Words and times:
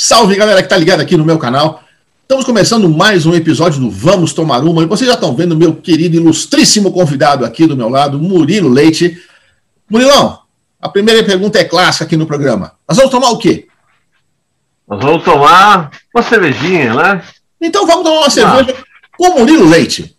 Salve 0.00 0.36
galera 0.36 0.62
que 0.62 0.68
tá 0.68 0.76
ligado 0.76 1.00
aqui 1.00 1.16
no 1.16 1.24
meu 1.24 1.38
canal. 1.38 1.82
Estamos 2.22 2.44
começando 2.44 2.88
mais 2.88 3.26
um 3.26 3.34
episódio 3.34 3.80
do 3.80 3.90
Vamos 3.90 4.32
Tomar 4.32 4.62
Uma. 4.62 4.84
E 4.84 4.86
vocês 4.86 5.08
já 5.08 5.14
estão 5.14 5.34
vendo 5.34 5.56
meu 5.56 5.74
querido 5.74 6.14
ilustríssimo 6.14 6.92
convidado 6.92 7.44
aqui 7.44 7.66
do 7.66 7.76
meu 7.76 7.88
lado, 7.88 8.16
Murilo 8.16 8.68
Leite. 8.68 9.20
Murilão, 9.90 10.38
a 10.80 10.88
primeira 10.88 11.24
pergunta 11.24 11.58
é 11.58 11.64
clássica 11.64 12.04
aqui 12.04 12.16
no 12.16 12.28
programa. 12.28 12.74
Nós 12.88 12.96
vamos 12.96 13.10
tomar 13.10 13.30
o 13.30 13.38
quê? 13.38 13.66
Nós 14.86 15.02
vamos 15.02 15.24
tomar 15.24 15.90
uma 16.14 16.22
cervejinha, 16.22 16.94
né? 16.94 17.20
Então 17.60 17.84
vamos 17.84 18.04
tomar 18.04 18.20
uma 18.20 18.30
cerveja 18.30 18.76
ah. 18.78 18.84
com 19.16 19.36
Murilo 19.36 19.68
Leite. 19.68 20.16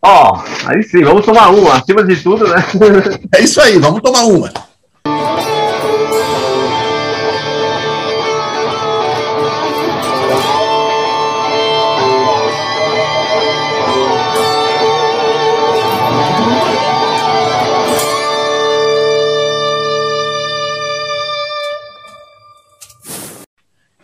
Ó, 0.00 0.36
oh, 0.36 0.68
aí 0.68 0.84
sim, 0.84 1.02
vamos 1.02 1.26
tomar 1.26 1.50
uma, 1.50 1.78
acima 1.78 2.04
de 2.04 2.14
tudo, 2.14 2.46
né? 2.46 2.64
é 3.34 3.42
isso 3.42 3.60
aí, 3.60 3.76
vamos 3.80 4.00
tomar 4.00 4.22
uma. 4.22 4.52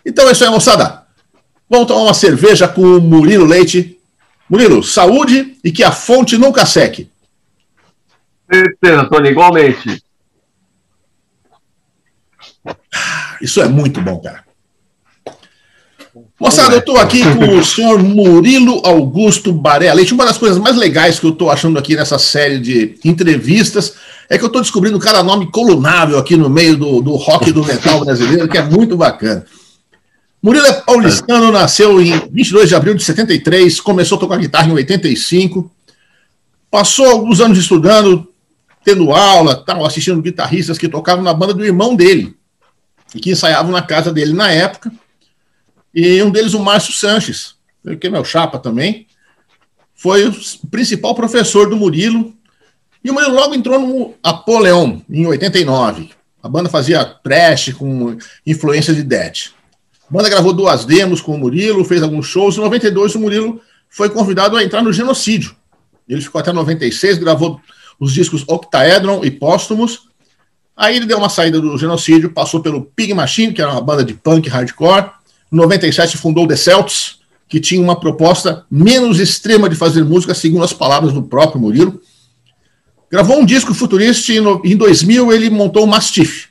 Então 0.08 0.26
é 0.26 0.32
isso 0.32 0.42
aí, 0.42 0.50
moçada. 0.50 1.02
Vamos 1.68 1.86
tomar 1.86 2.04
uma 2.04 2.14
cerveja 2.14 2.66
com 2.66 2.80
o 2.80 3.00
Murilo 3.00 3.44
Leite. 3.44 3.98
Murilo, 4.48 4.82
saúde 4.82 5.58
e 5.62 5.70
que 5.70 5.84
a 5.84 5.92
fonte 5.92 6.38
nunca 6.38 6.64
seque. 6.64 7.10
Certeza, 8.50 9.04
Tony, 9.04 9.28
igualmente. 9.28 10.02
Isso 13.42 13.60
é 13.60 13.68
muito 13.68 14.00
bom, 14.00 14.18
cara. 14.18 14.42
Moçada, 16.40 16.74
eu 16.74 16.78
estou 16.78 16.96
aqui 16.96 17.22
com 17.36 17.58
o 17.58 17.64
senhor 17.64 18.02
Murilo 18.02 18.80
Augusto 18.86 19.52
Baré 19.52 19.92
Leite. 19.92 20.14
Uma 20.14 20.24
das 20.24 20.38
coisas 20.38 20.56
mais 20.56 20.76
legais 20.76 21.20
que 21.20 21.26
eu 21.26 21.32
estou 21.32 21.50
achando 21.50 21.78
aqui 21.78 21.94
nessa 21.94 22.18
série 22.18 22.58
de 22.58 22.98
entrevistas 23.04 23.94
é 24.30 24.38
que 24.38 24.44
eu 24.44 24.46
estou 24.46 24.62
descobrindo 24.62 24.98
cada 24.98 25.22
nome 25.22 25.50
colunável 25.50 26.16
aqui 26.18 26.34
no 26.34 26.48
meio 26.48 26.78
do, 26.78 27.02
do 27.02 27.14
rock 27.16 27.50
e 27.50 27.52
do 27.52 27.62
metal 27.62 28.02
brasileiro, 28.02 28.48
que 28.48 28.56
é 28.56 28.62
muito 28.62 28.96
bacana. 28.96 29.44
Murilo 30.40 30.66
é 30.66 30.72
paulistano, 30.72 31.50
nasceu 31.50 32.00
em 32.00 32.12
22 32.30 32.68
de 32.68 32.74
abril 32.74 32.94
de 32.94 33.02
73, 33.02 33.80
começou 33.80 34.16
a 34.16 34.20
tocar 34.20 34.38
guitarra 34.38 34.68
em 34.68 34.72
85, 34.72 35.70
passou 36.70 37.06
alguns 37.06 37.40
anos 37.40 37.58
estudando, 37.58 38.32
tendo 38.84 39.10
aula, 39.10 39.56
tal, 39.56 39.84
assistindo 39.84 40.22
guitarristas 40.22 40.78
que 40.78 40.88
tocavam 40.88 41.24
na 41.24 41.34
banda 41.34 41.52
do 41.54 41.64
irmão 41.64 41.96
dele, 41.96 42.36
e 43.12 43.18
que 43.18 43.32
ensaiavam 43.32 43.72
na 43.72 43.82
casa 43.82 44.12
dele 44.12 44.32
na 44.32 44.50
época, 44.50 44.92
e 45.92 46.22
um 46.22 46.30
deles, 46.30 46.54
o 46.54 46.60
Márcio 46.60 46.92
Sanches, 46.92 47.56
que 48.00 48.06
é 48.06 48.10
meu 48.10 48.24
chapa 48.24 48.60
também, 48.60 49.08
foi 49.92 50.28
o 50.28 50.32
principal 50.70 51.16
professor 51.16 51.68
do 51.68 51.76
Murilo, 51.76 52.32
e 53.02 53.10
o 53.10 53.14
Murilo 53.14 53.34
logo 53.34 53.54
entrou 53.56 53.80
no 53.80 54.14
Apoleon, 54.22 55.00
em 55.10 55.26
89. 55.26 56.10
A 56.40 56.48
banda 56.48 56.68
fazia 56.68 57.04
trash 57.04 57.72
com 57.72 58.16
influência 58.46 58.94
de 58.94 59.02
Dead. 59.02 59.57
A 60.08 60.12
banda 60.12 60.28
gravou 60.30 60.54
duas 60.54 60.86
demos 60.86 61.20
com 61.20 61.34
o 61.34 61.38
Murilo, 61.38 61.84
fez 61.84 62.02
alguns 62.02 62.26
shows. 62.26 62.56
Em 62.56 62.60
92, 62.60 63.14
o 63.14 63.20
Murilo 63.20 63.60
foi 63.90 64.08
convidado 64.08 64.56
a 64.56 64.64
entrar 64.64 64.82
no 64.82 64.92
Genocídio. 64.92 65.54
Ele 66.08 66.22
ficou 66.22 66.40
até 66.40 66.50
96, 66.50 67.18
gravou 67.18 67.60
os 68.00 68.12
discos 68.14 68.42
Octaedron 68.48 69.22
e 69.22 69.30
Póstumos. 69.30 70.08
Aí 70.74 70.96
ele 70.96 71.04
deu 71.04 71.18
uma 71.18 71.28
saída 71.28 71.60
do 71.60 71.76
Genocídio, 71.76 72.30
passou 72.30 72.60
pelo 72.60 72.82
Pig 72.82 73.12
Machine, 73.12 73.52
que 73.52 73.60
era 73.60 73.70
uma 73.70 73.82
banda 73.82 74.02
de 74.02 74.14
punk 74.14 74.48
hardcore. 74.48 75.10
Em 75.52 75.56
97 75.56 76.16
fundou 76.16 76.46
The 76.46 76.56
Celts, 76.56 77.18
que 77.46 77.60
tinha 77.60 77.82
uma 77.82 77.98
proposta 77.98 78.64
menos 78.70 79.20
extrema 79.20 79.68
de 79.68 79.76
fazer 79.76 80.04
música, 80.04 80.34
segundo 80.34 80.64
as 80.64 80.72
palavras 80.72 81.12
do 81.12 81.22
próprio 81.22 81.60
Murilo. 81.60 82.00
Gravou 83.10 83.38
um 83.38 83.44
disco 83.44 83.74
futurista 83.74 84.32
e 84.32 84.38
em 84.72 84.76
2000 84.76 85.32
ele 85.32 85.50
montou 85.50 85.84
o 85.84 85.86
Mastiff. 85.86 86.48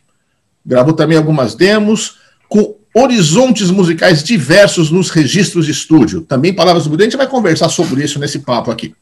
Gravou 0.64 0.94
também 0.94 1.18
algumas 1.18 1.56
demos 1.56 2.18
com 2.50 2.77
horizontes 2.98 3.70
musicais 3.70 4.24
diversos 4.24 4.90
nos 4.90 5.10
registros 5.10 5.66
de 5.66 5.72
estúdio. 5.72 6.22
Também 6.22 6.54
palavras 6.54 6.86
do 6.86 6.90
Buda, 6.90 7.04
a 7.04 7.06
gente 7.06 7.18
vai 7.18 7.28
conversar 7.28 7.70
sobre 7.70 8.04
isso 8.04 8.20
nesse 8.20 8.40
papo 8.40 8.72
aqui. 8.72 8.96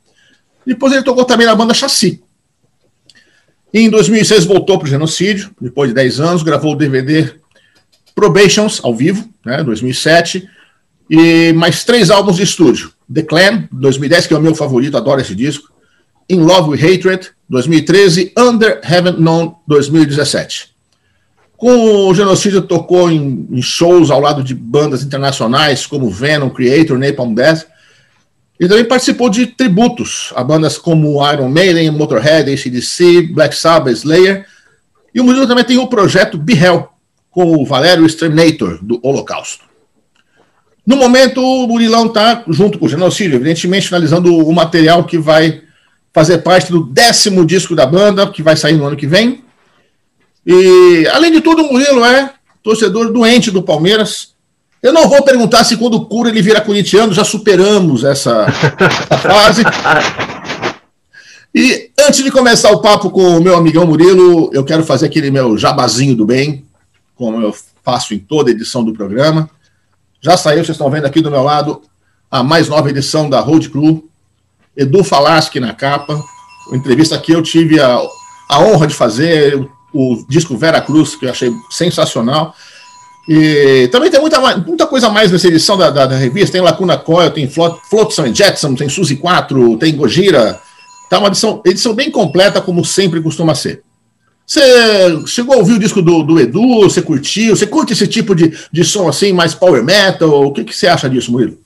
Depois 0.66 0.92
ele 0.92 1.04
tocou 1.04 1.24
também 1.24 1.48
na 1.48 1.56
banda 1.56 1.74
Chassi. 1.74 2.22
Em 3.74 3.90
2006 3.90 4.46
voltou 4.46 4.78
para 4.78 4.86
o 4.86 4.90
Genocídio, 4.90 5.52
depois 5.60 5.90
de 5.90 5.96
10 5.96 6.20
anos, 6.20 6.44
gravou 6.44 6.74
o 6.74 6.76
DVD 6.76 7.34
Probations, 8.14 8.80
ao 8.84 8.96
vivo, 8.96 9.30
né, 9.46 9.64
2007, 9.64 10.48
e 11.10 11.54
mais 11.54 11.84
três 11.84 12.10
álbuns 12.10 12.38
de 12.38 12.44
estúdio. 12.44 12.92
The 13.14 13.22
Clan, 13.22 13.68
2010, 13.72 14.28
que 14.28 14.34
é 14.34 14.38
o 14.38 14.42
meu 14.42 14.56
favorito, 14.56 14.98
adoro 14.98 15.22
esse 15.22 15.36
disco. 15.36 15.72
In 16.30 16.40
Love 16.40 16.72
with 16.72 16.80
Hatred, 16.80 17.30
2013, 17.50 18.34
Under 18.38 18.82
Heaven 18.84 19.18
Known, 19.18 19.56
2017. 19.68 20.75
Com 21.58 22.08
o 22.08 22.14
Genocídio 22.14 22.62
tocou 22.62 23.10
em, 23.10 23.48
em, 23.50 23.62
shows 23.62 24.12
ao 24.12 24.20
lado 24.20 24.44
de 24.44 24.54
bandas 24.54 25.04
internacionais 25.04 25.86
como 25.86 26.10
Venom, 26.10 26.50
Creator, 26.50 26.98
Napalm 26.98 27.34
Death. 27.34 27.66
E 28.60 28.68
também 28.68 28.86
participou 28.86 29.30
de 29.30 29.48
tributos 29.48 30.32
a 30.36 30.44
bandas 30.44 30.78
como 30.78 31.26
Iron 31.32 31.50
Maiden, 31.50 31.92
Motorhead, 31.92 32.52
ACDC, 32.52 33.34
Black 33.34 33.56
Sabbath, 33.56 33.94
Slayer. 33.94 34.46
E 35.14 35.22
o 35.22 35.24
Murilo 35.24 35.48
também 35.48 35.64
tem 35.64 35.78
o 35.78 35.88
projeto 35.88 36.38
Be 36.38 36.54
Hell, 36.54 36.90
com 37.32 37.56
o 37.56 37.66
Valério 37.66 38.06
Exterminator, 38.06 38.80
do 38.82 39.00
Holocausto. 39.02 39.64
No 40.86 40.98
momento, 40.98 41.42
o 41.42 41.68
Murilão 41.68 42.06
está 42.06 42.44
junto 42.50 42.78
com 42.78 42.86
o 42.86 42.90
Genocídio, 42.90 43.36
evidentemente 43.36 43.88
finalizando 43.88 44.38
o 44.38 44.54
material 44.54 45.04
que 45.06 45.18
vai 45.18 45.62
fazer 46.14 46.40
parte 46.40 46.72
do 46.72 46.86
décimo 46.86 47.46
disco 47.46 47.76
da 47.76 47.86
banda, 47.86 48.30
que 48.30 48.44
vai 48.44 48.56
sair 48.56 48.78
no 48.78 48.86
ano 48.86 48.96
que 48.96 49.08
vem. 49.08 49.45
E, 50.46 51.08
além 51.12 51.32
de 51.32 51.42
tudo, 51.42 51.64
o 51.64 51.74
Murilo 51.74 52.06
é 52.06 52.32
torcedor 52.62 53.12
doente 53.12 53.50
do 53.52 53.64
Palmeiras. 53.64 54.36
Eu 54.82 54.94
não 54.94 55.10
vou 55.10 55.24
perguntar 55.24 55.64
se 55.64 55.78
quando 55.78 56.06
cura 56.06 56.30
ele 56.30 56.42
vira 56.42 56.62
corintiano, 56.62 57.14
já 57.14 57.24
superamos 57.24 58.04
essa, 58.04 58.46
fase. 59.22 59.64
E 61.54 61.90
antes 62.00 62.24
de 62.24 62.30
começar 62.30 62.70
o 62.72 62.82
papo 62.82 63.10
com 63.10 63.38
o 63.38 63.42
meu 63.42 63.56
amigão 63.56 63.88
Murilo, 63.88 64.52
eu 64.54 64.64
quero 64.64 64.84
fazer 64.84 65.06
aquele 65.06 65.32
meu 65.32 65.58
jabazinho 65.58 66.16
do 66.16 66.26
bem, 66.26 66.66
como 67.16 67.42
eu 67.42 67.56
faço 67.84 68.14
em 68.14 68.20
toda 68.20 68.52
edição 68.52 68.84
do 68.84 68.94
programa. 68.94 69.50
Já 70.22 70.36
saiu, 70.38 70.58
vocês 70.64 70.76
estão 70.76 70.90
vendo 70.90 71.06
aqui 71.06 71.22
do 71.22 71.32
meu 71.32 71.44
lado, 71.44 71.82
a 72.30 72.44
mais 72.44 72.68
nova 72.68 72.90
edição 72.90 73.30
da 73.30 73.40
Road 73.40 73.70
Crew. 73.70 74.08
Edu 74.76 75.04
Falaschi 75.04 75.60
na 75.60 75.74
capa. 75.74 76.22
Entrevista 76.74 77.18
que 77.18 77.32
eu 77.32 77.42
tive 77.42 77.80
a, 77.80 78.00
a 78.50 78.60
honra 78.60 78.88
de 78.88 78.94
fazer 78.94 79.68
o 79.96 80.26
disco 80.28 80.58
Vera 80.58 80.82
Cruz, 80.82 81.16
que 81.16 81.26
eu 81.26 81.30
achei 81.30 81.52
sensacional. 81.70 82.54
E 83.28 83.88
também 83.92 84.12
tem 84.12 84.20
muita, 84.20 84.40
muita 84.58 84.86
coisa 84.86 85.10
mais 85.10 85.32
nessa 85.32 85.48
edição 85.48 85.78
da, 85.78 85.90
da, 85.90 86.06
da 86.06 86.16
revista. 86.16 86.52
Tem 86.52 86.62
Lacuna 86.62 86.98
Coil, 86.98 87.32
tem 87.32 87.50
Flotsam 87.50 88.28
e 88.28 88.36
Jetson, 88.36 88.76
tem 88.76 88.90
Suzy 88.90 89.16
4, 89.16 89.78
tem 89.78 89.96
Gojira. 89.96 90.60
Tá 91.10 91.18
uma 91.18 91.30
edição, 91.30 91.62
edição 91.66 91.94
bem 91.94 92.12
completa, 92.12 92.62
como 92.62 92.84
sempre 92.84 93.22
costuma 93.22 93.56
ser. 93.56 93.82
Você 94.46 94.62
chegou 95.26 95.56
a 95.56 95.58
ouvir 95.58 95.74
o 95.74 95.80
disco 95.80 96.02
do, 96.02 96.22
do 96.22 96.40
Edu? 96.40 96.82
Você 96.82 97.02
curtiu? 97.02 97.56
Você 97.56 97.66
curte 97.66 97.94
esse 97.94 98.06
tipo 98.06 98.36
de, 98.36 98.54
de 98.72 98.84
som 98.84 99.08
assim, 99.08 99.32
mais 99.32 99.56
power 99.56 99.84
metal? 99.84 100.46
O 100.46 100.52
que, 100.52 100.64
que 100.64 100.76
você 100.76 100.88
acha 100.88 101.10
disso, 101.10 101.32
Murilo? 101.32 101.58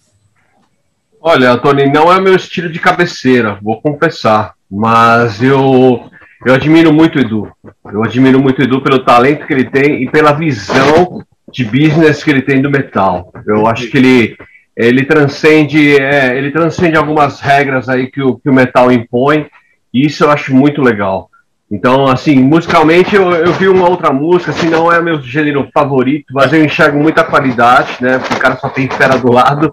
Olha, 1.20 1.58
Tony, 1.58 1.92
não 1.92 2.14
é 2.14 2.22
meu 2.22 2.36
estilo 2.36 2.72
de 2.72 2.80
cabeceira, 2.80 3.60
vou 3.62 3.82
confessar. 3.82 4.54
Mas 4.72 5.42
eu 5.42 6.10
eu 6.46 6.54
admiro 6.54 6.94
muito 6.94 7.18
o 7.18 7.22
Edu. 7.22 7.52
Eu 7.92 8.04
admiro 8.04 8.40
muito 8.40 8.60
o 8.60 8.64
Edu 8.64 8.82
pelo 8.82 9.04
talento 9.04 9.46
que 9.46 9.54
ele 9.54 9.66
tem 9.66 10.04
e 10.04 10.10
pela 10.10 10.32
visão 10.32 11.24
de 11.52 11.66
business 11.66 12.24
que 12.24 12.30
ele 12.30 12.42
tem 12.42 12.62
do 12.62 12.70
metal. 12.70 13.32
Eu 13.46 13.68
acho 13.68 13.90
que 13.90 13.98
ele 13.98 14.38
ele 14.76 15.04
transcende 15.04 15.98
é, 15.98 16.38
ele 16.38 16.52
transcende 16.52 16.96
algumas 16.96 17.42
regras 17.42 17.90
aí 17.90 18.10
que 18.10 18.22
o, 18.22 18.40
que 18.40 18.50
o 18.50 18.54
metal 18.54 18.90
impõe 18.90 19.48
e 19.94 20.06
isso 20.06 20.24
eu 20.24 20.32
acho 20.32 20.56
muito 20.56 20.82
legal. 20.82 21.30
Então, 21.72 22.08
assim, 22.08 22.36
musicalmente 22.40 23.16
eu, 23.16 23.32
eu 23.32 23.54
vi 23.54 23.68
uma 23.68 23.88
outra 23.88 24.12
música, 24.12 24.50
assim, 24.50 24.70
não 24.70 24.92
é 24.92 25.00
meu 25.00 25.22
gênero 25.22 25.70
favorito, 25.72 26.26
mas 26.34 26.52
eu 26.52 26.66
enxergo 26.66 26.98
muita 26.98 27.24
qualidade, 27.24 27.96
né? 28.02 28.18
Porque 28.18 28.34
o 28.34 28.40
cara 28.40 28.56
só 28.56 28.70
tem 28.70 28.90
fera 28.90 29.20
do 29.20 29.32
lado. 29.32 29.72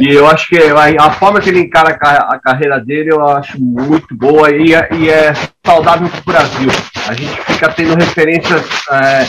E 0.00 0.12
eu 0.12 0.26
acho 0.26 0.48
que 0.48 0.58
a, 0.58 1.06
a 1.06 1.10
forma 1.12 1.40
que 1.40 1.48
ele 1.48 1.60
encara 1.60 1.96
a, 2.02 2.34
a, 2.34 2.38
carreira 2.40 2.80
dele 2.80 3.12
eu 3.12 3.24
acho 3.24 3.56
muito 3.62 4.16
boa 4.16 4.50
e, 4.50 4.70
e 4.98 5.08
é 5.08 5.32
saudável 5.64 6.08
para 6.08 6.20
o 6.20 6.24
Brasil. 6.24 6.70
A 7.06 7.14
gente 7.14 7.40
fica 7.42 7.68
tendo 7.68 7.94
referências, 7.94 8.62
é, 8.90 9.26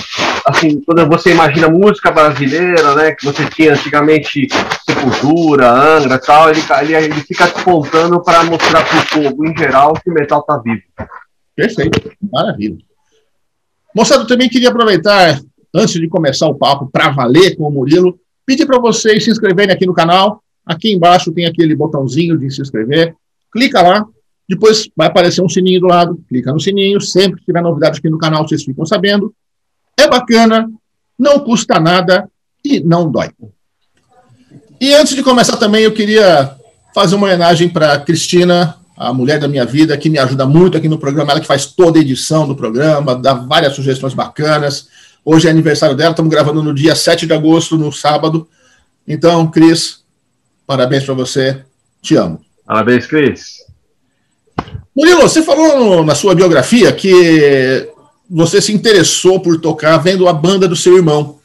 assim, 0.48 0.82
quando 0.82 1.08
você 1.08 1.32
imagina 1.32 1.70
música 1.70 2.10
brasileira, 2.10 2.96
né? 2.96 3.12
Que 3.12 3.24
você 3.24 3.46
tinha 3.46 3.74
antigamente 3.74 4.48
Sepultura, 4.84 5.70
Angra 5.70 6.16
e 6.16 6.20
tal, 6.20 6.50
ele, 6.50 6.64
ele, 6.82 6.96
ele 6.96 7.22
fica 7.22 7.46
despontando 7.46 8.24
para 8.24 8.44
mostrar 8.46 8.84
para 8.84 8.98
o 8.98 9.24
povo 9.24 9.46
em 9.46 9.56
geral 9.56 9.94
que 9.94 10.10
o 10.10 10.14
metal 10.14 10.42
tá 10.42 10.58
vivo. 10.58 10.82
Perfeito, 11.60 12.10
maravilha. 12.32 12.78
Moçada, 13.94 14.24
eu 14.24 14.28
também 14.28 14.48
queria 14.48 14.70
aproveitar 14.70 15.42
antes 15.76 16.00
de 16.00 16.08
começar 16.08 16.48
o 16.48 16.56
papo 16.56 16.90
para 16.90 17.10
valer 17.10 17.58
com 17.58 17.68
o 17.68 17.70
Murilo, 17.70 18.18
pedir 18.46 18.66
para 18.66 18.80
vocês 18.80 19.26
se 19.26 19.30
inscreverem 19.30 19.76
aqui 19.76 19.86
no 19.86 19.94
canal. 19.94 20.42
Aqui 20.66 20.94
embaixo 20.94 21.34
tem 21.34 21.46
aquele 21.46 21.76
botãozinho 21.76 22.38
de 22.38 22.50
se 22.50 22.62
inscrever. 22.62 23.14
Clica 23.52 23.82
lá, 23.82 24.06
depois 24.48 24.90
vai 24.96 25.08
aparecer 25.08 25.42
um 25.42 25.50
sininho 25.50 25.82
do 25.82 25.88
lado. 25.88 26.24
Clica 26.30 26.54
no 26.54 26.62
sininho. 26.62 27.02
Sempre 27.02 27.42
que 27.42 27.46
tiver 27.48 27.62
novidades 27.62 28.00
aqui 28.00 28.10
no 28.10 28.18
canal, 28.18 28.48
vocês 28.48 28.64
ficam 28.64 28.86
sabendo. 28.86 29.36
É 30.00 30.08
bacana, 30.08 30.72
não 31.18 31.42
custa 31.42 31.78
nada 31.78 32.32
e 32.64 32.80
não 32.80 33.12
dói. 33.12 33.32
E 34.80 34.94
antes 34.94 35.14
de 35.14 35.24
começar 35.24 35.58
também, 35.58 35.84
eu 35.84 35.94
queria 35.94 36.56
fazer 36.96 37.16
uma 37.16 37.28
homenagem 37.28 37.68
para 37.68 38.00
Cristina, 38.00 38.79
a 39.00 39.14
mulher 39.14 39.40
da 39.40 39.48
minha 39.48 39.66
vida, 39.66 39.98
que 39.98 40.10
me 40.10 40.20
ajuda 40.20 40.46
muito 40.46 40.78
aqui 40.78 40.90
no 40.90 40.98
programa, 40.98 41.32
ela 41.32 41.40
que 41.40 41.48
faz 41.48 41.66
toda 41.66 41.98
a 41.98 42.02
edição 42.02 42.46
do 42.46 42.54
programa, 42.54 43.16
dá 43.16 43.34
várias 43.34 43.74
sugestões 43.74 44.14
bacanas. 44.14 44.90
Hoje 45.24 45.48
é 45.48 45.52
aniversário 45.52 45.96
dela, 45.96 46.12
estamos 46.12 46.30
gravando 46.30 46.62
no 46.62 46.74
dia 46.74 46.94
7 46.94 47.26
de 47.26 47.34
agosto, 47.34 47.78
no 47.78 47.94
sábado. 47.94 48.46
Então, 49.08 49.50
Cris, 49.50 50.02
parabéns 50.68 51.06
para 51.06 51.14
você, 51.14 51.64
te 52.02 52.18
amo. 52.18 52.42
Parabéns, 52.66 53.08
Cris. 53.08 53.60
Murilo, 54.94 55.22
você 55.22 55.42
falou 55.42 56.04
na 56.04 56.14
sua 56.14 56.36
biografia 56.36 56.92
que 56.92 57.90
você 58.30 58.62
se 58.62 58.74
interessou 58.74 59.40
por 59.40 59.62
tocar 59.62 59.98
vendo 60.00 60.28
a 60.28 60.34
banda 60.34 60.68
do 60.68 60.76
seu 60.76 60.98
irmão 60.98 61.40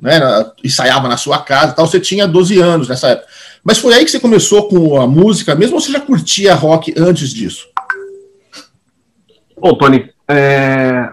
né, 0.00 0.20
ensaiava 0.62 1.08
na 1.08 1.16
sua 1.16 1.38
casa 1.38 1.72
tal, 1.72 1.86
você 1.86 1.98
tinha 2.00 2.26
12 2.26 2.58
anos 2.58 2.88
nessa 2.88 3.08
época. 3.08 3.28
Mas 3.66 3.78
foi 3.78 3.94
aí 3.94 4.04
que 4.04 4.12
você 4.12 4.20
começou 4.20 4.68
com 4.68 5.00
a 5.00 5.08
música 5.08 5.52
mesmo 5.56 5.74
ou 5.74 5.80
você 5.80 5.90
já 5.90 5.98
curtia 5.98 6.54
rock 6.54 6.94
antes 6.96 7.30
disso? 7.30 7.66
Bom, 9.60 9.74
Tony, 9.74 10.08
é... 10.28 11.10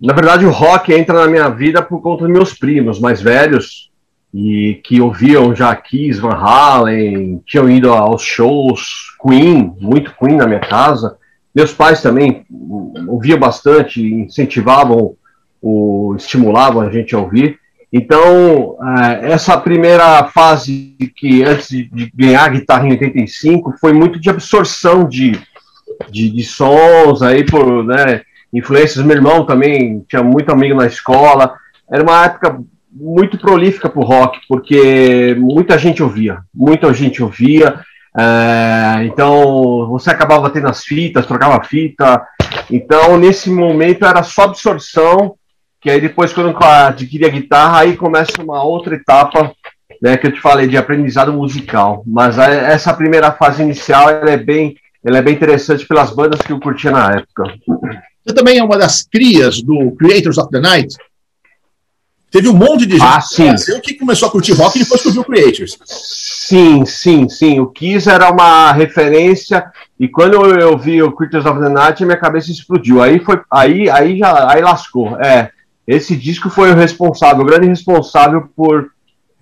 na 0.00 0.12
verdade 0.12 0.44
o 0.44 0.50
rock 0.50 0.92
entra 0.92 1.14
na 1.14 1.28
minha 1.28 1.48
vida 1.50 1.80
por 1.80 2.02
conta 2.02 2.24
dos 2.24 2.32
meus 2.32 2.52
primos 2.52 2.98
mais 2.98 3.22
velhos 3.22 3.92
e 4.34 4.80
que 4.82 5.00
ouviam 5.00 5.54
já 5.54 5.76
Kiss, 5.76 6.18
Van 6.18 6.34
Halen, 6.34 7.40
tinham 7.46 7.70
ido 7.70 7.92
aos 7.92 8.22
shows, 8.22 9.14
Queen, 9.22 9.72
muito 9.80 10.12
Queen 10.18 10.36
na 10.36 10.48
minha 10.48 10.58
casa. 10.58 11.16
Meus 11.54 11.72
pais 11.72 12.02
também 12.02 12.44
ouviam 13.06 13.38
bastante, 13.38 14.02
incentivavam, 14.02 15.14
o, 15.62 16.16
estimulavam 16.16 16.82
a 16.82 16.90
gente 16.90 17.14
a 17.14 17.20
ouvir. 17.20 17.60
Então, 17.96 18.76
é, 18.98 19.30
essa 19.30 19.56
primeira 19.56 20.24
fase 20.24 20.96
que 21.16 21.44
antes 21.44 21.68
de 21.68 22.10
ganhar 22.12 22.42
a 22.42 22.48
guitarra 22.48 22.88
em 22.88 22.90
85 22.90 23.76
foi 23.80 23.92
muito 23.92 24.18
de 24.18 24.28
absorção 24.28 25.08
de, 25.08 25.38
de, 26.10 26.28
de 26.28 26.42
sons 26.42 27.22
aí 27.22 27.46
por 27.46 27.84
né, 27.84 28.22
influências. 28.52 29.04
Meu 29.04 29.14
irmão 29.14 29.46
também 29.46 30.04
tinha 30.08 30.24
muito 30.24 30.50
amigo 30.50 30.74
na 30.74 30.86
escola. 30.86 31.54
Era 31.88 32.02
uma 32.02 32.24
época 32.24 32.60
muito 32.90 33.38
prolífica 33.38 33.88
para 33.88 34.00
o 34.00 34.04
rock, 34.04 34.40
porque 34.48 35.36
muita 35.38 35.78
gente 35.78 36.02
ouvia, 36.02 36.40
muita 36.52 36.92
gente 36.92 37.22
ouvia. 37.22 37.78
É, 38.18 39.04
então, 39.04 39.86
você 39.88 40.10
acabava 40.10 40.50
tendo 40.50 40.66
as 40.66 40.82
fitas, 40.82 41.26
trocava 41.26 41.62
fita. 41.62 42.20
Então, 42.68 43.16
nesse 43.16 43.48
momento 43.48 44.04
era 44.04 44.24
só 44.24 44.42
absorção 44.42 45.36
que 45.84 45.90
aí 45.90 46.00
depois, 46.00 46.32
quando 46.32 46.48
eu 46.48 46.66
adquiri 46.66 47.26
a 47.26 47.28
guitarra, 47.28 47.80
aí 47.80 47.94
começa 47.94 48.42
uma 48.42 48.64
outra 48.64 48.94
etapa, 48.94 49.54
né, 50.00 50.16
que 50.16 50.26
eu 50.26 50.32
te 50.32 50.40
falei, 50.40 50.66
de 50.66 50.78
aprendizado 50.78 51.30
musical. 51.30 52.02
Mas 52.06 52.38
a, 52.38 52.46
essa 52.46 52.94
primeira 52.94 53.30
fase 53.32 53.62
inicial, 53.62 54.08
ela 54.08 54.30
é 54.30 54.38
bem, 54.38 54.78
ela 55.04 55.18
é 55.18 55.22
bem 55.22 55.34
interessante 55.34 55.86
pelas 55.86 56.10
bandas 56.10 56.40
que 56.40 56.50
eu 56.50 56.58
curtia 56.58 56.90
na 56.90 57.10
época. 57.10 57.54
Você 58.24 58.34
também 58.34 58.56
é 58.56 58.64
uma 58.64 58.78
das 58.78 59.02
crias 59.02 59.60
do 59.60 59.94
Creators 59.98 60.38
of 60.38 60.50
the 60.50 60.58
Night? 60.58 60.96
Teve 62.30 62.48
um 62.48 62.54
monte 62.54 62.86
de 62.86 62.96
gente 62.96 63.04
ah, 63.04 63.20
sim. 63.20 63.78
que 63.82 63.92
começou 63.92 64.28
a 64.28 64.32
curtir 64.32 64.52
rock 64.52 64.78
e 64.78 64.82
depois 64.82 65.02
que 65.02 65.08
ouviu 65.08 65.22
Creators. 65.22 65.78
Sim, 65.84 66.86
sim, 66.86 67.28
sim. 67.28 67.60
O 67.60 67.66
Kiss 67.66 68.08
era 68.08 68.32
uma 68.32 68.72
referência 68.72 69.70
e 70.00 70.08
quando 70.08 70.42
eu 70.58 70.78
vi 70.78 71.02
o 71.02 71.12
Creators 71.12 71.44
of 71.44 71.60
the 71.60 71.68
Night, 71.68 72.02
minha 72.06 72.16
cabeça 72.16 72.50
explodiu. 72.50 73.02
Aí 73.02 73.20
foi, 73.20 73.38
aí, 73.50 73.90
aí 73.90 74.16
já, 74.16 74.50
aí 74.50 74.62
lascou. 74.62 75.20
É, 75.20 75.50
esse 75.86 76.16
disco 76.16 76.48
foi 76.48 76.72
o 76.72 76.76
responsável, 76.76 77.42
o 77.42 77.46
grande 77.46 77.68
responsável 77.68 78.48
por, 78.56 78.90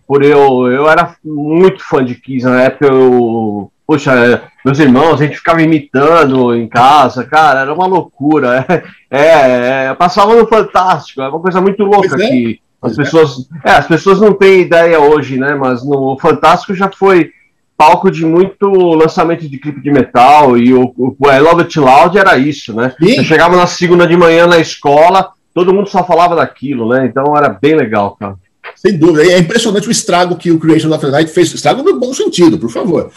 por 0.07 0.23
eu. 0.23 0.67
Eu 0.71 0.89
era 0.89 1.17
muito 1.25 1.83
fã 1.85 2.05
de 2.05 2.15
Kiss 2.15 2.45
na 2.45 2.63
época. 2.63 2.87
Eu, 2.87 3.71
poxa, 3.87 4.43
meus 4.65 4.79
irmãos, 4.79 5.21
a 5.21 5.25
gente 5.25 5.37
ficava 5.37 5.63
imitando 5.63 6.55
em 6.55 6.69
casa, 6.69 7.25
cara, 7.25 7.61
era 7.61 7.73
uma 7.73 7.87
loucura. 7.87 8.67
É, 9.15 9.89
é 9.89 9.95
passava 9.95 10.35
no 10.35 10.47
Fantástico, 10.47 11.21
é 11.21 11.29
uma 11.29 11.39
coisa 11.39 11.61
muito 11.61 11.85
louca 11.85 12.15
é. 12.15 12.29
que 12.29 12.61
as 12.81 12.97
pessoas. 12.97 13.47
É, 13.63 13.73
as 13.73 13.87
pessoas 13.87 14.19
não 14.19 14.33
têm 14.33 14.63
ideia 14.63 14.99
hoje, 14.99 15.39
né? 15.39 15.55
Mas 15.55 15.85
no 15.85 16.17
Fantástico 16.19 16.75
já 16.75 16.91
foi 16.91 17.31
palco 17.77 18.11
de 18.11 18.25
muito 18.25 18.67
lançamento 18.95 19.49
de 19.49 19.59
clipe 19.59 19.83
de 19.83 19.91
metal 19.91 20.57
e 20.57 20.73
o, 20.73 20.95
o 20.97 21.31
I 21.31 21.41
Love 21.41 21.63
It 21.63 21.79
Loud 21.79 22.17
era 22.17 22.39
isso, 22.39 22.75
né? 22.75 22.95
Sim. 22.99 23.17
Você 23.17 23.25
chegava 23.25 23.55
na 23.55 23.67
segunda 23.67 24.07
de 24.07 24.17
manhã 24.17 24.47
na 24.47 24.59
escola, 24.59 25.31
todo 25.55 25.73
mundo 25.73 25.89
só 25.89 26.05
falava 26.05 26.37
daquilo, 26.37 26.89
né? 26.89 27.07
Então 27.07 27.37
era 27.37 27.49
bem 27.49 27.75
legal, 27.75 28.17
cara. 28.19 28.37
Sem 28.75 28.97
dúvida. 28.97 29.25
É 29.31 29.39
impressionante 29.39 29.87
o 29.87 29.91
estrago 29.93 30.37
que 30.37 30.51
o 30.51 30.59
Creation 30.59 30.93
of 30.93 31.05
the 31.05 31.11
Night 31.11 31.31
fez. 31.31 31.53
Estrago 31.53 31.83
no 31.83 32.01
bom 32.01 32.13
sentido, 32.13 32.59
por 32.59 32.71
favor. 32.71 33.11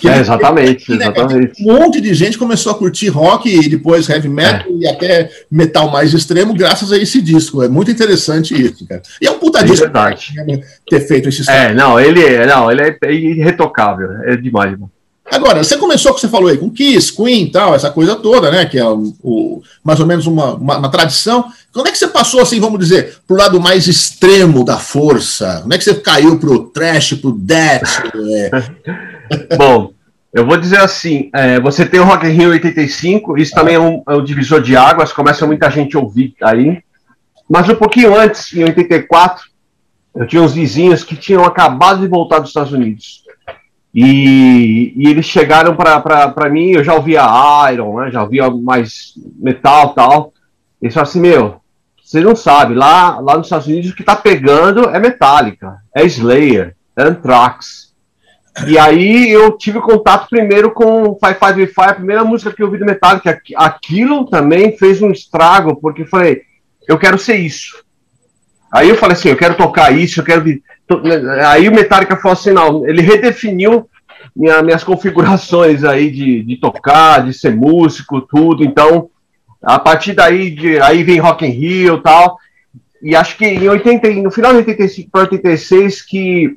Que 0.00 0.08
é, 0.08 0.18
exatamente, 0.18 0.92
ele, 0.92 1.02
exatamente. 1.02 1.62
Um 1.62 1.74
monte 1.74 2.00
de 2.00 2.12
gente 2.12 2.36
começou 2.36 2.72
a 2.72 2.74
curtir 2.74 3.08
rock 3.08 3.48
e 3.48 3.68
depois 3.68 4.08
heavy 4.08 4.28
metal 4.28 4.66
é. 4.68 4.72
e 4.72 4.86
até 4.86 5.30
metal 5.50 5.90
mais 5.90 6.12
extremo 6.12 6.52
graças 6.52 6.92
a 6.92 6.98
esse 6.98 7.22
disco. 7.22 7.62
É 7.62 7.68
muito 7.68 7.90
interessante 7.90 8.60
isso, 8.60 8.86
cara. 8.86 9.00
E 9.22 9.26
é 9.26 9.30
um 9.30 9.38
puta 9.38 9.60
é 9.60 9.62
disco. 9.62 9.86
Né, 9.86 10.60
ter 10.88 11.00
feito 11.00 11.28
esse 11.28 11.42
estrago. 11.42 11.60
É, 11.60 11.72
não, 11.74 12.00
ele, 12.00 12.22
é, 12.22 12.46
não, 12.46 12.70
ele 12.70 12.82
é 12.82 13.12
irretocável. 13.12 14.10
É 14.24 14.36
demais, 14.36 14.72
mano. 14.72 14.90
Agora, 15.30 15.62
você 15.62 15.76
começou 15.76 16.12
com 16.12 16.18
você 16.18 16.28
falou 16.28 16.48
aí, 16.48 16.56
com 16.56 16.70
Kiss, 16.70 17.14
Queen 17.14 17.50
tal, 17.50 17.74
essa 17.74 17.90
coisa 17.90 18.14
toda, 18.16 18.50
né? 18.50 18.64
Que 18.64 18.78
é 18.78 18.84
o, 18.84 19.12
o 19.22 19.62
mais 19.82 19.98
ou 19.98 20.06
menos 20.06 20.26
uma, 20.26 20.54
uma, 20.54 20.78
uma, 20.78 20.88
tradição. 20.88 21.46
Quando 21.72 21.88
é 21.88 21.92
que 21.92 21.98
você 21.98 22.08
passou, 22.08 22.40
assim, 22.40 22.60
vamos 22.60 22.78
dizer, 22.78 23.18
para 23.26 23.34
o 23.34 23.38
lado 23.38 23.60
mais 23.60 23.88
extremo 23.88 24.64
da 24.64 24.78
força? 24.78 25.60
Como 25.62 25.74
é 25.74 25.78
que 25.78 25.84
você 25.84 25.94
caiu 25.94 26.38
para 26.38 26.50
o 26.50 26.64
trash, 26.64 27.14
para 27.14 27.30
o 27.30 27.38
death? 27.38 28.02
É... 28.14 29.56
Bom, 29.58 29.92
eu 30.32 30.46
vou 30.46 30.56
dizer 30.56 30.80
assim: 30.80 31.28
é, 31.34 31.58
você 31.58 31.84
tem 31.84 31.98
o 31.98 32.04
Rock 32.04 32.26
in 32.26 32.30
Rio 32.30 32.50
85, 32.50 33.36
isso 33.36 33.54
também 33.54 33.74
é 33.74 33.80
um, 33.80 34.02
é 34.08 34.14
um 34.14 34.22
divisor 34.22 34.60
de 34.60 34.76
águas, 34.76 35.12
começa 35.12 35.46
muita 35.46 35.70
gente 35.70 35.96
a 35.96 36.00
ouvir 36.00 36.34
aí. 36.42 36.82
Mas 37.48 37.68
um 37.68 37.74
pouquinho 37.74 38.16
antes, 38.16 38.52
em 38.52 38.64
84, 38.64 39.44
eu 40.14 40.26
tinha 40.26 40.42
uns 40.42 40.52
vizinhos 40.52 41.04
que 41.04 41.16
tinham 41.16 41.44
acabado 41.44 42.00
de 42.00 42.08
voltar 42.08 42.38
dos 42.38 42.50
Estados 42.50 42.72
Unidos. 42.72 43.22
E, 43.98 44.92
e 44.94 45.08
eles 45.08 45.24
chegaram 45.24 45.74
para 45.74 46.50
mim, 46.50 46.72
eu 46.72 46.84
já 46.84 46.92
ouvia 46.92 47.22
Iron, 47.72 47.98
né, 47.98 48.10
já 48.10 48.22
ouvia 48.22 48.50
mais 48.50 49.14
metal 49.38 49.94
tal. 49.94 50.34
Eles 50.82 50.92
falaram 50.92 51.10
assim: 51.10 51.20
Meu, 51.20 51.60
você 52.04 52.20
não 52.20 52.36
sabe, 52.36 52.74
lá, 52.74 53.18
lá 53.20 53.38
nos 53.38 53.46
Estados 53.46 53.66
Unidos 53.66 53.90
o 53.90 53.96
que 53.96 54.04
tá 54.04 54.14
pegando 54.14 54.90
é 54.90 54.98
Metallica, 54.98 55.78
é 55.94 56.04
Slayer, 56.04 56.76
é 56.94 57.04
Anthrax. 57.04 57.94
E 58.66 58.78
aí 58.78 59.30
eu 59.30 59.56
tive 59.56 59.80
contato 59.80 60.28
primeiro 60.28 60.70
com 60.70 61.18
Five 61.18 61.38
Five 61.38 61.66
Five, 61.66 61.88
a 61.88 61.94
primeira 61.94 62.24
música 62.24 62.52
que 62.52 62.62
eu 62.62 62.66
ouvi 62.66 62.78
do 62.78 62.84
Metallica. 62.84 63.40
Aquilo 63.56 64.26
também 64.26 64.76
fez 64.76 65.00
um 65.00 65.10
estrago, 65.10 65.74
porque 65.76 66.02
eu 66.02 66.06
falei, 66.06 66.42
eu 66.86 66.98
quero 66.98 67.18
ser 67.18 67.36
isso. 67.36 67.82
Aí 68.70 68.90
eu 68.90 68.96
falei 68.96 69.16
assim, 69.16 69.30
eu 69.30 69.36
quero 69.36 69.54
tocar 69.54 69.90
isso, 69.90 70.20
eu 70.20 70.24
quero. 70.24 70.44
Aí 71.48 71.68
o 71.68 71.74
Metallica 71.74 72.16
falou 72.16 72.34
assim, 72.34 72.52
não, 72.52 72.86
ele 72.86 73.02
redefiniu 73.02 73.88
minha, 74.34 74.62
minhas 74.62 74.84
configurações 74.84 75.82
aí 75.82 76.10
de, 76.10 76.42
de 76.42 76.56
tocar, 76.56 77.24
de 77.24 77.32
ser 77.32 77.54
músico, 77.54 78.20
tudo. 78.20 78.62
Então, 78.62 79.08
a 79.62 79.78
partir 79.78 80.12
daí, 80.12 80.50
de, 80.50 80.78
aí 80.80 81.02
vem 81.02 81.18
Rock 81.18 81.44
in 81.44 81.50
Rio 81.50 81.96
e 81.96 82.02
tal. 82.02 82.36
E 83.02 83.16
acho 83.16 83.36
que 83.36 83.44
em 83.44 83.68
80, 83.68 84.10
no 84.14 84.30
final 84.30 84.52
de 84.52 84.58
85 84.58 85.10
para 85.10 85.22
86 85.22 86.02
que 86.02 86.56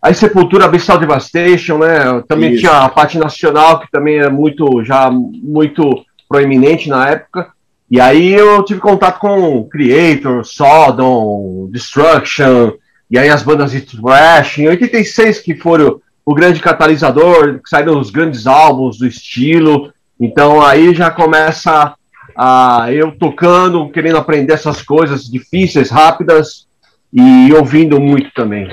a 0.00 0.12
Sepultura 0.14 0.68
Bestial 0.68 0.98
Devastation, 0.98 1.78
né? 1.78 2.22
Também 2.28 2.52
Isso. 2.52 2.60
tinha 2.60 2.84
a 2.84 2.88
parte 2.88 3.18
nacional 3.18 3.80
que 3.80 3.90
também 3.90 4.18
é 4.18 4.28
muito 4.28 4.84
já 4.84 5.10
muito 5.10 6.04
proeminente 6.28 6.88
na 6.88 7.08
época. 7.08 7.50
E 7.90 8.00
aí 8.00 8.32
eu 8.32 8.62
tive 8.64 8.80
contato 8.80 9.18
com 9.18 9.64
Creator, 9.64 10.44
Sodom, 10.44 11.68
Destruction, 11.70 12.72
e 13.10 13.18
aí 13.18 13.28
as 13.28 13.42
bandas 13.42 13.70
de 13.70 13.80
thrash, 13.80 14.58
em 14.58 14.68
86 14.68 15.40
que 15.40 15.54
foram 15.54 16.00
o 16.24 16.34
grande 16.34 16.60
catalisador, 16.60 17.60
que 17.60 17.70
saíram 17.70 17.98
os 17.98 18.10
grandes 18.10 18.46
álbuns 18.46 18.98
do 18.98 19.06
estilo. 19.06 19.92
Então 20.20 20.60
aí 20.60 20.94
já 20.94 21.10
começa 21.10 21.94
a 22.36 22.92
eu 22.92 23.12
tocando, 23.12 23.88
querendo 23.88 24.18
aprender 24.18 24.52
essas 24.52 24.82
coisas 24.82 25.24
difíceis, 25.24 25.90
rápidas 25.90 26.66
e 27.12 27.52
ouvindo 27.54 27.98
muito 27.98 28.30
também. 28.34 28.68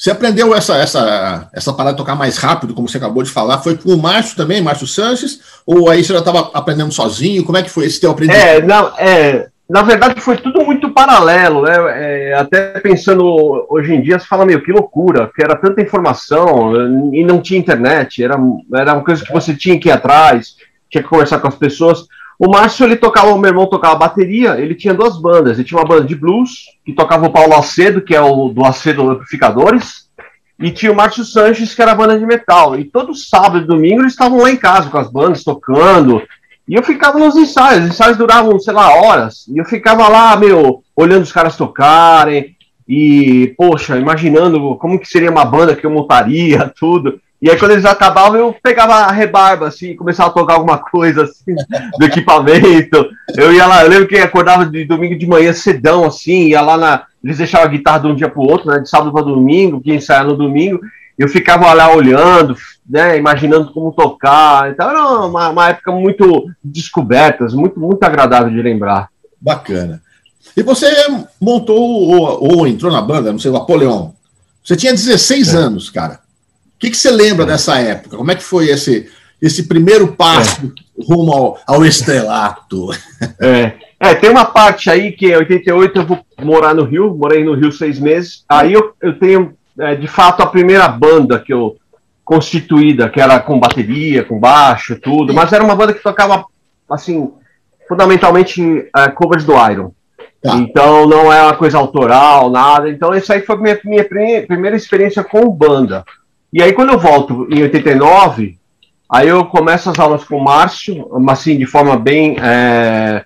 Você 0.00 0.10
aprendeu 0.10 0.54
essa, 0.54 0.76
essa, 0.78 1.50
essa 1.52 1.74
parada 1.74 1.94
de 1.94 1.98
tocar 1.98 2.14
mais 2.14 2.38
rápido, 2.38 2.72
como 2.72 2.88
você 2.88 2.96
acabou 2.96 3.22
de 3.22 3.30
falar, 3.30 3.58
foi 3.58 3.76
com 3.76 3.90
o 3.90 3.98
Márcio 4.00 4.34
também, 4.34 4.62
Márcio 4.62 4.86
Sanches, 4.86 5.40
ou 5.66 5.90
aí 5.90 6.02
você 6.02 6.14
já 6.14 6.20
estava 6.20 6.50
aprendendo 6.54 6.90
sozinho? 6.90 7.44
Como 7.44 7.58
é 7.58 7.62
que 7.62 7.68
foi 7.68 7.84
esse 7.84 8.00
teu 8.00 8.10
aprendizado? 8.10 8.46
É, 8.46 8.62
não, 8.62 8.92
é, 8.96 9.49
na 9.70 9.82
verdade, 9.82 10.20
foi 10.20 10.36
tudo 10.36 10.64
muito 10.64 10.90
paralelo, 10.90 11.62
né? 11.62 11.74
É, 12.30 12.34
até 12.34 12.80
pensando 12.80 13.24
hoje 13.70 13.94
em 13.94 14.02
dia, 14.02 14.18
você 14.18 14.26
fala, 14.26 14.44
meio 14.44 14.60
que 14.64 14.72
loucura, 14.72 15.30
que 15.32 15.40
era 15.40 15.54
tanta 15.54 15.80
informação 15.80 16.74
e 17.14 17.22
não 17.22 17.40
tinha 17.40 17.60
internet, 17.60 18.20
era, 18.20 18.34
era 18.74 18.94
uma 18.94 19.04
coisa 19.04 19.24
que 19.24 19.32
você 19.32 19.54
tinha 19.54 19.78
que 19.78 19.88
ir 19.88 19.92
atrás, 19.92 20.56
tinha 20.90 21.00
que 21.00 21.08
conversar 21.08 21.38
com 21.38 21.46
as 21.46 21.54
pessoas. 21.54 22.04
O 22.36 22.50
Márcio, 22.50 22.84
ele 22.84 22.96
tocava, 22.96 23.28
o 23.28 23.38
meu 23.38 23.50
irmão 23.50 23.68
tocava 23.68 23.94
bateria, 23.94 24.58
ele 24.58 24.74
tinha 24.74 24.92
duas 24.92 25.16
bandas, 25.16 25.56
ele 25.56 25.68
tinha 25.68 25.78
uma 25.78 25.86
banda 25.86 26.04
de 26.04 26.16
blues, 26.16 26.50
que 26.84 26.92
tocava 26.92 27.26
o 27.26 27.32
Paulo 27.32 27.54
Acedo, 27.54 28.00
que 28.00 28.16
é 28.16 28.20
o 28.20 28.48
do 28.48 28.64
Acedo 28.64 29.08
Amplificadores, 29.08 30.10
e 30.58 30.72
tinha 30.72 30.90
o 30.90 30.96
Márcio 30.96 31.22
Sanches, 31.22 31.76
que 31.76 31.80
era 31.80 31.92
a 31.92 31.94
banda 31.94 32.18
de 32.18 32.26
metal. 32.26 32.76
E 32.76 32.82
todo 32.82 33.14
sábado 33.14 33.58
e 33.58 33.66
domingo 33.68 34.02
eles 34.02 34.14
estavam 34.14 34.40
lá 34.40 34.50
em 34.50 34.56
casa 34.56 34.90
com 34.90 34.98
as 34.98 35.08
bandas, 35.08 35.44
tocando, 35.44 36.20
e 36.70 36.74
eu 36.76 36.84
ficava 36.84 37.18
nos 37.18 37.34
ensaios, 37.34 37.82
os 37.82 37.90
ensaios 37.90 38.16
duravam, 38.16 38.56
sei 38.60 38.72
lá, 38.72 38.94
horas, 38.94 39.44
e 39.48 39.58
eu 39.58 39.64
ficava 39.64 40.06
lá, 40.06 40.36
meu, 40.36 40.84
olhando 40.94 41.24
os 41.24 41.32
caras 41.32 41.56
tocarem, 41.56 42.54
e, 42.88 43.52
poxa, 43.58 43.98
imaginando 43.98 44.76
como 44.76 44.96
que 44.96 45.08
seria 45.08 45.32
uma 45.32 45.44
banda 45.44 45.74
que 45.74 45.84
eu 45.84 45.90
montaria, 45.90 46.72
tudo. 46.78 47.20
E 47.42 47.50
aí, 47.50 47.58
quando 47.58 47.72
eles 47.72 47.84
acabavam, 47.84 48.38
eu 48.38 48.54
pegava 48.62 48.94
a 48.94 49.10
rebarba, 49.10 49.66
assim, 49.66 49.96
começava 49.96 50.30
a 50.30 50.32
tocar 50.32 50.54
alguma 50.54 50.78
coisa, 50.78 51.24
assim, 51.24 51.56
do 51.98 52.04
equipamento. 52.04 53.04
Eu 53.36 53.52
ia 53.52 53.66
lá, 53.66 53.82
eu 53.82 53.90
lembro 53.90 54.06
que 54.06 54.18
acordava 54.18 54.64
de 54.64 54.84
domingo 54.84 55.18
de 55.18 55.26
manhã 55.26 55.52
cedão, 55.52 56.04
assim, 56.04 56.50
ia 56.50 56.60
lá 56.60 56.76
na. 56.76 57.04
Eles 57.24 57.38
deixavam 57.38 57.66
a 57.66 57.70
guitarra 57.70 57.98
de 57.98 58.06
um 58.06 58.14
dia 58.14 58.28
pro 58.28 58.42
outro, 58.42 58.70
né, 58.70 58.78
de 58.78 58.88
sábado 58.88 59.12
para 59.12 59.22
domingo, 59.22 59.80
que 59.80 59.90
ia 59.90 59.96
ensaiar 59.96 60.24
no 60.24 60.36
domingo, 60.36 60.80
eu 61.20 61.28
ficava 61.28 61.72
lá 61.74 61.92
olhando, 61.92 62.56
né, 62.90 63.16
imaginando 63.16 63.72
como 63.72 63.92
tocar. 63.92 64.70
Então 64.70 64.90
era 64.90 65.06
uma, 65.26 65.48
uma 65.48 65.68
época 65.68 65.92
muito 65.92 66.50
descobertas, 66.62 67.54
muito, 67.54 67.78
muito 67.78 68.02
agradável 68.02 68.50
de 68.50 68.60
lembrar. 68.60 69.08
Bacana. 69.40 70.02
E 70.56 70.62
você 70.62 70.88
montou 71.40 71.78
ou, 71.78 72.58
ou 72.58 72.66
entrou 72.66 72.92
na 72.92 73.00
banda, 73.00 73.30
não 73.30 73.38
sei, 73.38 73.50
o 73.50 73.56
Apoleão. 73.56 74.14
Você 74.64 74.76
tinha 74.76 74.92
16 74.92 75.54
é. 75.54 75.56
anos, 75.56 75.88
cara. 75.88 76.20
O 76.76 76.80
que, 76.80 76.90
que 76.90 76.96
você 76.96 77.10
lembra 77.10 77.44
é. 77.44 77.46
dessa 77.48 77.78
época? 77.78 78.16
Como 78.16 78.30
é 78.30 78.34
que 78.34 78.42
foi 78.42 78.68
esse, 78.68 79.08
esse 79.40 79.68
primeiro 79.68 80.08
passo 80.08 80.66
é. 80.66 81.04
rumo 81.04 81.32
ao, 81.32 81.58
ao 81.66 81.86
estrelato? 81.86 82.90
É. 83.38 83.74
é, 83.98 84.14
tem 84.14 84.30
uma 84.30 84.46
parte 84.46 84.90
aí 84.90 85.12
que 85.12 85.28
em 85.28 85.36
88 85.36 85.98
eu 85.98 86.06
vou 86.06 86.20
morar 86.42 86.74
no 86.74 86.84
Rio, 86.84 87.14
morei 87.14 87.44
no 87.44 87.54
Rio 87.54 87.70
seis 87.70 87.98
meses. 87.98 88.44
Aí 88.48 88.72
eu, 88.72 88.94
eu 89.00 89.18
tenho 89.18 89.54
é, 89.78 89.94
de 89.94 90.06
fato, 90.06 90.42
a 90.42 90.46
primeira 90.46 90.86
banda 90.88 91.38
que 91.38 91.52
eu 91.52 91.76
constituída, 92.30 93.08
que 93.08 93.20
era 93.20 93.40
com 93.40 93.58
bateria, 93.58 94.22
com 94.22 94.38
baixo, 94.38 94.96
tudo, 95.00 95.34
mas 95.34 95.52
era 95.52 95.64
uma 95.64 95.74
banda 95.74 95.92
que 95.92 96.00
tocava, 96.00 96.44
assim, 96.88 97.32
fundamentalmente 97.88 98.88
é, 98.96 99.08
covers 99.08 99.42
do 99.44 99.54
Iron. 99.68 99.90
Tá. 100.40 100.54
Então 100.54 101.08
não 101.08 101.32
é 101.32 101.42
uma 101.42 101.56
coisa 101.56 101.76
autoral, 101.76 102.48
nada. 102.48 102.88
Então 102.88 103.12
isso 103.12 103.32
aí 103.32 103.40
foi 103.40 103.56
minha, 103.56 103.80
minha 103.84 104.04
primeira 104.46 104.76
experiência 104.76 105.24
com 105.24 105.50
banda. 105.50 106.04
E 106.52 106.62
aí 106.62 106.72
quando 106.72 106.92
eu 106.92 107.00
volto 107.00 107.48
em 107.50 107.62
89, 107.62 108.56
aí 109.10 109.26
eu 109.26 109.44
começo 109.46 109.90
as 109.90 109.98
aulas 109.98 110.22
com 110.22 110.36
o 110.36 110.44
Márcio, 110.44 111.10
assim, 111.28 111.58
de 111.58 111.66
forma 111.66 111.96
bem, 111.96 112.36
é, 112.40 113.24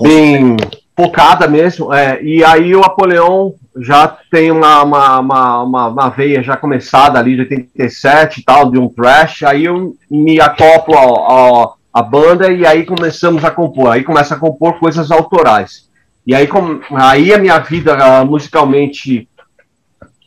bem 0.00 0.56
focada 0.96 1.48
mesmo. 1.48 1.92
É, 1.92 2.22
e 2.22 2.44
aí 2.44 2.74
o 2.74 2.82
Apoleão 2.82 3.54
já 3.76 4.08
tem 4.30 4.50
uma, 4.50 4.82
uma, 4.82 5.18
uma, 5.20 5.86
uma, 5.88 6.08
veia 6.08 6.42
já 6.42 6.56
começada 6.56 7.18
ali 7.18 7.34
de 7.34 7.42
87 7.42 8.40
e 8.40 8.44
tal, 8.44 8.70
de 8.70 8.78
um 8.78 8.88
thrash, 8.88 9.42
aí 9.44 9.64
eu 9.64 9.94
me 10.10 10.40
acoplo 10.40 10.96
ao, 10.96 11.78
à 11.92 12.02
banda 12.02 12.52
e 12.52 12.66
aí 12.66 12.84
começamos 12.84 13.44
a 13.44 13.50
compor, 13.50 13.92
aí 13.92 14.02
começa 14.02 14.34
a 14.34 14.38
compor 14.38 14.78
coisas 14.78 15.10
autorais. 15.10 15.88
E 16.26 16.34
aí, 16.34 16.46
com, 16.46 16.80
aí 16.94 17.32
a 17.32 17.38
minha 17.38 17.58
vida 17.58 17.96
uh, 17.96 18.26
musicalmente 18.26 19.28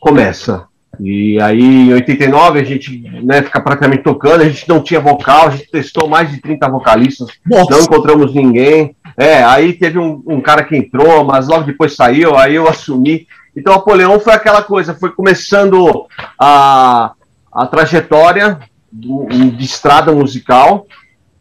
começa. 0.00 0.66
E 1.00 1.40
aí, 1.40 1.60
em 1.60 1.92
89, 1.92 2.60
a 2.60 2.64
gente 2.64 3.00
né, 3.22 3.42
fica 3.42 3.60
praticamente 3.60 4.02
tocando, 4.02 4.42
a 4.42 4.48
gente 4.48 4.68
não 4.68 4.82
tinha 4.82 5.00
vocal, 5.00 5.48
a 5.48 5.50
gente 5.50 5.70
testou 5.70 6.08
mais 6.08 6.30
de 6.30 6.40
30 6.40 6.68
vocalistas, 6.68 7.28
Nossa. 7.44 7.70
não 7.70 7.80
encontramos 7.80 8.34
ninguém. 8.34 8.94
É, 9.16 9.42
aí 9.44 9.72
teve 9.72 9.98
um, 9.98 10.22
um, 10.26 10.40
cara 10.40 10.64
que 10.64 10.76
entrou, 10.76 11.24
mas 11.24 11.46
logo 11.46 11.64
depois 11.64 11.94
saiu, 11.94 12.36
aí 12.36 12.54
eu 12.54 12.66
assumi. 12.68 13.26
Então, 13.56 13.74
Apoleão 13.74 14.18
foi 14.18 14.32
aquela 14.32 14.62
coisa, 14.62 14.94
foi 14.94 15.10
começando 15.10 16.06
a, 16.38 17.12
a 17.52 17.66
trajetória 17.66 18.58
de, 18.92 19.50
de 19.50 19.64
estrada 19.64 20.12
musical 20.12 20.86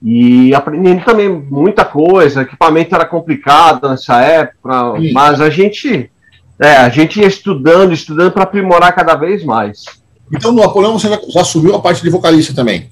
e 0.01 0.53
aprendendo 0.53 1.03
também 1.03 1.29
muita 1.29 1.83
coisa. 1.83 2.41
Equipamento 2.41 2.93
era 2.93 3.05
complicado 3.05 3.89
nessa 3.89 4.21
época, 4.21 4.99
Sim. 4.99 5.11
mas 5.13 5.41
a 5.41 5.49
gente, 5.49 6.11
é, 6.59 6.75
a 6.75 6.89
gente 6.89 7.19
ia 7.19 7.27
estudando, 7.27 7.93
estudando 7.93 8.31
para 8.31 8.43
aprimorar 8.43 8.93
cada 8.93 9.15
vez 9.15 9.43
mais. 9.43 9.85
Então, 10.31 10.51
no 10.51 10.63
Apoleão, 10.63 10.99
você 10.99 11.09
já, 11.09 11.19
já 11.29 11.41
assumiu 11.41 11.75
a 11.75 11.81
parte 11.81 12.03
de 12.03 12.09
vocalista 12.09 12.53
também? 12.53 12.91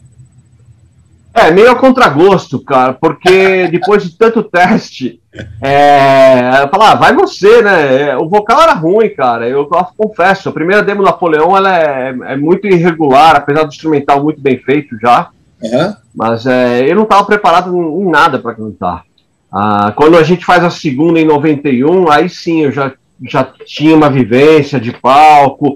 É, 1.33 1.49
meio 1.49 1.71
a 1.71 1.75
contragosto, 1.75 2.59
cara, 2.59 2.93
porque 2.93 3.67
depois 3.69 4.03
de 4.03 4.17
tanto 4.17 4.43
teste, 4.43 5.21
é, 5.61 6.67
falar, 6.69 6.91
ah, 6.91 6.95
vai 6.95 7.13
você, 7.13 7.61
né? 7.61 8.17
O 8.17 8.27
vocal 8.27 8.61
era 8.61 8.73
ruim, 8.73 9.09
cara. 9.09 9.47
Eu, 9.47 9.59
eu 9.61 9.87
confesso, 9.97 10.49
a 10.49 10.51
primeira 10.51 10.83
demo 10.83 11.01
do 11.01 11.05
Napoleão 11.05 11.55
ela 11.55 11.77
é, 11.77 12.09
é, 12.09 12.35
muito 12.35 12.67
irregular, 12.67 13.37
apesar 13.37 13.63
do 13.63 13.69
instrumental 13.69 14.21
muito 14.21 14.41
bem 14.41 14.57
feito 14.57 14.99
já. 14.99 15.29
Uhum. 15.63 15.95
Mas 16.13 16.45
é, 16.45 16.89
eu 16.89 16.95
não 16.95 17.03
estava 17.03 17.23
preparado 17.23 17.73
em, 17.73 18.09
nada 18.09 18.37
para 18.37 18.55
cantar. 18.55 19.03
Ah, 19.49 19.93
quando 19.95 20.17
a 20.17 20.23
gente 20.23 20.43
faz 20.43 20.63
a 20.65 20.69
segunda 20.69 21.19
em 21.19 21.25
91, 21.25 22.11
aí 22.11 22.27
sim 22.27 22.63
eu 22.63 22.71
já, 22.71 22.91
já 23.23 23.43
tinha 23.65 23.95
uma 23.95 24.09
vivência 24.09 24.81
de 24.81 24.91
palco, 24.91 25.75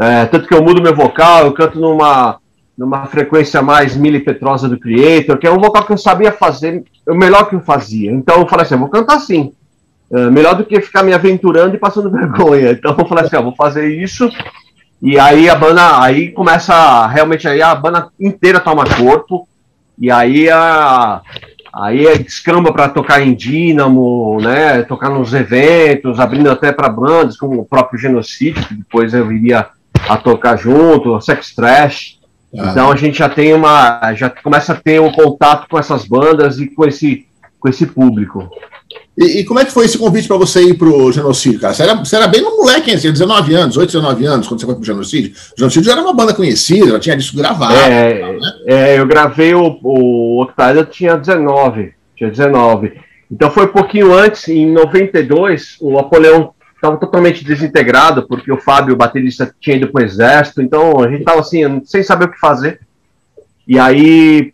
é, 0.00 0.26
tanto 0.26 0.46
que 0.46 0.54
eu 0.54 0.62
mudo 0.62 0.82
meu 0.82 0.94
vocal, 0.94 1.46
eu 1.46 1.52
canto 1.52 1.80
numa 1.80 2.38
numa 2.76 3.06
frequência 3.06 3.60
mais 3.60 3.96
milipetrosa 3.96 4.68
do 4.68 4.78
Creator, 4.78 5.38
que 5.38 5.46
é 5.46 5.50
um 5.50 5.60
vocal 5.60 5.84
que 5.84 5.92
eu 5.92 5.98
sabia 5.98 6.32
fazer, 6.32 6.84
o 7.08 7.14
melhor 7.14 7.48
que 7.48 7.54
eu 7.54 7.60
fazia. 7.60 8.10
Então 8.10 8.40
eu 8.40 8.48
falei 8.48 8.64
assim, 8.64 8.74
eu 8.74 8.80
vou 8.80 8.88
cantar 8.88 9.16
assim. 9.16 9.52
Uh, 10.10 10.30
melhor 10.30 10.54
do 10.54 10.64
que 10.64 10.80
ficar 10.80 11.02
me 11.02 11.12
aventurando 11.12 11.74
e 11.74 11.78
passando 11.78 12.10
vergonha. 12.12 12.72
Então 12.72 12.94
eu 12.98 13.06
falei 13.06 13.24
assim, 13.24 13.36
vou 13.42 13.54
fazer 13.54 13.88
isso. 13.88 14.28
E 15.00 15.18
aí 15.18 15.48
a 15.48 15.54
banda, 15.54 16.00
aí 16.00 16.30
começa, 16.30 17.06
realmente 17.06 17.46
aí 17.46 17.60
a 17.60 17.74
banda 17.74 18.08
inteira 18.18 18.60
toma 18.60 18.84
corpo. 18.84 19.48
E 19.98 20.10
aí 20.10 20.48
a, 20.48 21.20
aí 21.72 22.06
é 22.06 22.18
descamba 22.18 22.72
para 22.72 22.88
tocar 22.88 23.20
em 23.20 23.34
Dínamo, 23.34 24.38
né, 24.40 24.82
tocar 24.82 25.10
nos 25.10 25.34
eventos, 25.34 26.18
abrindo 26.18 26.50
até 26.50 26.72
para 26.72 26.88
bandas 26.88 27.36
como 27.36 27.60
o 27.60 27.64
próprio 27.64 28.00
Genocídio, 28.00 28.64
que 28.66 28.74
depois 28.74 29.12
eu 29.12 29.26
viria 29.26 29.68
a 30.08 30.16
tocar 30.16 30.56
junto, 30.56 31.20
Sex 31.20 31.54
Trash. 31.54 32.21
Ah. 32.58 32.70
Então 32.70 32.90
a 32.90 32.96
gente 32.96 33.18
já 33.18 33.28
tem 33.28 33.54
uma. 33.54 34.12
já 34.14 34.28
começa 34.28 34.72
a 34.72 34.76
ter 34.76 35.00
um 35.00 35.10
contato 35.10 35.68
com 35.68 35.78
essas 35.78 36.04
bandas 36.04 36.58
e 36.58 36.66
com 36.66 36.84
esse, 36.84 37.26
com 37.58 37.68
esse 37.68 37.86
público. 37.86 38.50
E, 39.16 39.40
e 39.40 39.44
como 39.44 39.60
é 39.60 39.64
que 39.64 39.72
foi 39.72 39.84
esse 39.84 39.98
convite 39.98 40.26
para 40.26 40.36
você 40.36 40.62
ir 40.62 40.74
para 40.74 40.88
o 40.88 41.12
genocídio, 41.12 41.60
cara? 41.60 41.74
Você 41.74 41.82
era, 41.82 41.94
você 41.94 42.16
era 42.16 42.26
bem 42.26 42.42
um 42.42 42.58
moleque, 42.58 42.90
hein? 42.90 42.96
Você 42.96 43.02
tinha 43.02 43.12
19 43.12 43.54
anos, 43.54 43.76
8, 43.76 43.92
19 43.92 44.24
anos, 44.26 44.48
quando 44.48 44.60
você 44.60 44.66
foi 44.66 44.74
para 44.74 44.82
o 44.82 44.86
genocídio. 44.86 45.32
O 45.32 45.58
genocídio 45.58 45.84
já 45.84 45.92
era 45.92 46.02
uma 46.02 46.14
banda 46.14 46.34
conhecida, 46.34 46.92
já 46.92 47.00
tinha 47.00 47.16
disco 47.16 47.36
gravado. 47.36 47.74
É, 47.74 48.32
né? 48.32 48.38
é 48.66 48.98
eu 48.98 49.06
gravei 49.06 49.54
o, 49.54 49.78
o 49.82 50.42
Octavia, 50.42 50.84
tinha 50.84 51.16
19. 51.16 51.92
Tinha 52.16 52.30
19. 52.30 52.92
Então 53.30 53.50
foi 53.50 53.64
um 53.64 53.72
pouquinho 53.72 54.12
antes, 54.12 54.48
em 54.48 54.70
92, 54.70 55.76
o 55.80 55.98
Apoleão 55.98 56.52
estava 56.82 56.96
totalmente 56.96 57.44
desintegrado, 57.44 58.26
porque 58.26 58.50
o 58.50 58.60
Fábio, 58.60 58.94
o 58.94 58.96
baterista, 58.98 59.54
tinha 59.60 59.76
ido 59.76 59.88
para 59.88 60.02
o 60.02 60.04
exército, 60.04 60.60
então 60.60 61.00
a 61.00 61.08
gente 61.08 61.20
estava 61.20 61.40
assim, 61.40 61.80
sem 61.84 62.02
saber 62.02 62.24
o 62.24 62.32
que 62.32 62.40
fazer. 62.40 62.80
E 63.68 63.78
aí, 63.78 64.52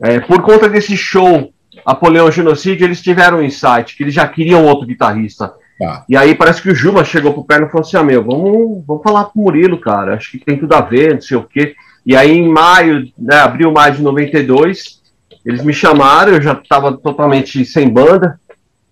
é, 0.00 0.18
por 0.18 0.42
conta 0.42 0.68
desse 0.68 0.96
show, 0.96 1.52
Apoleão 1.86 2.32
Genocídio, 2.32 2.84
eles 2.84 3.00
tiveram 3.00 3.38
um 3.38 3.42
insight, 3.42 3.96
que 3.96 4.02
eles 4.02 4.12
já 4.12 4.26
queriam 4.26 4.64
outro 4.64 4.86
guitarrista. 4.86 5.52
Tá. 5.78 6.04
E 6.08 6.16
aí 6.16 6.34
parece 6.34 6.60
que 6.60 6.70
o 6.70 6.74
Juba 6.74 7.04
chegou 7.04 7.32
pro 7.32 7.44
perno 7.44 7.66
e 7.66 7.70
falou 7.70 7.86
assim, 7.86 7.96
ah, 7.96 8.02
meu, 8.02 8.24
vamos, 8.24 8.84
vamos 8.84 9.02
falar 9.02 9.26
com 9.26 9.40
o 9.40 9.44
Murilo, 9.44 9.78
cara, 9.78 10.14
acho 10.14 10.32
que 10.32 10.44
tem 10.44 10.58
tudo 10.58 10.74
a 10.74 10.80
ver, 10.80 11.14
não 11.14 11.20
sei 11.20 11.36
o 11.36 11.44
quê. 11.44 11.76
E 12.04 12.16
aí 12.16 12.32
em 12.32 12.48
maio, 12.48 13.08
né, 13.16 13.36
abril, 13.36 13.70
maio 13.70 13.94
de 13.94 14.02
92, 14.02 15.00
eles 15.46 15.62
me 15.62 15.72
chamaram, 15.72 16.32
eu 16.32 16.42
já 16.42 16.52
estava 16.52 16.92
totalmente 16.92 17.64
sem 17.64 17.88
banda, 17.88 18.40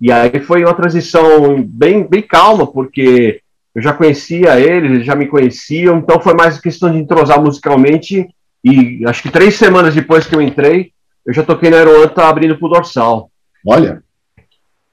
e 0.01 0.11
aí 0.11 0.41
foi 0.41 0.65
uma 0.65 0.75
transição 0.75 1.63
bem, 1.63 2.07
bem 2.07 2.23
calma, 2.23 2.67
porque 2.67 3.43
eu 3.75 3.83
já 3.83 3.93
conhecia 3.93 4.59
eles, 4.59 4.91
eles 4.91 5.07
já 5.07 5.15
me 5.15 5.27
conheciam, 5.27 5.99
então 5.99 6.21
foi 6.21 6.35
mais 6.35 6.59
questão 6.59 6.91
de 6.91 6.99
entrosar 6.99 7.41
musicalmente. 7.41 8.29
E 8.65 9.03
acho 9.07 9.23
que 9.23 9.31
três 9.31 9.57
semanas 9.57 9.95
depois 9.95 10.27
que 10.27 10.35
eu 10.35 10.41
entrei, 10.41 10.93
eu 11.25 11.35
já 11.35 11.43
toquei 11.43 11.71
na 11.71 11.77
Aeroanta 11.77 12.25
abrindo 12.25 12.57
pro 12.59 12.69
dorsal. 12.69 13.31
Olha, 13.67 14.03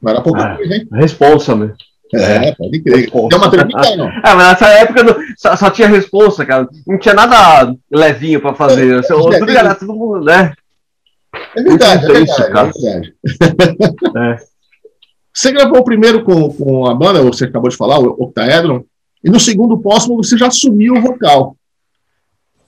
não 0.02 0.12
era 0.12 0.22
pouca 0.22 0.42
é, 0.42 0.56
coisa, 0.58 0.76
hein? 0.76 0.88
Responsa, 0.92 1.56
né? 1.56 1.74
É, 2.14 2.54
pode 2.56 2.82
crer. 2.82 3.10
Tem 3.10 3.38
uma 3.38 3.52
pergunta 3.52 3.96
não? 3.96 4.10
É, 4.10 4.22
mas 4.24 4.48
nessa 4.48 4.68
época 4.70 5.04
não, 5.04 5.16
só, 5.38 5.56
só, 5.56 5.70
tinha 5.70 5.88
responsa, 5.88 6.46
cara. 6.46 6.68
Não 6.86 6.98
tinha 6.98 7.14
nada 7.14 7.76
levinho 7.92 8.40
pra 8.42 8.54
fazer. 8.54 9.00
É, 9.00 9.02
tudo, 9.02 9.52
é, 9.52 9.74
todo 9.74 9.96
mundo, 9.96 10.24
né? 10.24 10.54
É 11.56 11.62
verdade, 11.62 12.06
é 12.06 12.08
verdade, 12.08 12.88
é 12.88 13.00
verdade. 14.02 14.44
É. 15.38 15.40
Você 15.40 15.52
gravou 15.52 15.84
primeiro 15.84 16.24
com, 16.24 16.50
com 16.50 16.88
a 16.88 16.96
banda, 16.96 17.22
você 17.22 17.46
acabou 17.46 17.70
de 17.70 17.78
falar, 17.78 18.00
o 18.00 18.16
Octaedron, 18.24 18.84
e 19.24 19.30
no 19.30 19.40
segundo 19.40 19.78
póstumo 19.78 20.18
você 20.18 20.36
já 20.38 20.48
assumiu 20.48 20.96
o 20.96 21.02
vocal. 21.02 21.56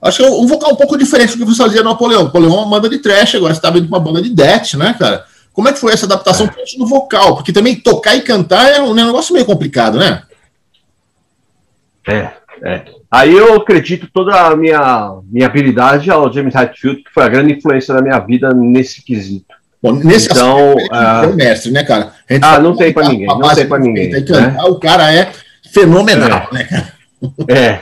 Acho 0.01 0.19
que 0.19 0.23
é 0.23 0.29
um 0.29 0.45
vocal 0.45 0.71
um 0.71 0.75
pouco 0.75 0.97
diferente 0.97 1.33
do 1.33 1.39
que 1.39 1.51
você 1.51 1.61
fazia 1.61 1.83
no 1.83 1.89
Napoleão. 1.89 2.23
Napoleão 2.23 2.53
é 2.53 2.57
uma 2.57 2.69
banda 2.69 2.87
de 2.87 2.99
trash, 2.99 3.35
agora 3.35 3.53
você 3.53 3.57
está 3.57 3.69
vendo 3.69 3.87
uma 3.87 3.99
banda 3.99 4.21
de 4.21 4.29
death, 4.29 4.75
né, 4.75 4.95
cara? 4.97 5.25
Como 5.51 5.67
é 5.67 5.73
que 5.73 5.79
foi 5.79 5.91
essa 5.91 6.05
adaptação 6.05 6.45
é. 6.45 6.77
no 6.77 6.85
vocal? 6.85 7.35
Porque 7.35 7.51
também 7.51 7.75
tocar 7.75 8.15
e 8.15 8.21
cantar 8.21 8.69
é 8.69 8.81
um 8.81 8.93
negócio 8.93 9.33
meio 9.33 9.45
complicado, 9.45 9.97
né? 9.97 10.23
É, 12.07 12.31
é. 12.63 12.85
Aí 13.11 13.33
eu 13.33 13.55
acredito 13.55 14.07
toda 14.13 14.47
a 14.47 14.55
minha, 14.55 15.19
minha 15.25 15.47
habilidade 15.47 16.09
ao 16.09 16.31
James 16.31 16.55
Hetfield, 16.55 17.03
que 17.03 17.11
foi 17.11 17.23
a 17.23 17.29
grande 17.29 17.53
influência 17.53 17.93
da 17.93 18.01
minha 18.01 18.19
vida 18.19 18.53
nesse 18.53 19.03
quesito. 19.03 19.58
Bom, 19.81 19.93
nesse 19.93 20.29
então, 20.31 20.71
aspecto, 20.71 20.95
é 20.95 21.27
uh... 21.27 21.35
mestre, 21.35 21.71
né, 21.71 21.83
cara? 21.83 22.13
Ah, 22.41 22.59
não 22.59 22.75
tem 22.75 22.91
para 22.91 23.07
ninguém, 23.07 23.27
não 23.27 23.55
tem 23.55 23.67
para 23.67 23.79
ninguém. 23.79 24.09
Né? 24.09 24.57
O 24.67 24.75
cara 24.75 25.13
é 25.13 25.31
fenomenal, 25.71 26.49
é. 26.51 26.53
né, 26.53 26.63
cara? 26.65 26.99
É. 27.49 27.79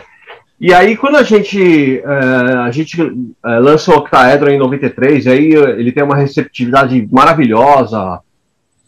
E 0.59 0.73
aí, 0.73 0.97
quando 0.97 1.17
a 1.17 1.23
gente, 1.23 2.01
uh, 2.03 2.61
a 2.61 2.71
gente 2.71 2.99
uh, 2.99 3.29
lança 3.43 3.91
o 3.91 3.97
Octaedron 3.97 4.49
em 4.49 4.57
93, 4.57 5.27
aí 5.27 5.53
ele 5.53 5.91
tem 5.91 6.01
uma 6.01 6.15
receptividade 6.15 7.07
maravilhosa, 7.11 8.19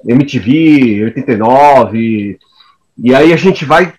MTV, 0.07 1.03
89, 1.03 2.39
e 3.03 3.13
aí 3.13 3.31
a 3.31 3.35
gente 3.35 3.65
vai 3.65 3.93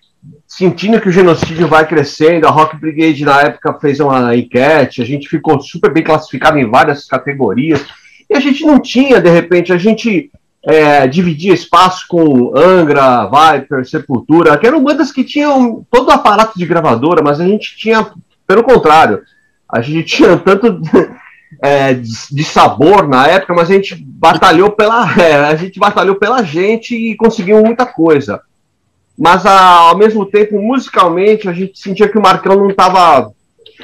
sentindo 0.45 0.99
que 0.99 1.07
o 1.07 1.11
genocídio 1.11 1.65
vai 1.65 1.87
crescendo, 1.87 2.45
a 2.45 2.51
Rock 2.51 2.75
Brigade 2.75 3.23
na 3.23 3.41
época 3.41 3.79
fez 3.79 4.01
uma 4.01 4.35
enquete, 4.35 5.01
a 5.01 5.05
gente 5.05 5.29
ficou 5.29 5.61
super 5.61 5.93
bem 5.93 6.03
classificado 6.03 6.57
em 6.59 6.69
várias 6.69 7.05
categorias, 7.05 7.85
e 8.31 8.35
a 8.35 8.39
gente 8.39 8.65
não 8.65 8.79
tinha, 8.79 9.19
de 9.19 9.29
repente, 9.29 9.73
a 9.73 9.77
gente 9.77 10.31
é, 10.63 11.07
dividia 11.07 11.53
espaço 11.53 12.05
com 12.07 12.57
Angra, 12.57 13.29
Viper, 13.29 13.85
Sepultura, 13.85 14.57
que 14.57 14.65
eram 14.65 14.83
bandas 14.83 15.11
que 15.11 15.23
tinham 15.23 15.85
todo 15.91 16.07
o 16.07 16.11
aparato 16.11 16.57
de 16.57 16.65
gravadora, 16.65 17.21
mas 17.23 17.39
a 17.39 17.45
gente 17.45 17.77
tinha, 17.77 18.11
pelo 18.47 18.63
contrário, 18.63 19.21
a 19.67 19.81
gente 19.81 20.03
tinha 20.15 20.37
tanto 20.39 20.81
é, 21.61 21.93
de, 21.93 22.43
sabor 22.43 23.07
na 23.07 23.27
época, 23.27 23.53
mas 23.53 23.69
a 23.69 23.73
gente 23.73 23.95
batalhou 23.95 24.71
pela, 24.71 25.05
é, 25.21 25.35
a 25.35 25.55
gente 25.55 25.79
batalhou 25.79 26.15
pela 26.15 26.41
gente 26.41 26.95
e 26.95 27.15
conseguiu 27.15 27.61
muita 27.61 27.85
coisa 27.85 28.41
mas 29.21 29.45
ao 29.45 29.95
mesmo 29.95 30.25
tempo, 30.25 30.59
musicalmente, 30.59 31.47
a 31.47 31.53
gente 31.53 31.77
sentia 31.77 32.09
que 32.09 32.17
o 32.17 32.21
Marcão 32.21 32.55
não 32.55 32.71
estava 32.71 33.31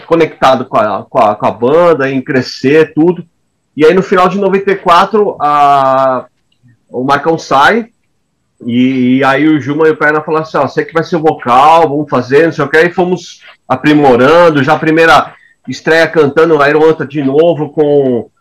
conectado 0.08 0.66
com 0.66 0.78
a, 0.78 1.06
com, 1.08 1.20
a, 1.20 1.36
com 1.36 1.46
a 1.46 1.52
banda, 1.52 2.10
em 2.10 2.20
crescer, 2.22 2.92
tudo. 2.96 3.24
E 3.78 3.86
aí 3.86 3.94
no 3.94 4.02
final 4.02 4.28
de 4.28 4.40
94, 4.40 5.38
a, 5.40 6.26
o 6.90 7.04
Marcão 7.04 7.38
sai, 7.38 7.90
e, 8.66 9.18
e, 9.18 9.24
aí 9.24 9.48
o 9.48 9.62
Juma 9.62 9.88
e 9.88 9.92
o 9.92 9.96
Perna 9.96 10.20
falaram 10.20 10.44
assim, 10.44 10.58
ó, 10.58 10.68
você 10.68 10.84
que 10.84 10.92
vai 10.92 11.04
ser 11.04 11.18
o 11.18 11.22
vocal, 11.22 11.88
vamos 11.88 12.10
fazer, 12.10 12.46
não 12.46 12.52
sei 12.52 12.66
o 12.66 12.68
que, 12.68 12.76
aí 12.76 12.92
fomos 12.92 13.44
aprimorando, 13.70 14.64
já 14.64 14.74
a 14.74 14.80
primeira 14.80 15.36
estreia 15.68 16.08
cantando 16.08 16.60
Aeronta 16.60 17.06
de 17.06 17.24
novo 17.24 17.70
com 17.70 18.32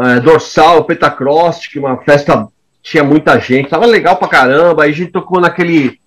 é, 0.00 0.18
Dorsal, 0.20 0.84
Petacross, 0.84 1.60
uma 1.76 1.98
festa 1.98 2.48
tinha 2.82 3.04
muita 3.04 3.38
gente, 3.38 3.68
tava 3.68 3.84
legal 3.84 4.16
pra 4.16 4.28
caramba, 4.28 4.84
aí 4.84 4.92
a 4.92 4.94
gente 4.94 5.12
tocou 5.12 5.42
naquele 5.42 6.00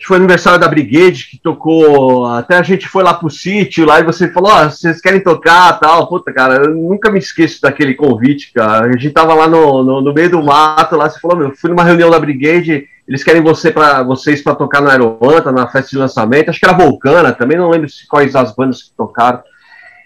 que 0.00 0.06
foi 0.06 0.16
aniversário 0.16 0.58
da 0.58 0.66
Brigade, 0.66 1.28
que 1.30 1.38
tocou. 1.38 2.24
Até 2.24 2.56
a 2.56 2.62
gente 2.62 2.88
foi 2.88 3.02
lá 3.02 3.12
pro 3.12 3.28
sítio, 3.28 3.84
lá 3.84 4.00
e 4.00 4.02
você 4.02 4.32
falou: 4.32 4.50
Ó, 4.50 4.64
oh, 4.64 4.70
vocês 4.70 4.98
querem 4.98 5.20
tocar 5.20 5.78
tal? 5.78 6.08
Puta, 6.08 6.32
cara, 6.32 6.54
eu 6.64 6.74
nunca 6.74 7.10
me 7.10 7.18
esqueço 7.18 7.60
daquele 7.60 7.94
convite, 7.94 8.50
cara. 8.54 8.86
A 8.86 8.92
gente 8.92 9.10
tava 9.10 9.34
lá 9.34 9.46
no, 9.46 9.84
no, 9.84 10.00
no 10.00 10.14
meio 10.14 10.30
do 10.30 10.42
mato, 10.42 10.96
lá, 10.96 11.10
você 11.10 11.20
falou: 11.20 11.36
Meu, 11.36 11.54
fui 11.54 11.68
numa 11.68 11.84
reunião 11.84 12.10
da 12.10 12.18
Brigade, 12.18 12.88
eles 13.06 13.22
querem 13.22 13.42
você 13.42 13.70
pra, 13.70 14.02
vocês 14.02 14.40
para 14.40 14.54
tocar 14.54 14.80
no 14.80 14.88
Aeroanta, 14.88 15.52
na 15.52 15.68
festa 15.68 15.90
de 15.90 15.98
lançamento. 15.98 16.48
Acho 16.48 16.58
que 16.58 16.66
era 16.66 16.78
Vulcana, 16.78 17.32
também 17.32 17.58
não 17.58 17.68
lembro 17.68 17.86
quais 18.08 18.34
as 18.34 18.54
bandas 18.54 18.82
que 18.82 18.96
tocaram. 18.96 19.42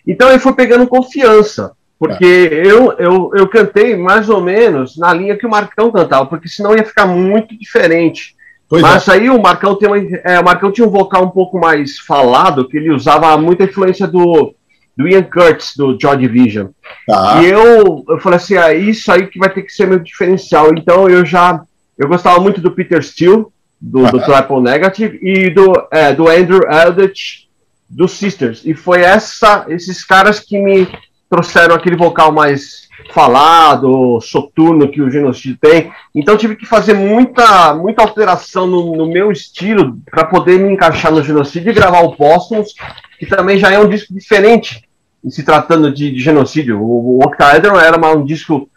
Então 0.05 0.29
ele 0.29 0.41
foi 0.41 0.55
pegando 0.55 0.89
confiança. 0.89 1.71
Porque 1.97 2.51
é. 2.53 2.67
eu, 2.67 2.93
eu, 2.99 3.31
eu 3.33 3.49
cantei 3.49 3.97
mais 3.97 4.29
ou 4.29 4.41
menos 4.43 4.99
na 4.99 5.15
linha 5.15 5.39
que 5.39 5.47
o 5.47 5.51
Marcão 5.51 5.93
cantava, 5.93 6.27
porque 6.27 6.49
senão 6.49 6.77
ia 6.77 6.85
ficar 6.85 7.07
muito 7.07 7.57
diferente. 7.57 8.34
Pois 8.75 8.83
Mas 8.83 9.07
é. 9.07 9.13
aí 9.13 9.31
o 9.31 9.41
Marcão, 9.41 9.77
tem 9.77 9.89
uma, 9.89 9.99
é, 9.99 10.41
o 10.41 10.45
Marcão 10.45 10.73
tinha 10.73 10.85
um 10.85 10.91
vocal 10.91 11.25
um 11.25 11.31
pouco 11.31 11.61
mais 11.61 11.97
falado, 12.01 12.67
que 12.67 12.77
ele 12.77 12.91
usava 12.91 13.39
muita 13.39 13.63
influência 13.63 14.05
do, 14.05 14.53
do 14.97 15.07
Ian 15.07 15.23
Curtis, 15.23 15.77
do 15.77 15.97
Joy 15.97 16.17
Division. 16.17 16.67
Tá. 17.07 17.41
E 17.41 17.47
eu, 17.47 18.05
eu 18.09 18.19
falei 18.19 18.37
assim, 18.37 18.57
é 18.57 18.75
isso 18.75 19.13
aí 19.13 19.29
que 19.29 19.39
vai 19.39 19.49
ter 19.49 19.63
que 19.63 19.73
ser 19.73 19.87
meu 19.87 20.01
diferencial. 20.01 20.71
Então 20.77 21.09
eu 21.09 21.25
já, 21.25 21.63
eu 21.97 22.09
gostava 22.09 22.41
muito 22.41 22.61
do 22.61 22.73
Peter 22.73 23.01
Steele, 23.01 23.45
do, 23.81 24.11
do 24.11 24.21
Triple 24.21 24.61
Negative, 24.61 25.21
e 25.23 25.51
do, 25.51 25.73
é, 25.93 26.13
do 26.13 26.29
Andrew 26.29 26.63
Eldritch, 26.69 27.45
do 27.89 28.09
Sisters. 28.09 28.63
E 28.65 28.75
foi 28.75 29.03
essa, 29.03 29.67
esses 29.69 30.05
caras 30.05 30.41
que 30.41 30.59
me 30.59 30.89
trouxeram 31.35 31.75
aquele 31.75 31.97
vocal 31.97 32.31
mais 32.31 32.85
falado, 33.13 34.21
soturno 34.21 34.89
que 34.89 35.03
o 35.03 35.11
genocídio 35.11 35.59
tem. 35.61 35.91
Então 36.15 36.37
tive 36.37 36.55
que 36.55 36.65
fazer 36.65 36.95
muita, 36.95 37.75
muita 37.75 38.03
alteração 38.03 38.69
no, 38.69 38.97
no 38.97 39.07
meu 39.07 39.33
estilo 39.33 39.99
para 40.09 40.25
poder 40.25 40.61
me 40.61 40.73
encaixar 40.73 41.11
no 41.11 41.25
genocídio 41.25 41.71
e 41.71 41.75
gravar 41.75 42.03
o 42.03 42.15
Póstumos, 42.15 42.73
que 43.19 43.27
também 43.27 43.59
já 43.59 43.73
é 43.73 43.79
um 43.79 43.89
disco 43.89 44.15
diferente 44.15 44.89
se 45.29 45.43
tratando 45.43 45.93
de, 45.93 46.13
de 46.13 46.21
genocídio. 46.21 46.81
O, 46.81 47.19
o 47.19 47.25
Octaedron 47.25 47.81
era 47.81 47.97
uma, 47.97 48.13
um 48.13 48.25
disco 48.25 48.69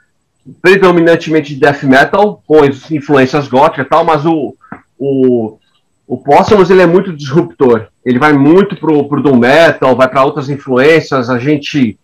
predominantemente 0.62 1.54
de 1.54 1.60
death 1.60 1.84
metal, 1.84 2.42
com 2.48 2.66
influências 2.90 3.48
góticas 3.48 3.86
e 3.86 3.90
tal, 3.90 4.04
mas 4.04 4.26
o, 4.26 4.56
o, 4.98 5.60
o 6.08 6.24
ele 6.72 6.82
é 6.82 6.88
muito 6.88 7.16
disruptor. 7.16 7.88
Ele 8.04 8.18
vai 8.18 8.34
muito 8.34 8.78
pro, 8.78 9.08
pro 9.08 9.22
doom 9.22 9.36
metal, 9.38 9.96
vai 9.96 10.08
para 10.08 10.24
outras 10.24 10.50
influências, 10.50 11.30
a 11.30 11.38
gente 11.38 12.00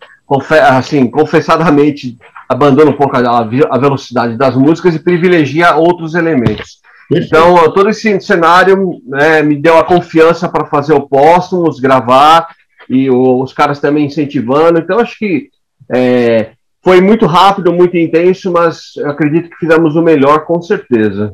assim, 0.78 1.10
confessadamente 1.10 2.18
abandona 2.48 2.92
um 2.92 2.98
pouco 2.98 3.16
a, 3.16 3.40
a, 3.40 3.78
velocidade 3.78 4.38
das 4.38 4.56
músicas 4.56 4.96
e 4.96 5.00
privilegia 5.00 5.76
outros 5.76 6.16
elementos. 6.16 6.82
Então, 7.12 7.72
todo 7.74 7.90
esse 7.90 8.20
cenário 8.22 9.02
né, 9.06 9.42
me 9.42 9.56
deu 9.56 9.78
a 9.78 9.84
confiança 9.84 10.48
para 10.48 10.66
fazer 10.66 10.94
o 10.94 11.08
Póstumos, 11.08 11.80
gravar, 11.80 12.48
e 12.90 13.10
os 13.10 13.54
caras 13.54 13.80
também 13.80 14.06
incentivando. 14.06 14.80
Então, 14.80 15.00
acho 15.00 15.18
que 15.18 15.50
é, 15.92 16.52
foi 16.84 17.02
muito 17.02 17.26
rápido, 17.26 17.74
muito 17.74 17.98
intenso, 17.98 18.52
mas 18.52 18.94
acredito 19.06 19.50
que 19.50 19.58
fizemos 19.58 19.96
o 19.96 20.02
melhor, 20.02 20.46
com 20.46 20.62
certeza. 20.62 21.34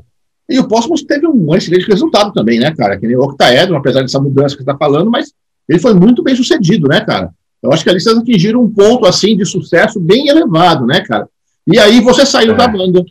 E 0.49 0.59
o 0.59 0.67
Póstumos 0.67 1.03
teve 1.03 1.27
um 1.27 1.55
excelente 1.55 1.87
resultado 1.87 2.33
também, 2.33 2.59
né, 2.59 2.73
cara? 2.75 2.97
Que 2.97 3.07
nem 3.07 3.15
o 3.15 3.21
Octaedron, 3.21 3.77
apesar 3.77 4.01
dessa 4.01 4.19
mudança 4.19 4.55
que 4.55 4.63
você 4.63 4.69
está 4.69 4.77
falando, 4.77 5.09
mas 5.09 5.31
ele 5.67 5.79
foi 5.79 5.93
muito 5.93 6.23
bem 6.23 6.35
sucedido, 6.35 6.87
né, 6.87 7.01
cara? 7.01 7.29
Eu 7.61 7.73
acho 7.73 7.83
que 7.83 7.89
ali 7.89 7.99
vocês 7.99 8.17
atingiram 8.17 8.61
um 8.61 8.69
ponto 8.69 9.05
assim 9.05 9.35
de 9.35 9.45
sucesso 9.45 9.99
bem 9.99 10.27
elevado, 10.27 10.85
né, 10.85 11.01
cara? 11.01 11.27
E 11.67 11.77
aí 11.77 11.99
você 11.99 12.25
saiu 12.25 12.53
é. 12.53 12.55
da 12.55 12.67
banda. 12.67 13.03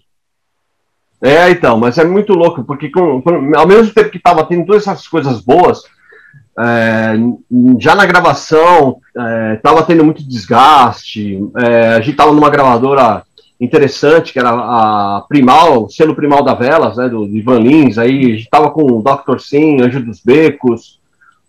É, 1.20 1.50
então, 1.50 1.78
mas 1.78 1.98
é 1.98 2.04
muito 2.04 2.32
louco, 2.32 2.64
porque 2.64 2.90
com, 2.90 3.22
ao 3.56 3.66
mesmo 3.66 3.92
tempo 3.92 4.10
que 4.10 4.18
estava 4.18 4.44
tendo 4.44 4.64
todas 4.66 4.86
essas 4.86 5.06
coisas 5.08 5.40
boas, 5.40 5.82
é, 6.58 7.14
já 7.78 7.94
na 7.94 8.06
gravação 8.06 8.98
estava 9.54 9.80
é, 9.80 9.82
tendo 9.82 10.04
muito 10.04 10.26
desgaste. 10.26 11.40
É, 11.56 11.88
a 11.94 12.00
gente 12.00 12.12
estava 12.12 12.32
numa 12.32 12.50
gravadora 12.50 13.22
interessante, 13.60 14.32
que 14.32 14.38
era 14.38 14.50
a 14.50 15.24
Primal, 15.28 15.88
selo 15.88 16.14
Primal 16.14 16.44
da 16.44 16.54
Velas, 16.54 16.96
né, 16.96 17.08
do 17.08 17.24
Ivan 17.26 17.58
Lins, 17.58 17.98
aí 17.98 18.18
a 18.18 18.28
gente 18.28 18.44
estava 18.44 18.70
com 18.70 18.82
o 18.82 19.02
Dr. 19.02 19.40
Sim, 19.40 19.82
Anjo 19.82 20.00
dos 20.00 20.20
Becos, 20.20 20.97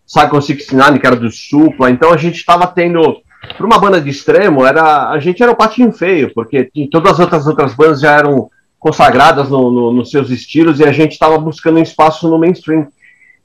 Psycho 0.10 0.42
69, 0.42 1.00
que 1.00 1.06
era 1.06 1.16
do 1.16 1.30
Supla. 1.30 1.92
Então 1.92 2.12
a 2.12 2.18
gente 2.18 2.38
estava 2.38 2.66
tendo. 2.66 3.22
Para 3.56 3.66
uma 3.66 3.80
banda 3.80 4.02
de 4.02 4.10
extremo, 4.10 4.66
era, 4.66 5.10
a 5.10 5.20
gente 5.20 5.42
era 5.42 5.52
o 5.52 5.56
patinho 5.56 5.94
feio, 5.94 6.34
porque 6.34 6.70
todas 6.92 7.14
as 7.14 7.20
outras, 7.20 7.48
outras 7.48 7.74
bandas 7.74 8.02
já 8.02 8.18
eram 8.18 8.50
consagradas 8.78 9.50
no, 9.50 9.72
no, 9.72 9.94
nos 9.94 10.12
seus 10.12 10.30
estilos 10.30 10.80
e 10.80 10.84
a 10.84 10.92
gente 10.92 11.14
estava 11.14 11.38
buscando 11.38 11.80
um 11.80 11.84
espaço 11.84 12.28
no 12.28 12.38
mainstream. 12.38 12.88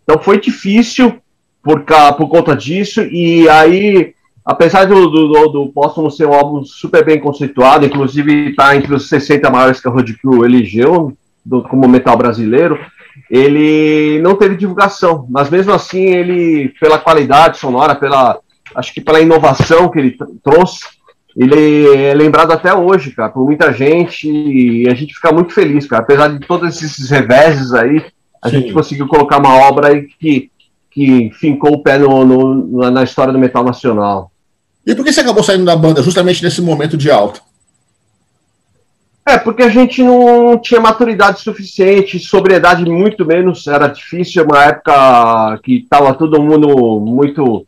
Então 0.03 0.20
foi 0.20 0.40
difícil 0.40 1.16
por, 1.62 1.85
por 2.16 2.29
conta 2.29 2.57
disso, 2.57 3.03
e 3.03 3.48
aí, 3.48 4.14
apesar 4.44 4.85
do, 4.85 5.09
do, 5.09 5.29
do, 5.29 5.48
do 5.48 5.68
Póstumo 5.72 6.11
ser 6.11 6.27
um 6.27 6.35
álbum 6.35 6.64
super 6.64 7.05
bem 7.05 7.20
conceituado, 7.20 7.87
inclusive 7.87 8.50
está 8.50 8.77
entre 8.77 8.92
os 8.94 9.09
60 9.09 9.48
maiores 9.48 9.81
que 9.81 9.88
a 9.88 9.90
Road 9.92 10.12
Crew 10.18 10.44
elegeu 10.44 11.16
do, 11.44 11.62
como 11.62 11.88
metal 11.88 12.16
brasileiro, 12.16 12.79
ele 13.31 14.20
não 14.22 14.35
teve 14.35 14.57
divulgação, 14.57 15.27
mas 15.31 15.50
mesmo 15.50 15.72
assim 15.72 16.05
ele, 16.05 16.72
pela 16.81 16.98
qualidade 16.98 17.59
sonora, 17.59 17.94
pela 17.94 18.38
acho 18.74 18.92
que 18.92 19.00
pela 19.00 19.20
inovação 19.20 19.88
que 19.88 19.98
ele 19.98 20.16
trouxe, 20.42 20.81
ele 21.37 21.94
é 21.96 22.14
lembrado 22.14 22.53
até 22.53 22.72
hoje, 22.72 23.11
cara, 23.11 23.29
por 23.29 23.44
muita 23.44 23.72
gente 23.72 24.29
e 24.29 24.88
a 24.88 24.94
gente 24.94 25.14
fica 25.14 25.33
muito 25.33 25.53
feliz, 25.53 25.87
cara. 25.87 26.03
Apesar 26.03 26.29
de 26.29 26.46
todos 26.46 26.83
esses 26.83 27.11
reveses 27.11 27.72
aí, 27.72 28.05
a 28.42 28.48
Sim. 28.48 28.61
gente 28.61 28.72
conseguiu 28.72 29.09
colocar 29.09 29.38
uma 29.38 29.55
obra 29.55 29.88
aí 29.88 30.03
que, 30.03 30.50
que 30.90 31.31
fincou 31.35 31.74
o 31.74 31.83
pé 31.83 31.98
no, 31.98 32.24
no, 32.24 32.90
na 32.90 33.03
história 33.03 33.33
do 33.33 33.38
metal 33.38 33.64
nacional. 33.64 34.31
E 34.87 34.94
por 34.94 35.05
que 35.05 35.12
você 35.12 35.20
acabou 35.20 35.42
saindo 35.42 35.64
da 35.64 35.74
banda 35.74 36.03
justamente 36.03 36.42
nesse 36.42 36.61
momento 36.61 36.96
de 36.96 37.11
alta? 37.11 37.40
É, 39.27 39.39
porque 39.39 39.63
a 39.63 39.71
gente 39.71 40.03
não 40.03 40.59
tinha 40.59 40.81
maturidade 40.81 41.41
suficiente, 41.41 42.19
sobriedade 42.19 42.85
muito 42.85 43.25
menos, 43.25 43.67
era 43.67 43.87
difícil, 43.87 44.45
uma 44.45 44.65
época 44.65 45.61
que 45.63 45.77
estava 45.77 46.13
todo 46.13 46.43
mundo 46.43 47.01
muito 47.01 47.67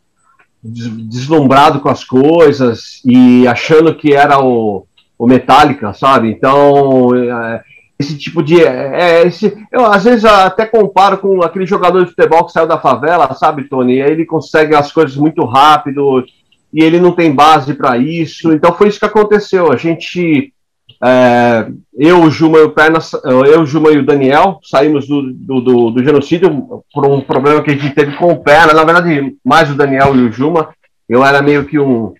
deslumbrado 0.63 1.79
com 1.79 1.89
as 1.89 2.03
coisas 2.03 3.01
e 3.03 3.47
achando 3.47 3.95
que 3.95 4.13
era 4.13 4.39
o, 4.39 4.85
o 5.17 5.25
Metallica, 5.25 5.93
sabe? 5.93 6.29
Então, 6.29 7.15
é, 7.15 7.63
esse 7.97 8.15
tipo 8.17 8.43
de. 8.43 8.61
É, 8.63 9.21
é, 9.21 9.27
esse, 9.27 9.57
eu 9.71 9.85
às 9.85 10.03
vezes 10.03 10.25
até 10.25 10.65
comparo 10.65 11.17
com 11.17 11.41
aquele 11.41 11.65
jogador 11.65 12.03
de 12.03 12.11
futebol 12.11 12.45
que 12.45 12.51
saiu 12.51 12.67
da 12.67 12.79
favela, 12.79 13.33
sabe, 13.33 13.67
Tony? 13.67 14.01
Aí 14.01 14.11
ele 14.11 14.25
consegue 14.25 14.75
as 14.75 14.91
coisas 14.91 15.15
muito 15.15 15.43
rápido 15.43 16.23
e 16.71 16.83
ele 16.83 16.99
não 16.99 17.13
tem 17.13 17.33
base 17.33 17.73
para 17.73 17.97
isso. 17.97 18.51
Então 18.51 18.73
foi 18.73 18.89
isso 18.89 18.99
que 18.99 19.05
aconteceu. 19.05 19.71
A 19.71 19.75
gente 19.75 20.53
é, 21.03 21.67
eu, 21.97 22.29
Juma 22.31 22.59
e 22.59 22.63
o 22.63 22.71
Perna, 22.71 22.99
eu, 23.23 23.65
Juma 23.65 23.91
e 23.91 23.97
o 23.97 24.05
Daniel 24.05 24.59
saímos 24.63 25.07
do, 25.07 25.31
do, 25.31 25.61
do, 25.61 25.91
do, 25.91 26.03
genocídio 26.03 26.83
por 26.93 27.05
um 27.05 27.21
problema 27.21 27.61
que 27.61 27.71
a 27.71 27.73
gente 27.73 27.93
teve 27.93 28.15
com 28.17 28.31
o 28.31 28.43
Perna. 28.43 28.73
Na 28.73 28.83
verdade, 28.83 29.35
mais 29.45 29.69
o 29.69 29.75
Daniel 29.75 30.15
e 30.15 30.21
o 30.21 30.31
Juma. 30.31 30.69
Eu 31.07 31.23
era 31.23 31.41
meio 31.41 31.65
que 31.65 31.79
um, 31.79 32.13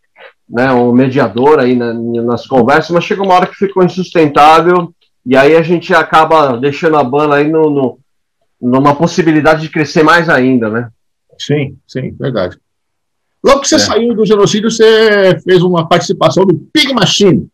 né, 0.50 0.72
um 0.72 0.92
mediador 0.92 1.60
aí 1.60 1.76
na, 1.76 1.94
nas 1.94 2.46
conversas, 2.46 2.92
mas 2.92 3.04
chegou 3.04 3.26
uma 3.26 3.34
hora 3.34 3.48
que 3.48 3.56
ficou 3.56 3.84
insustentável 3.84 4.94
e 5.26 5.36
aí 5.36 5.56
a 5.56 5.62
gente 5.62 5.94
acaba 5.94 6.56
deixando 6.58 6.98
a 6.98 7.04
banda 7.04 7.36
aí 7.36 7.50
no, 7.50 7.70
no 7.70 8.00
numa 8.60 8.96
possibilidade 8.96 9.62
de 9.62 9.70
crescer 9.70 10.04
mais 10.04 10.30
ainda, 10.30 10.70
né? 10.70 10.90
Sim, 11.38 11.78
sim, 11.88 12.16
verdade. 12.20 12.58
Logo 13.44 13.62
que 13.62 13.68
você 13.68 13.76
é. 13.76 13.80
saiu 13.80 14.16
do 14.16 14.26
genocídio, 14.26 14.72
você 14.72 15.40
fez 15.44 15.62
uma 15.62 15.88
participação 15.88 16.44
do 16.44 16.56
Pig 16.74 16.92
Machine. 16.94 17.48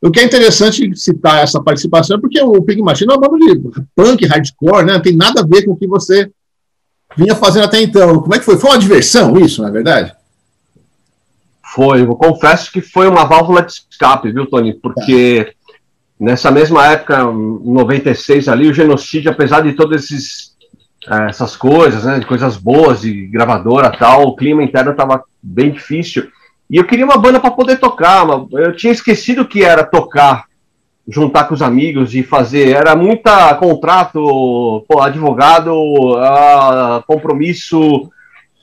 O 0.00 0.10
que 0.10 0.20
é 0.20 0.24
interessante 0.24 0.96
citar 0.96 1.42
essa 1.42 1.60
participação 1.60 2.16
é 2.16 2.20
porque 2.20 2.40
o 2.40 2.62
Pig 2.62 2.80
Machine 2.80 3.12
é 3.12 3.16
uma 3.16 3.28
banda 3.28 3.44
de 3.44 3.60
punk, 3.96 4.26
hardcore, 4.26 4.84
né? 4.84 4.92
Não 4.94 5.02
tem 5.02 5.16
nada 5.16 5.40
a 5.40 5.46
ver 5.46 5.64
com 5.64 5.72
o 5.72 5.76
que 5.76 5.88
você 5.88 6.30
vinha 7.16 7.34
fazendo 7.34 7.64
até 7.64 7.80
então. 7.82 8.20
Como 8.20 8.34
é 8.34 8.38
que 8.38 8.44
foi? 8.44 8.56
Foi 8.56 8.70
uma 8.70 8.78
diversão 8.78 9.36
isso, 9.38 9.60
na 9.60 9.68
é 9.68 9.72
verdade? 9.72 10.14
Foi, 11.74 12.02
eu 12.02 12.14
confesso 12.14 12.70
que 12.70 12.80
foi 12.80 13.08
uma 13.08 13.24
válvula 13.24 13.62
de 13.62 13.72
escape, 13.72 14.32
viu, 14.32 14.46
Tony? 14.46 14.72
Porque 14.72 15.52
nessa 16.18 16.50
mesma 16.50 16.86
época, 16.86 17.24
96 17.24 18.48
ali, 18.48 18.68
o 18.68 18.74
genocídio, 18.74 19.30
apesar 19.30 19.62
de 19.62 19.72
todas 19.74 20.04
esses, 20.04 20.56
eh, 21.08 21.26
essas 21.28 21.56
coisas, 21.56 22.04
né, 22.04 22.20
de 22.20 22.26
coisas 22.26 22.56
boas, 22.56 23.02
de 23.02 23.26
gravadora 23.26 23.90
tal, 23.90 24.28
o 24.28 24.36
clima 24.36 24.62
interno 24.62 24.92
estava 24.92 25.22
bem 25.42 25.70
difícil. 25.70 26.28
E 26.70 26.76
eu 26.76 26.84
queria 26.84 27.04
uma 27.04 27.16
banda 27.16 27.40
para 27.40 27.50
poder 27.50 27.78
tocar. 27.78 28.26
Eu 28.52 28.76
tinha 28.76 28.92
esquecido 28.92 29.46
que 29.46 29.64
era 29.64 29.82
tocar, 29.82 30.44
juntar 31.06 31.44
com 31.44 31.54
os 31.54 31.62
amigos 31.62 32.14
e 32.14 32.22
fazer. 32.22 32.76
Era 32.76 32.94
muita 32.94 33.54
contrato, 33.54 34.84
pô, 34.86 35.00
advogado, 35.00 35.72
uh, 35.72 37.02
compromisso. 37.06 38.10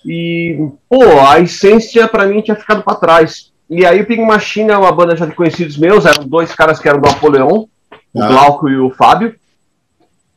E, 0.06 0.70
pô, 0.88 1.04
a 1.28 1.40
essência 1.40 2.08
para 2.08 2.28
mim 2.28 2.42
tinha 2.42 2.56
ficado 2.56 2.84
para 2.84 2.96
trás. 2.96 3.52
E 3.68 3.84
aí 3.84 4.02
o 4.02 4.06
Pig 4.06 4.22
Machine 4.22 4.70
é 4.70 4.78
uma 4.78 4.92
banda 4.92 5.16
já 5.16 5.26
de 5.26 5.34
conhecidos 5.34 5.78
meus, 5.78 6.06
eram 6.06 6.28
dois 6.28 6.54
caras 6.54 6.80
que 6.80 6.88
eram 6.88 7.02
do 7.02 7.10
Apoleon, 7.10 7.66
o 8.14 8.22
ah. 8.22 8.28
Glauco 8.28 8.70
e 8.70 8.78
o 8.78 8.92
Fábio. 8.92 9.36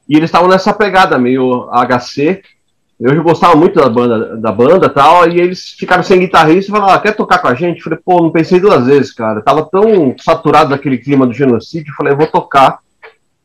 E 0.08 0.16
eles 0.16 0.28
estavam 0.28 0.48
nessa 0.48 0.72
pegada 0.72 1.18
meio 1.18 1.68
HC. 1.70 2.42
Eu 3.00 3.22
gostava 3.22 3.54
muito 3.54 3.78
da 3.78 3.88
banda, 3.88 4.36
da 4.36 4.50
banda 4.50 4.88
tal, 4.88 5.28
e 5.28 5.40
eles 5.40 5.76
ficaram 5.78 6.02
sem 6.02 6.18
guitarrista 6.18 6.70
e 6.70 6.74
falaram, 6.74 6.94
ah, 6.94 6.98
quer 6.98 7.14
tocar 7.14 7.38
com 7.38 7.46
a 7.46 7.54
gente? 7.54 7.78
Eu 7.78 7.84
falei, 7.84 7.98
pô, 8.04 8.20
não 8.20 8.32
pensei 8.32 8.58
duas 8.58 8.86
vezes, 8.86 9.12
cara. 9.12 9.38
Eu 9.38 9.44
tava 9.44 9.68
tão 9.70 10.14
saturado 10.18 10.70
daquele 10.70 10.98
clima 10.98 11.24
do 11.24 11.32
genocídio, 11.32 11.94
falei, 11.96 12.14
vou 12.14 12.26
tocar 12.26 12.80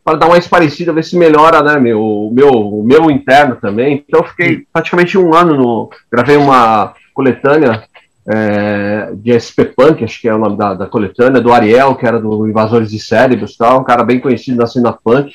para 0.03 0.17
dar 0.17 0.25
uma 0.25 0.37
esparecida, 0.37 0.91
ver 0.91 1.03
se 1.03 1.15
melhora, 1.15 1.61
né, 1.61 1.79
meu, 1.79 2.29
meu, 2.33 2.49
o 2.49 2.83
meu 2.83 3.09
interno 3.09 3.55
também. 3.55 4.03
Então 4.07 4.21
eu 4.21 4.27
fiquei 4.27 4.65
praticamente 4.73 5.17
um 5.17 5.33
ano 5.33 5.55
no. 5.55 5.89
Gravei 6.11 6.35
uma 6.35 6.93
coletânea 7.13 7.83
é, 8.27 9.11
de 9.13 9.39
SP 9.39 9.65
Punk, 9.65 10.03
acho 10.03 10.19
que 10.19 10.27
é 10.27 10.33
o 10.33 10.39
nome 10.39 10.57
da, 10.57 10.73
da 10.73 10.87
coletânea, 10.87 11.41
do 11.41 11.53
Ariel, 11.53 11.95
que 11.95 12.05
era 12.05 12.19
do 12.19 12.47
Invasores 12.47 12.89
de 12.89 12.99
Cérebros 12.99 13.55
tal, 13.55 13.81
um 13.81 13.83
cara 13.83 14.03
bem 14.03 14.19
conhecido 14.19 14.57
na 14.57 14.67
cena 14.67 14.91
punk. 14.91 15.33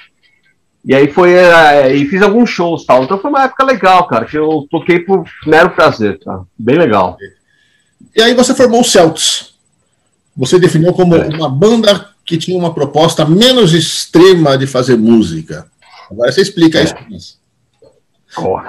E 0.84 0.94
aí 0.94 1.08
foi. 1.08 1.32
É, 1.32 1.94
e 1.94 2.06
fiz 2.06 2.22
alguns 2.22 2.50
shows 2.50 2.84
tal. 2.84 3.04
Então 3.04 3.18
foi 3.18 3.30
uma 3.30 3.44
época 3.44 3.64
legal, 3.64 4.06
cara, 4.06 4.24
que 4.24 4.38
eu 4.38 4.66
toquei 4.70 5.00
por 5.00 5.24
mero 5.46 5.70
prazer, 5.70 6.18
tá? 6.20 6.42
Bem 6.58 6.78
legal. 6.78 7.16
E 8.16 8.22
aí 8.22 8.34
você 8.34 8.54
formou 8.54 8.80
o 8.80 8.84
Celts. 8.84 9.54
Você 10.36 10.58
definiu 10.58 10.92
como 10.92 11.16
é. 11.16 11.28
uma 11.28 11.48
banda 11.48 12.08
que 12.24 12.38
tinha 12.38 12.56
uma 12.56 12.72
proposta 12.72 13.24
menos 13.24 13.72
extrema 13.74 14.56
de 14.56 14.66
fazer 14.66 14.96
música. 14.96 15.66
Agora 16.10 16.30
você 16.30 16.42
explica 16.42 16.78
é. 16.78 16.84
isso. 17.10 17.38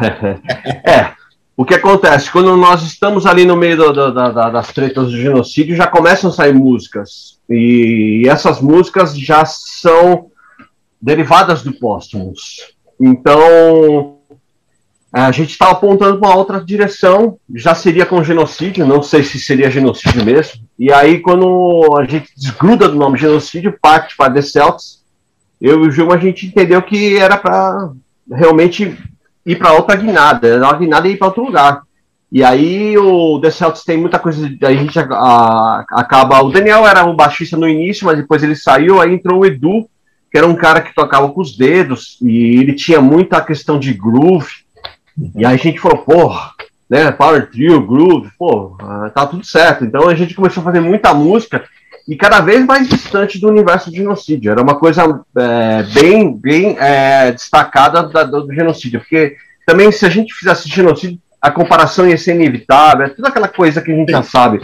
É. 0.86 1.12
O 1.56 1.66
que 1.66 1.74
acontece? 1.74 2.32
Quando 2.32 2.56
nós 2.56 2.84
estamos 2.84 3.26
ali 3.26 3.44
no 3.46 3.58
meio 3.58 3.76
do, 3.76 3.92
do, 3.92 4.14
da, 4.14 4.50
das 4.50 4.72
tretas 4.72 5.08
do 5.08 5.18
genocídio, 5.18 5.76
já 5.76 5.86
começam 5.86 6.30
a 6.30 6.34
sair 6.34 6.54
músicas. 6.54 7.38
E 7.50 8.24
essas 8.30 8.62
músicas 8.62 9.18
já 9.20 9.44
são 9.44 10.28
derivadas 11.02 11.62
do 11.64 11.74
Póstumos. 11.74 12.74
Então, 13.00 14.18
a 15.12 15.32
gente 15.32 15.52
estava 15.52 15.72
apontando 15.72 16.20
para 16.20 16.36
outra 16.36 16.64
direção, 16.64 17.38
já 17.56 17.74
seria 17.74 18.06
com 18.06 18.24
genocídio, 18.24 18.86
não 18.86 19.02
sei 19.02 19.24
se 19.24 19.40
seria 19.40 19.72
genocídio 19.72 20.24
mesmo. 20.24 20.62
E 20.78 20.92
aí, 20.92 21.20
quando 21.20 21.98
a 21.98 22.06
gente 22.06 22.30
desgruda 22.36 22.88
do 22.88 22.96
nome 22.96 23.18
genocídio, 23.18 23.78
parte 23.82 24.16
para 24.16 24.34
The 24.34 24.42
Celtics, 24.42 25.04
eu 25.60 25.84
e 25.84 25.88
o 25.88 25.92
Gilma, 25.92 26.16
a 26.16 26.20
gente 26.20 26.46
entendeu 26.46 26.82
que 26.82 27.18
era 27.18 27.38
para 27.38 27.92
realmente 28.32 28.98
ir 29.46 29.56
para 29.56 29.74
outra 29.74 29.96
guinada, 29.96 30.48
era 30.48 30.64
uma 30.64 30.78
guinada 30.78 31.08
e 31.08 31.14
ir 31.14 31.18
para 31.18 31.28
outro 31.28 31.44
lugar. 31.44 31.82
E 32.32 32.44
aí 32.44 32.96
o 32.96 33.40
The 33.42 33.50
Celtics 33.50 33.84
tem 33.84 33.98
muita 33.98 34.20
coisa, 34.20 34.48
a 34.62 34.74
gente 34.74 35.00
a, 35.00 35.04
a, 35.04 35.86
acaba, 35.90 36.40
o 36.44 36.52
Daniel 36.52 36.86
era 36.88 37.04
um 37.04 37.16
baixista 37.16 37.58
no 37.58 37.68
início, 37.68 38.06
mas 38.06 38.18
depois 38.18 38.44
ele 38.44 38.56
saiu, 38.56 39.02
aí 39.02 39.12
entrou 39.12 39.40
o 39.40 39.46
Edu, 39.46 39.90
que 40.32 40.38
era 40.38 40.48
um 40.48 40.56
cara 40.56 40.82
que 40.82 40.94
tocava 40.94 41.30
com 41.30 41.42
os 41.42 41.58
dedos 41.58 42.18
e 42.22 42.60
ele 42.60 42.74
tinha 42.74 43.02
muita 43.02 43.42
questão 43.42 43.80
de 43.80 43.94
groove. 43.94 44.52
E 45.36 45.46
aí 45.46 45.56
a 45.56 45.58
gente 45.58 45.80
falou, 45.80 46.00
porra, 46.00 46.52
né, 46.90 47.12
Power 47.12 47.50
Trio, 47.50 47.86
groove, 47.86 48.30
pô, 48.38 48.78
ah, 48.82 49.12
tá 49.14 49.26
tudo 49.26 49.46
certo. 49.46 49.86
Então 49.86 50.08
a 50.08 50.16
gente 50.16 50.34
começou 50.34 50.62
a 50.62 50.64
fazer 50.64 50.80
muita 50.80 51.14
música 51.14 51.64
e 52.08 52.16
cada 52.16 52.40
vez 52.40 52.66
mais 52.66 52.90
distante 52.90 53.40
do 53.40 53.48
universo 53.48 53.92
do 53.92 53.96
genocídio. 53.96 54.52
Era 54.52 54.62
uma 54.62 54.76
coisa 54.76 55.04
é, 55.38 55.84
bem, 55.94 56.36
bem 56.36 56.76
é, 56.80 57.32
destacada 57.32 58.04
da, 58.08 58.24
do 58.24 58.52
genocídio, 58.52 59.00
porque 59.00 59.36
também 59.66 59.92
se 59.92 60.06
a 60.06 60.10
gente 60.10 60.34
fizesse 60.34 60.68
genocídio, 60.68 61.20
a 61.42 61.52
comparação 61.52 62.08
ia 62.10 62.18
ser 62.18 62.36
inevitável, 62.36 63.06
é 63.06 63.10
toda 63.10 63.30
aquela 63.30 63.48
coisa 63.48 63.82
que 63.82 63.92
a 63.92 63.96
gente 63.96 64.12
já 64.12 64.24
sabe. 64.24 64.62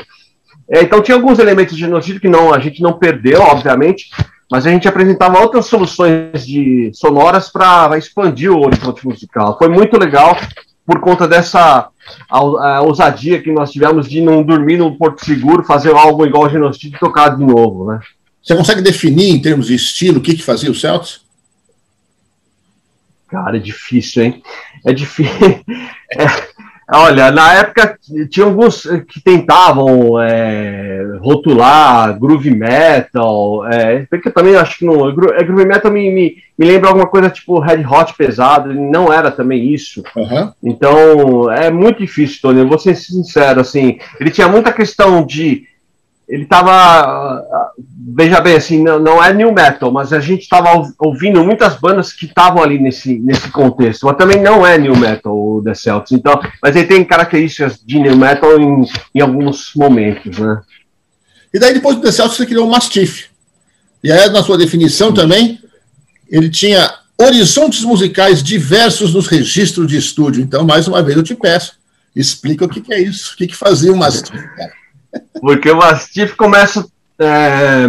É, 0.68 0.82
então 0.82 1.02
tinha 1.02 1.16
alguns 1.16 1.38
elementos 1.38 1.76
de 1.76 1.82
genocídio 1.82 2.20
que 2.20 2.28
não, 2.28 2.52
a 2.52 2.60
gente 2.60 2.82
não 2.82 2.94
perdeu, 2.94 3.42
obviamente, 3.42 4.10
mas 4.50 4.66
a 4.66 4.70
gente 4.70 4.88
apresentava 4.88 5.40
outras 5.40 5.66
soluções 5.66 6.46
de 6.46 6.92
sonoras 6.94 7.50
para 7.50 7.98
expandir 7.98 8.52
o 8.52 8.66
horizonte 8.66 9.06
musical. 9.06 9.58
Foi 9.58 9.68
muito 9.68 9.98
legal 9.98 10.38
por 10.86 11.00
conta 11.00 11.28
dessa 11.28 11.90
a, 12.30 12.38
a 12.38 12.82
ousadia 12.82 13.42
que 13.42 13.52
nós 13.52 13.72
tivemos 13.72 14.08
de 14.08 14.22
não 14.22 14.44
dormir 14.44 14.78
no 14.78 14.96
Porto 14.98 15.26
Seguro, 15.26 15.64
fazer 15.64 15.94
algo 15.94 16.26
igual 16.26 16.46
a 16.46 16.50
Genocídio 16.50 16.96
e 16.96 17.00
tocar 17.00 17.30
de 17.36 17.44
novo, 17.44 17.92
né? 17.92 18.00
Você 18.42 18.56
consegue 18.56 18.82
definir 18.82 19.30
em 19.30 19.42
termos 19.42 19.68
de 19.68 19.76
estilo 19.76 20.20
o 20.20 20.22
que, 20.22 20.36
que 20.36 20.44
fazia 20.44 20.70
o 20.70 20.76
Celtics? 20.76 21.22
Cara, 23.28 23.58
é 23.58 23.60
difícil, 23.60 24.24
hein? 24.24 24.44
É 24.86 24.94
difícil. 24.94 25.34
É, 26.18 26.24
Olha, 26.88 27.32
na 27.32 27.54
época 27.54 27.98
tinha 28.30 28.46
alguns 28.46 28.84
que 29.08 29.20
tentavam 29.20 30.22
é, 30.22 31.18
rotular 31.20 32.18
groove 32.20 32.52
metal, 32.52 33.66
é, 33.68 34.06
porque 34.08 34.28
eu 34.28 34.34
também 34.34 34.56
acho 34.56 34.78
que 34.78 34.86
não. 34.86 35.10
É, 35.10 35.44
groove 35.44 35.66
metal 35.66 35.92
me, 35.92 36.12
me, 36.12 36.38
me, 36.58 36.66
lembra 36.66 36.90
alguma 36.90 37.08
coisa 37.08 37.30
tipo 37.30 37.60
Red 37.60 37.84
Hot 37.86 38.14
pesado, 38.16 38.72
não 38.72 39.12
era 39.12 39.32
também 39.32 39.74
isso. 39.74 40.04
Uhum. 40.16 40.52
Então 40.64 41.52
é 41.52 41.72
muito 41.72 42.00
difícil, 42.00 42.40
Tony. 42.42 42.60
Eu 42.60 42.68
vou 42.68 42.78
ser 42.78 42.96
sincero, 42.96 43.62
assim, 43.62 43.98
ele 44.20 44.30
tinha 44.30 44.48
muita 44.48 44.72
questão 44.72 45.26
de 45.26 45.64
ele 46.28 46.44
estava, 46.44 47.74
veja 48.16 48.40
bem, 48.40 48.56
assim, 48.56 48.82
não, 48.82 48.98
não, 48.98 49.22
é 49.22 49.34
new 49.34 49.52
metal, 49.52 49.92
mas 49.92 50.14
a 50.14 50.22
gente 50.22 50.44
estava 50.44 50.70
ouvindo 50.98 51.44
muitas 51.44 51.76
bandas 51.76 52.14
que 52.14 52.26
estavam 52.26 52.64
ali 52.64 52.80
nesse, 52.80 53.20
nesse 53.20 53.50
contexto, 53.50 54.06
mas 54.06 54.16
também 54.16 54.42
não 54.42 54.66
é 54.66 54.78
new 54.78 54.96
metal 54.96 55.36
o 55.38 55.62
The 55.62 55.74
Celtics, 55.74 56.14
então, 56.14 56.40
mas 56.64 56.74
ele 56.78 56.88
tem 56.88 57.04
características 57.04 57.78
de 57.86 58.00
new 58.00 58.16
metal 58.16 58.58
em, 58.58 58.86
em 59.14 59.20
alguns 59.20 59.72
momentos, 59.76 60.40
né? 60.40 60.62
E 61.54 61.60
daí 61.60 61.74
depois 61.74 61.98
do 61.98 62.02
The 62.04 62.12
Celtics 62.14 62.38
você 62.38 62.46
criou 62.46 62.66
o 62.66 62.72
Mastiff, 62.72 63.26
e 64.02 64.10
aí 64.10 64.30
na 64.30 64.42
sua 64.42 64.58
definição 64.58 65.14
também, 65.14 65.60
ele 66.30 66.50
tinha 66.50 66.90
horizontes 67.22 67.84
musicais 67.84 68.42
diversos 68.42 69.14
nos 69.14 69.28
registros 69.28 69.88
de 69.88 69.98
estúdio, 69.98 70.42
então 70.42 70.66
mais 70.66 70.88
uma 70.88 71.04
vez 71.04 71.18
eu 71.18 71.24
te 71.24 71.36
peço, 71.36 71.74
explica 72.16 72.64
o 72.64 72.70
que, 72.70 72.80
que 72.80 72.94
é 72.94 73.02
isso, 73.02 73.34
o 73.34 73.38
que, 73.38 73.48
que 73.48 73.56
fazia 73.56 73.92
o 73.92 73.98
Mastiff, 73.98 74.32
cara. 74.56 74.72
Porque 75.42 75.70
o 75.70 75.78
Mastiff 75.78 76.36
começa. 76.36 76.86
É, 77.20 77.88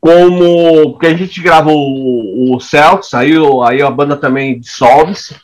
como 0.00 0.92
porque 0.92 1.06
a 1.08 1.16
gente 1.16 1.42
grava 1.42 1.70
o, 1.70 2.54
o 2.54 2.60
Celtics, 2.60 3.12
aí, 3.12 3.32
aí 3.64 3.82
a 3.82 3.90
banda 3.90 4.16
também 4.16 4.58
dissolve-se. 4.58 5.36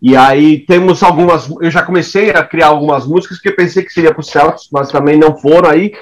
E 0.00 0.14
aí 0.14 0.58
temos 0.58 1.02
algumas. 1.02 1.50
Eu 1.60 1.70
já 1.70 1.82
comecei 1.82 2.30
a 2.30 2.44
criar 2.44 2.68
algumas 2.68 3.06
músicas 3.06 3.40
que 3.40 3.48
eu 3.48 3.56
pensei 3.56 3.82
que 3.82 3.92
seria 3.92 4.12
para 4.12 4.20
o 4.20 4.24
Celtics, 4.24 4.68
mas 4.70 4.90
também 4.90 5.18
não 5.18 5.36
foram. 5.36 5.70
Aí, 5.70 5.94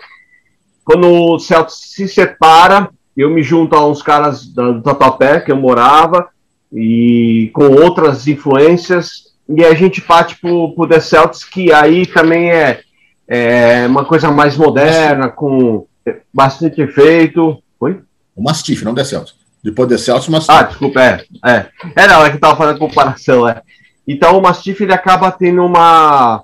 quando 0.85 1.09
o 1.09 1.39
Celtics 1.39 1.93
se 1.95 2.09
separa, 2.09 2.91
eu 3.17 3.31
me 3.31 3.43
junto 3.43 3.77
a 3.77 3.87
uns 3.87 4.03
caras 4.03 4.45
do 4.45 4.83
Tatuapé, 4.83 5.41
que 5.41 5.53
eu 5.53 5.57
morava, 5.57 6.29
e 6.73 7.51
com 7.55 7.69
outras 7.69 8.27
influências, 8.27 9.35
e 9.49 9.65
a 9.65 9.73
gente 9.75 10.01
parte 10.01 10.37
para 10.41 10.51
o 10.51 10.89
The 10.89 10.99
Celtics, 10.99 11.45
que 11.45 11.73
aí 11.73 12.05
também 12.05 12.51
é, 12.51 12.81
é 13.29 13.87
uma 13.87 14.05
coisa 14.05 14.33
mais 14.33 14.57
moderna, 14.57 15.29
com 15.29 15.87
bastante 16.33 16.81
efeito. 16.81 17.63
Oi? 17.81 18.01
O 18.35 18.43
Mastiff, 18.43 18.85
não 18.85 18.95
Celtics. 19.05 19.39
Depois 19.63 19.89
Celtics, 20.03 20.29
Mastiff. 20.29 20.59
Ah, 20.59 20.63
desculpa, 20.63 21.01
é. 21.01 21.25
É, 21.45 21.67
é 21.97 22.07
não, 22.07 22.25
é 22.25 22.31
que 22.31 22.37
estava 22.37 22.57
fazendo 22.57 22.79
comparação, 22.79 23.49
é. 23.49 23.63
Então 24.07 24.39
o 24.39 24.43
Mastiff 24.43 24.83
ele 24.83 24.93
acaba 24.93 25.31
tendo 25.31 25.65
uma. 25.65 26.43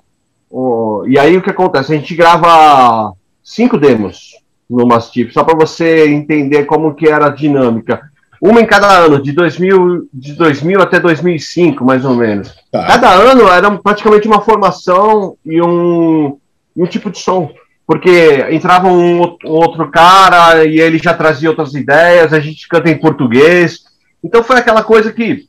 e 1.07 1.19
aí 1.19 1.37
o 1.37 1.41
que 1.41 1.51
acontece? 1.51 1.93
A 1.93 1.97
gente 1.97 2.15
grava 2.15 3.13
cinco 3.43 3.77
demos 3.77 4.31
no 4.69 4.87
Mastiff, 4.87 5.33
só 5.33 5.43
para 5.43 5.57
você 5.57 6.07
entender 6.07 6.65
como 6.65 6.95
que 6.95 7.07
era 7.07 7.27
a 7.27 7.31
dinâmica. 7.31 8.09
Uma 8.41 8.59
em 8.59 8.65
cada 8.65 8.87
ano, 8.87 9.21
de 9.21 9.31
2000, 9.33 10.09
de 10.11 10.33
2000 10.33 10.81
até 10.81 10.99
2005, 10.99 11.85
mais 11.85 12.03
ou 12.03 12.15
menos. 12.15 12.51
Tá. 12.71 12.87
Cada 12.87 13.13
ano 13.13 13.47
era 13.47 13.69
praticamente 13.77 14.27
uma 14.27 14.41
formação 14.41 15.37
e 15.45 15.61
um, 15.61 16.39
um 16.75 16.85
tipo 16.87 17.11
de 17.11 17.19
som. 17.19 17.51
Porque 17.91 18.47
entrava 18.51 18.87
um, 18.87 19.19
outro 19.43 19.91
cara 19.91 20.63
e 20.63 20.79
ele 20.79 20.97
já 20.97 21.13
trazia 21.13 21.49
outras 21.49 21.73
ideias, 21.73 22.31
a 22.31 22.39
gente 22.39 22.65
canta 22.69 22.89
em 22.89 22.97
português. 22.97 23.81
Então 24.23 24.41
foi 24.41 24.55
aquela 24.55 24.81
coisa 24.81 25.11
que 25.11 25.43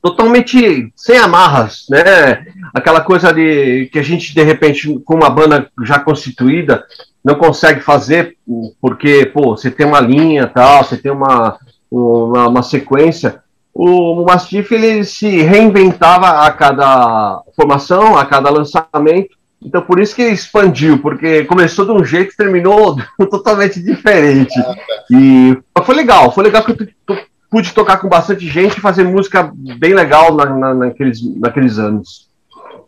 totalmente 0.00 0.90
sem 0.96 1.18
amarras, 1.18 1.84
né? 1.90 2.46
Aquela 2.72 3.02
coisa 3.02 3.34
de 3.34 3.86
que 3.92 3.98
a 3.98 4.02
gente 4.02 4.34
de 4.34 4.42
repente 4.42 4.98
com 5.04 5.14
uma 5.14 5.28
banda 5.28 5.70
já 5.82 5.98
constituída 5.98 6.86
não 7.22 7.34
consegue 7.34 7.82
fazer 7.82 8.34
porque 8.80 9.26
pô, 9.26 9.54
você 9.54 9.70
tem 9.70 9.84
uma 9.84 10.00
linha, 10.00 10.46
tal, 10.46 10.82
você 10.82 10.96
tem 10.96 11.12
uma 11.12 11.58
uma, 11.90 12.48
uma 12.48 12.62
sequência. 12.62 13.42
O 13.74 14.24
Mastiff 14.24 14.74
ele 14.74 15.04
se 15.04 15.42
reinventava 15.42 16.46
a 16.46 16.50
cada 16.50 17.42
formação, 17.54 18.16
a 18.16 18.24
cada 18.24 18.48
lançamento. 18.48 19.41
Então 19.64 19.82
por 19.82 20.00
isso 20.00 20.14
que 20.14 20.22
expandiu, 20.22 20.98
porque 20.98 21.44
começou 21.44 21.84
de 21.84 21.92
um 21.92 22.04
jeito 22.04 22.32
e 22.32 22.36
terminou 22.36 22.96
totalmente 23.30 23.80
diferente. 23.80 24.58
Ah, 24.60 24.74
tá. 24.74 25.04
E 25.10 25.56
foi 25.84 25.94
legal, 25.94 26.32
foi 26.32 26.44
legal 26.44 26.64
que 26.64 26.72
eu, 26.72 27.16
pude 27.50 27.72
tocar 27.72 27.98
com 27.98 28.08
bastante 28.08 28.48
gente 28.48 28.78
e 28.78 28.80
fazer 28.80 29.04
música 29.04 29.52
bem 29.78 29.92
legal 29.92 30.34
na, 30.34 30.46
na, 30.46 30.74
naqueles, 30.74 31.20
naqueles 31.36 31.78
anos. 31.78 32.28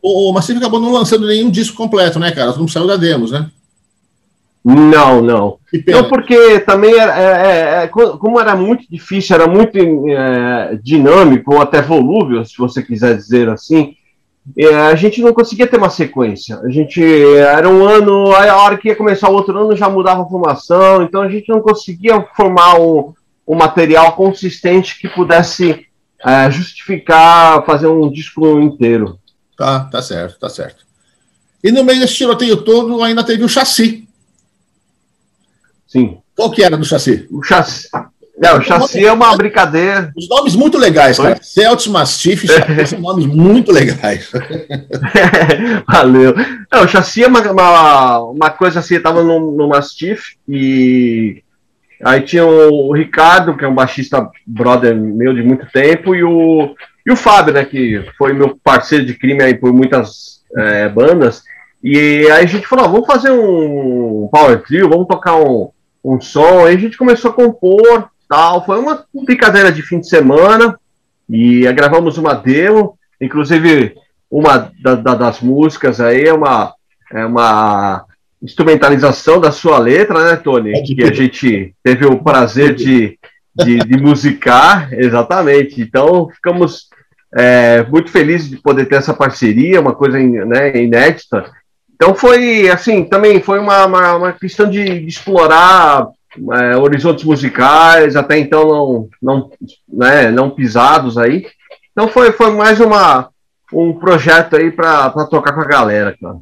O, 0.00 0.30
o 0.30 0.32
Massive 0.32 0.58
acabou 0.58 0.80
não 0.80 0.90
lançando 0.90 1.26
nenhum 1.26 1.50
disco 1.50 1.76
completo, 1.76 2.18
né, 2.18 2.32
cara? 2.32 2.56
Não 2.56 2.66
saiu 2.66 2.86
da 2.86 2.96
demos, 2.96 3.30
né? 3.30 3.50
Não, 4.64 5.20
não. 5.20 5.58
Não, 5.86 6.08
porque 6.08 6.60
também 6.60 6.98
era, 6.98 7.20
é, 7.20 7.82
é, 7.82 7.84
é 7.84 7.88
como 7.88 8.40
era 8.40 8.56
muito 8.56 8.84
difícil, 8.90 9.36
era 9.36 9.46
muito 9.46 9.76
é, 9.76 10.78
dinâmico, 10.82 11.54
ou 11.54 11.60
até 11.60 11.82
volúvel, 11.82 12.42
se 12.46 12.56
você 12.56 12.82
quiser 12.82 13.14
dizer 13.14 13.50
assim, 13.50 13.94
a 14.90 14.94
gente 14.94 15.22
não 15.22 15.32
conseguia 15.32 15.66
ter 15.66 15.78
uma 15.78 15.90
sequência. 15.90 16.58
A 16.60 16.68
gente 16.68 17.02
era 17.36 17.68
um 17.68 17.86
ano, 17.86 18.34
aí 18.34 18.48
a 18.48 18.56
hora 18.56 18.76
que 18.76 18.88
ia 18.88 18.96
começar 18.96 19.30
o 19.30 19.34
outro 19.34 19.58
ano 19.58 19.76
já 19.76 19.88
mudava 19.88 20.22
a 20.22 20.28
formação, 20.28 21.02
então 21.02 21.22
a 21.22 21.30
gente 21.30 21.48
não 21.48 21.60
conseguia 21.60 22.20
formar 22.36 22.78
um, 22.78 23.14
um 23.46 23.54
material 23.54 24.14
consistente 24.14 24.98
que 24.98 25.08
pudesse 25.08 25.86
é, 26.24 26.50
justificar 26.50 27.64
fazer 27.64 27.86
um 27.86 28.10
disco 28.10 28.60
inteiro. 28.60 29.18
Tá, 29.56 29.80
tá 29.84 30.02
certo, 30.02 30.38
tá 30.38 30.48
certo. 30.48 30.84
E 31.62 31.72
no 31.72 31.82
meio 31.82 32.00
desse 32.00 32.14
tiroteio 32.14 32.58
todo 32.58 33.02
ainda 33.02 33.24
teve 33.24 33.44
o 33.44 33.48
chassi. 33.48 34.06
Sim. 35.86 36.18
Qual 36.36 36.50
que 36.50 36.62
era 36.62 36.76
do 36.76 36.84
chassi? 36.84 37.26
O 37.30 37.42
chassi. 37.42 37.88
Não, 38.44 38.58
o 38.58 38.62
chassi 38.62 39.04
é 39.04 39.12
uma 39.12 39.36
brincadeira. 39.36 40.12
Os 40.16 40.28
nomes 40.28 40.54
muito 40.54 40.78
legais, 40.78 41.18
cara. 41.18 41.38
Celtics 41.42 41.92
Mastiff, 41.92 42.46
são 42.86 43.00
nomes 43.00 43.26
muito 43.26 43.72
legais. 43.72 44.30
Valeu. 45.88 46.34
Não, 46.70 46.84
o 46.84 46.88
chassi 46.88 47.24
é 47.24 47.26
uma, 47.26 47.40
uma, 47.50 48.18
uma 48.20 48.50
coisa 48.50 48.80
assim, 48.80 48.94
eu 48.94 49.02
tava 49.02 49.22
no, 49.22 49.52
no 49.52 49.68
Mastiff 49.68 50.36
e 50.48 51.42
Aí 52.04 52.20
tinha 52.20 52.44
o, 52.44 52.92
Ricardo, 52.92 53.56
que 53.56 53.64
é 53.64 53.68
um 53.68 53.74
baixista 53.74 54.28
brother 54.46 54.94
meu 54.94 55.32
de 55.32 55.42
muito 55.42 55.66
tempo, 55.72 56.14
e 56.14 56.22
o, 56.22 56.74
e 57.06 57.10
o 57.10 57.16
Fábio, 57.16 57.54
né, 57.54 57.64
que 57.64 58.04
foi 58.18 58.34
meu 58.34 58.58
parceiro 58.62 59.06
de 59.06 59.14
crime 59.14 59.42
aí 59.42 59.54
por 59.54 59.72
muitas 59.72 60.42
é, 60.54 60.88
bandas. 60.88 61.42
E 61.82 62.30
aí 62.30 62.42
a 62.42 62.46
gente 62.46 62.66
falou, 62.66 62.90
vamos 62.90 63.06
fazer 63.06 63.30
um 63.30 64.28
power 64.30 64.62
trio, 64.62 64.88
vamos 64.88 65.06
tocar 65.06 65.36
um, 65.36 65.70
um 66.04 66.20
som. 66.20 66.66
Aí 66.66 66.74
a 66.74 66.78
gente 66.78 66.98
começou 66.98 67.30
a 67.30 67.34
compor, 67.34 68.10
tal. 68.28 68.64
Foi 68.64 68.78
uma 68.78 69.04
brincadeira 69.12 69.72
de 69.72 69.82
fim 69.82 70.00
de 70.00 70.08
semana 70.08 70.78
e 71.28 71.70
gravamos 71.72 72.18
uma 72.18 72.34
demo. 72.34 72.98
Inclusive, 73.20 73.94
uma 74.30 74.70
da, 74.82 74.94
da, 74.94 75.14
das 75.14 75.40
músicas 75.40 76.00
aí 76.00 76.24
é 76.24 76.32
uma, 76.32 76.74
é 77.12 77.24
uma 77.24 78.04
instrumentalização 78.42 79.40
da 79.40 79.50
sua 79.50 79.78
letra, 79.78 80.24
né, 80.24 80.36
Tony? 80.36 80.72
Que 80.82 81.04
a 81.04 81.12
gente 81.12 81.74
teve 81.82 82.04
o 82.04 82.22
prazer 82.22 82.74
de, 82.74 83.18
de, 83.54 83.78
de 83.78 83.96
musicar, 83.96 84.92
exatamente. 84.92 85.80
Então, 85.80 86.28
ficamos 86.28 86.88
é, 87.36 87.84
muito 87.84 88.10
felizes 88.10 88.50
de 88.50 88.56
poder 88.56 88.86
ter 88.86 88.96
essa 88.96 89.14
parceria, 89.14 89.80
uma 89.80 89.94
coisa 89.94 90.18
né, 90.18 90.76
inédita. 90.76 91.50
Então, 91.94 92.14
foi, 92.14 92.68
assim, 92.68 93.04
também 93.04 93.40
foi 93.40 93.58
uma, 93.58 93.86
uma, 93.86 94.14
uma 94.16 94.32
questão 94.32 94.68
de, 94.68 94.84
de 94.84 95.06
explorar 95.06 96.08
é, 96.52 96.76
horizontes 96.76 97.24
musicais, 97.24 98.16
até 98.16 98.38
então 98.38 98.68
não, 98.68 99.08
não, 99.22 99.50
né, 99.88 100.30
não 100.30 100.50
pisados 100.50 101.16
aí. 101.18 101.46
Então, 101.92 102.08
foi, 102.08 102.32
foi 102.32 102.50
mais 102.50 102.80
uma, 102.80 103.28
um 103.72 103.92
projeto 103.92 104.56
aí 104.56 104.70
para 104.70 105.10
tocar 105.26 105.52
com 105.52 105.60
a 105.60 105.66
galera, 105.66 106.16
cara 106.20 106.38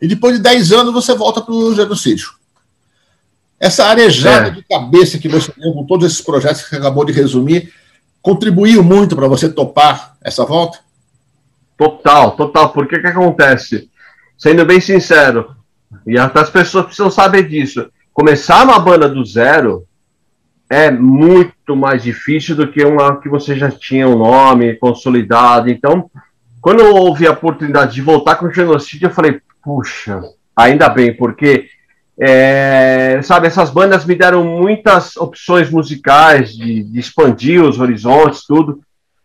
e 0.00 0.06
depois 0.06 0.36
de 0.36 0.42
10 0.42 0.72
anos 0.72 0.92
você 0.92 1.14
volta 1.14 1.40
para 1.40 1.52
o 1.52 1.74
genocídio. 1.74 2.30
Essa 3.58 3.86
arejada 3.86 4.48
é. 4.48 4.50
de 4.50 4.62
cabeça 4.62 5.18
que 5.18 5.28
você 5.28 5.50
tem 5.50 5.72
com 5.72 5.84
todos 5.84 6.06
esses 6.06 6.20
projetos 6.20 6.62
que 6.62 6.70
você 6.70 6.76
acabou 6.76 7.04
de 7.04 7.12
resumir 7.12 7.72
contribuiu 8.22 8.82
muito 8.82 9.16
para 9.16 9.26
você 9.26 9.48
topar 9.48 10.16
essa 10.22 10.44
volta? 10.44 10.78
Total, 11.76 12.32
total. 12.32 12.72
Porque 12.72 13.00
que 13.00 13.06
acontece? 13.06 13.90
Sendo 14.36 14.64
bem 14.64 14.80
sincero, 14.80 15.56
e 16.06 16.16
até 16.18 16.40
as 16.40 16.50
pessoas 16.50 16.86
precisam 16.86 17.10
saber 17.10 17.48
disso, 17.48 17.88
começar 18.18 18.64
uma 18.64 18.80
banda 18.80 19.08
do 19.08 19.24
zero 19.24 19.86
é 20.68 20.90
muito 20.90 21.76
mais 21.76 22.02
difícil 22.02 22.56
do 22.56 22.66
que 22.66 22.84
uma 22.84 23.20
que 23.20 23.28
você 23.28 23.54
já 23.54 23.70
tinha 23.70 24.08
um 24.08 24.18
nome 24.18 24.74
consolidado. 24.74 25.70
Então, 25.70 26.10
quando 26.60 26.80
eu 26.80 26.96
houve 26.96 27.28
a 27.28 27.30
oportunidade 27.30 27.94
de 27.94 28.02
voltar 28.02 28.34
com 28.34 28.46
o 28.46 28.52
genocídio, 28.52 29.06
eu 29.06 29.12
falei, 29.12 29.40
Puxa, 29.62 30.20
ainda 30.56 30.88
bem, 30.88 31.16
porque 31.16 31.68
é, 32.20 33.20
sabe, 33.22 33.46
essas 33.46 33.70
bandas 33.70 34.04
me 34.04 34.16
deram 34.16 34.42
muitas 34.42 35.16
opções 35.16 35.70
musicais 35.70 36.56
de, 36.56 36.82
de, 36.82 36.98
expandir 36.98 37.62
os 37.62 37.78
horizontes, 37.78 38.44
tudo, 38.44 38.80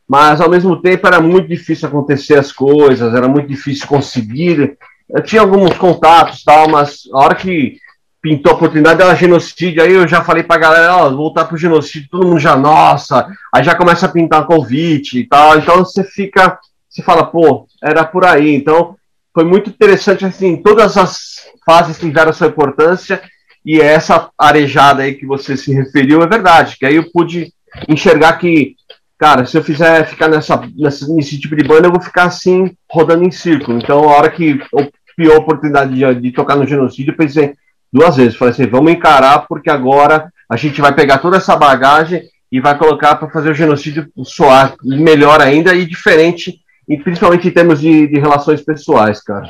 mas 0.07 0.39
ao 0.39 0.51
mesmo 0.51 0.79
tempo 0.79 1.07
era 1.07 1.19
muito 1.19 1.47
difícil 1.47 1.87
acontecer 1.87 2.37
as 2.37 2.51
coisas, 2.51 3.11
era 3.15 3.27
muito 3.27 3.47
difícil 3.47 3.87
conseguir. 3.87 4.77
Eu 5.09 5.23
tinha 5.23 5.41
alguns 5.41 5.75
contatos, 5.77 6.43
tal, 6.43 6.69
mas 6.69 7.09
a 7.11 7.23
hora 7.23 7.33
que 7.33 7.81
pintou 8.23 8.53
a 8.53 8.55
oportunidade 8.55 9.01
era 9.01 9.13
genocídio, 9.15 9.83
aí 9.83 9.91
eu 9.91 10.07
já 10.07 10.23
falei 10.23 10.43
pra 10.43 10.57
galera, 10.57 10.95
ó, 10.95 11.09
voltar 11.09 11.43
pro 11.43 11.57
genocídio, 11.57 12.07
todo 12.09 12.25
mundo 12.25 12.39
já, 12.39 12.55
nossa, 12.55 13.27
aí 13.53 13.61
já 13.61 13.75
começa 13.75 14.05
a 14.05 14.09
pintar 14.09 14.45
convite 14.45 15.19
e 15.19 15.27
tal, 15.27 15.57
então 15.57 15.79
você 15.79 16.05
fica, 16.05 16.57
você 16.89 17.03
fala, 17.03 17.25
pô, 17.25 17.67
era 17.83 18.05
por 18.05 18.23
aí, 18.23 18.55
então 18.55 18.95
foi 19.33 19.43
muito 19.43 19.69
interessante, 19.69 20.23
assim, 20.23 20.55
todas 20.55 20.95
as 20.95 21.41
fases 21.65 21.99
tiveram 21.99 22.31
sua 22.31 22.47
importância 22.47 23.21
e 23.65 23.81
essa 23.81 24.29
arejada 24.37 25.03
aí 25.03 25.15
que 25.15 25.25
você 25.25 25.57
se 25.57 25.73
referiu 25.73 26.23
é 26.23 26.27
verdade, 26.27 26.77
que 26.77 26.85
aí 26.85 26.95
eu 26.95 27.11
pude 27.11 27.51
enxergar 27.89 28.37
que, 28.37 28.77
cara, 29.17 29.45
se 29.45 29.57
eu 29.57 29.63
fizer 29.63 30.07
ficar 30.07 30.29
nessa, 30.29 30.63
nessa, 30.77 31.13
nesse 31.13 31.37
tipo 31.37 31.57
de 31.57 31.67
banda, 31.67 31.87
eu 31.87 31.91
vou 31.91 32.01
ficar 32.01 32.25
assim, 32.25 32.71
rodando 32.89 33.25
em 33.25 33.31
círculo. 33.31 33.79
Então, 33.79 34.07
a 34.09 34.15
hora 34.15 34.29
que 34.29 34.61
eu 34.71 35.33
a 35.33 35.37
oportunidade 35.37 35.93
de, 35.93 36.21
de 36.21 36.31
tocar 36.31 36.55
no 36.55 36.65
genocídio, 36.65 37.11
eu 37.11 37.17
pensei 37.17 37.53
duas 37.93 38.17
vezes, 38.17 38.35
falei 38.35 38.53
assim, 38.53 38.65
vamos 38.65 38.91
encarar, 38.91 39.45
porque 39.47 39.69
agora 39.69 40.33
a 40.49 40.57
gente 40.57 40.81
vai 40.81 40.93
pegar 40.93 41.19
toda 41.19 41.37
essa 41.37 41.55
bagagem 41.55 42.23
e 42.51 42.59
vai 42.59 42.77
colocar 42.77 43.15
para 43.15 43.29
fazer 43.29 43.51
o 43.51 43.53
genocídio 43.53 44.11
soar 44.23 44.75
melhor 44.83 45.39
ainda 45.39 45.75
e 45.75 45.85
diferente 45.85 46.59
e 46.89 46.97
principalmente 46.97 47.47
em 47.47 47.51
termos 47.51 47.79
de, 47.79 48.07
de 48.07 48.19
relações 48.19 48.61
pessoais, 48.61 49.21
cara. 49.21 49.49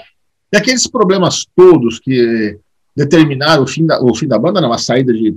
E 0.51 0.57
aqueles 0.57 0.85
problemas 0.87 1.45
todos 1.55 1.99
que 1.99 2.59
determinaram 2.95 3.63
o 3.63 3.67
fim 3.67 3.85
da, 3.85 4.01
o 4.03 4.13
fim 4.13 4.27
da 4.27 4.37
banda, 4.37 4.61
não, 4.61 4.71
a 4.71 4.77
saída 4.77 5.11
de 5.13 5.35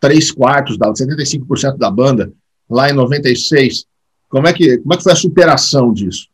três 0.00 0.30
quartos, 0.30 0.78
da 0.78 0.90
75% 0.90 1.76
da 1.76 1.90
banda, 1.90 2.32
lá 2.70 2.88
em 2.88 2.92
96. 2.92 3.84
Como 4.28 4.46
é 4.46 4.52
que, 4.52 4.78
como 4.78 4.94
é 4.94 4.96
que 4.96 5.02
foi 5.02 5.12
a 5.12 5.16
superação 5.16 5.92
disso? 5.92 6.28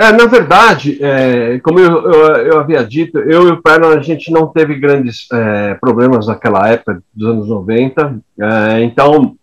É, 0.00 0.12
na 0.12 0.24
verdade, 0.24 0.98
é, 1.04 1.58
como 1.58 1.78
eu, 1.78 2.10
eu, 2.10 2.36
eu, 2.36 2.58
havia 2.58 2.82
dito, 2.82 3.18
eu 3.18 3.48
e 3.48 3.50
o 3.50 3.60
Perno, 3.60 3.88
a 3.88 4.00
gente 4.00 4.32
não 4.32 4.46
teve 4.46 4.76
grandes 4.76 5.28
é, 5.30 5.74
problemas 5.74 6.26
naquela 6.26 6.66
época, 6.70 7.02
dos 7.12 7.28
anos 7.28 7.48
90, 7.50 8.18
é, 8.40 8.82
então 8.82 9.36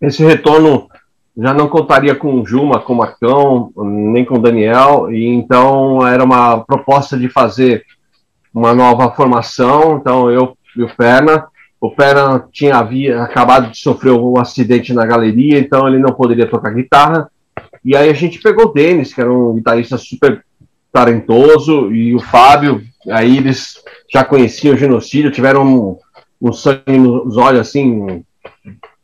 esse 0.00 0.24
retorno 0.24 0.86
já 1.36 1.52
não 1.52 1.66
contaria 1.66 2.14
com 2.14 2.40
o 2.40 2.46
Juma, 2.46 2.78
com 2.78 2.92
o 2.92 2.96
Marcão, 2.96 3.72
nem 3.76 4.24
com 4.24 4.36
o 4.36 4.40
Daniel, 4.40 5.10
e 5.10 5.26
então 5.26 6.06
era 6.06 6.22
uma 6.22 6.60
proposta 6.60 7.18
de 7.18 7.28
fazer 7.28 7.84
uma 8.54 8.72
nova 8.72 9.10
formação, 9.10 9.98
então 10.00 10.30
eu 10.30 10.56
e 10.76 10.82
o 10.84 10.96
Perna, 10.96 11.48
o 11.80 11.90
Perna 11.90 12.46
tinha 12.52 12.76
havia, 12.76 13.20
acabado 13.20 13.72
de 13.72 13.78
sofrer 13.78 14.12
um 14.12 14.38
acidente 14.38 14.94
na 14.94 15.04
galeria, 15.04 15.58
então 15.58 15.88
ele 15.88 15.98
não 15.98 16.12
poderia 16.12 16.48
tocar 16.48 16.72
guitarra, 16.72 17.28
e 17.84 17.96
aí 17.96 18.08
a 18.10 18.14
gente 18.14 18.40
pegou 18.40 18.66
o 18.66 18.72
Denis, 18.72 19.12
que 19.12 19.20
era 19.20 19.32
um 19.32 19.54
guitarrista 19.54 19.96
super 19.96 20.44
talentoso, 20.92 21.92
e 21.92 22.14
o 22.14 22.20
Fábio, 22.20 22.82
aí 23.10 23.36
eles 23.36 23.82
já 24.12 24.24
conheciam 24.24 24.74
o 24.74 24.78
genocídio, 24.78 25.30
tiveram 25.30 25.64
um, 25.64 25.98
um 26.40 26.52
sangue 26.52 26.98
nos 26.98 27.36
olhos 27.36 27.60
assim, 27.60 28.24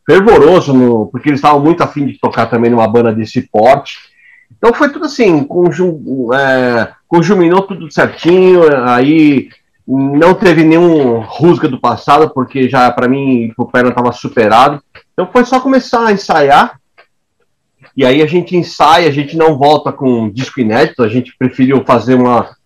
fervoroso, 0.07 0.73
no, 0.73 1.07
porque 1.07 1.29
eles 1.29 1.39
estavam 1.39 1.61
muito 1.61 1.83
afim 1.83 2.07
de 2.07 2.19
tocar 2.19 2.47
também 2.47 2.71
numa 2.71 2.89
banda 2.89 3.13
desse 3.13 3.43
porte. 3.43 3.99
Então 4.57 4.73
foi 4.73 4.91
tudo 4.91 5.05
assim, 5.05 5.45
conjum, 5.45 6.33
é, 6.33 6.93
conjuminou 7.09 7.63
tudo 7.63 7.91
certinho, 7.93 8.63
aí 8.87 9.49
não 9.87 10.35
teve 10.35 10.65
nenhum 10.65 11.21
rusga 11.21 11.69
do 11.69 11.81
passado, 11.81 12.31
porque 12.31 12.69
já 12.69 12.91
para 12.91 13.09
mim 13.09 13.53
o 13.57 13.67
Perna 13.67 13.91
estava 13.91 14.13
superado. 14.13 14.83
Então 15.13 15.29
foi 15.31 15.45
só 15.45 15.61
começar 15.61 16.07
a 16.07 16.13
ensaiar 16.13 16.81
e 17.97 18.05
aí 18.05 18.23
a 18.23 18.27
gente 18.27 18.57
ensaia, 18.57 19.09
a 19.09 19.13
gente 19.13 19.37
não 19.37 19.57
volta 19.57 19.93
com 19.93 20.29
disco 20.31 20.61
inédito, 20.61 21.03
a 21.03 21.09
gente 21.09 21.37
preferiu 21.39 21.85
fazer 21.85 22.15
uma, 22.15 22.57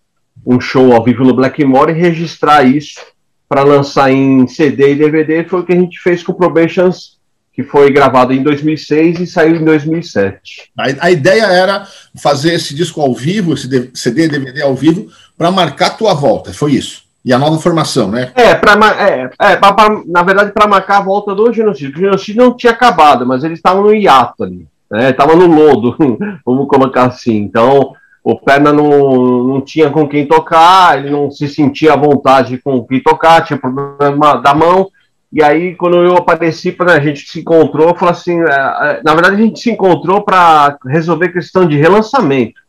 um 0.45 0.59
show 0.59 0.91
ao 0.93 1.03
vivo 1.03 1.23
no 1.23 1.35
Blackmore 1.35 1.91
e 1.91 1.99
registrar 1.99 2.63
isso 2.63 2.99
para 3.47 3.63
lançar 3.63 4.11
em 4.11 4.47
CD 4.47 4.93
e 4.93 4.95
DVD. 4.95 5.43
Foi 5.43 5.59
o 5.59 5.63
que 5.63 5.73
a 5.73 5.75
gente 5.75 5.99
fez 5.99 6.23
com 6.23 6.31
o 6.31 6.35
Probations, 6.35 7.19
que 7.53 7.61
foi 7.61 7.91
gravado 7.91 8.33
em 8.33 8.41
2006 8.41 9.19
e 9.19 9.27
saiu 9.27 9.55
em 9.55 9.63
2007. 9.63 10.71
A, 10.77 11.05
a 11.07 11.11
ideia 11.11 11.43
era 11.43 11.87
fazer 12.19 12.53
esse 12.53 12.73
disco 12.73 12.99
ao 12.99 13.13
vivo, 13.13 13.53
esse 13.53 13.91
CD 13.93 14.25
e 14.25 14.29
DVD 14.29 14.63
ao 14.63 14.75
vivo, 14.75 15.07
para 15.37 15.51
marcar 15.51 15.87
a 15.87 15.91
tua 15.91 16.13
volta, 16.15 16.51
foi 16.53 16.71
isso? 16.71 17.07
E 17.23 17.33
a 17.33 17.37
nova 17.37 17.59
formação, 17.59 18.09
né? 18.09 18.31
É, 18.33 18.55
pra, 18.55 18.73
é, 18.97 19.29
é 19.39 19.55
pra, 19.57 19.73
pra, 19.73 20.01
na 20.07 20.23
verdade, 20.23 20.53
para 20.53 20.67
marcar 20.67 20.97
a 20.97 21.03
volta 21.03 21.35
do 21.35 21.51
genocídio. 21.51 21.95
O 21.95 21.99
genocídio 21.99 22.41
não 22.41 22.55
tinha 22.55 22.71
acabado, 22.71 23.27
mas 23.27 23.43
eles 23.43 23.59
estavam 23.59 23.83
no 23.83 23.93
hiato 23.93 24.43
ali 24.43 24.65
né? 24.89 25.09
Estava 25.09 25.35
no 25.35 25.47
lodo, 25.47 25.95
vamos 26.45 26.67
colocar 26.67 27.05
assim. 27.05 27.35
Então, 27.35 27.93
o 28.23 28.39
Perna 28.39 28.73
não, 28.73 29.43
não 29.43 29.61
tinha 29.61 29.89
com 29.89 30.07
quem 30.07 30.25
tocar, 30.25 30.97
ele 30.97 31.09
não 31.09 31.31
se 31.31 31.47
sentia 31.47 31.93
à 31.93 31.97
vontade 31.97 32.57
com 32.57 32.83
quem 32.85 33.01
tocar, 33.01 33.43
tinha 33.43 33.57
problema 33.57 34.37
da 34.37 34.53
mão. 34.53 34.89
E 35.31 35.43
aí, 35.43 35.75
quando 35.75 35.97
eu 35.97 36.17
apareci, 36.17 36.75
a 36.79 36.99
gente 36.99 37.29
se 37.29 37.41
encontrou, 37.41 37.95
falou 37.95 38.11
assim: 38.11 38.39
é, 38.41 38.45
é, 38.45 39.01
na 39.03 39.13
verdade, 39.13 39.35
a 39.35 39.45
gente 39.45 39.59
se 39.59 39.69
encontrou 39.69 40.23
para 40.23 40.77
resolver 40.87 41.29
questão 41.29 41.67
de 41.67 41.77
relançamento. 41.77 42.59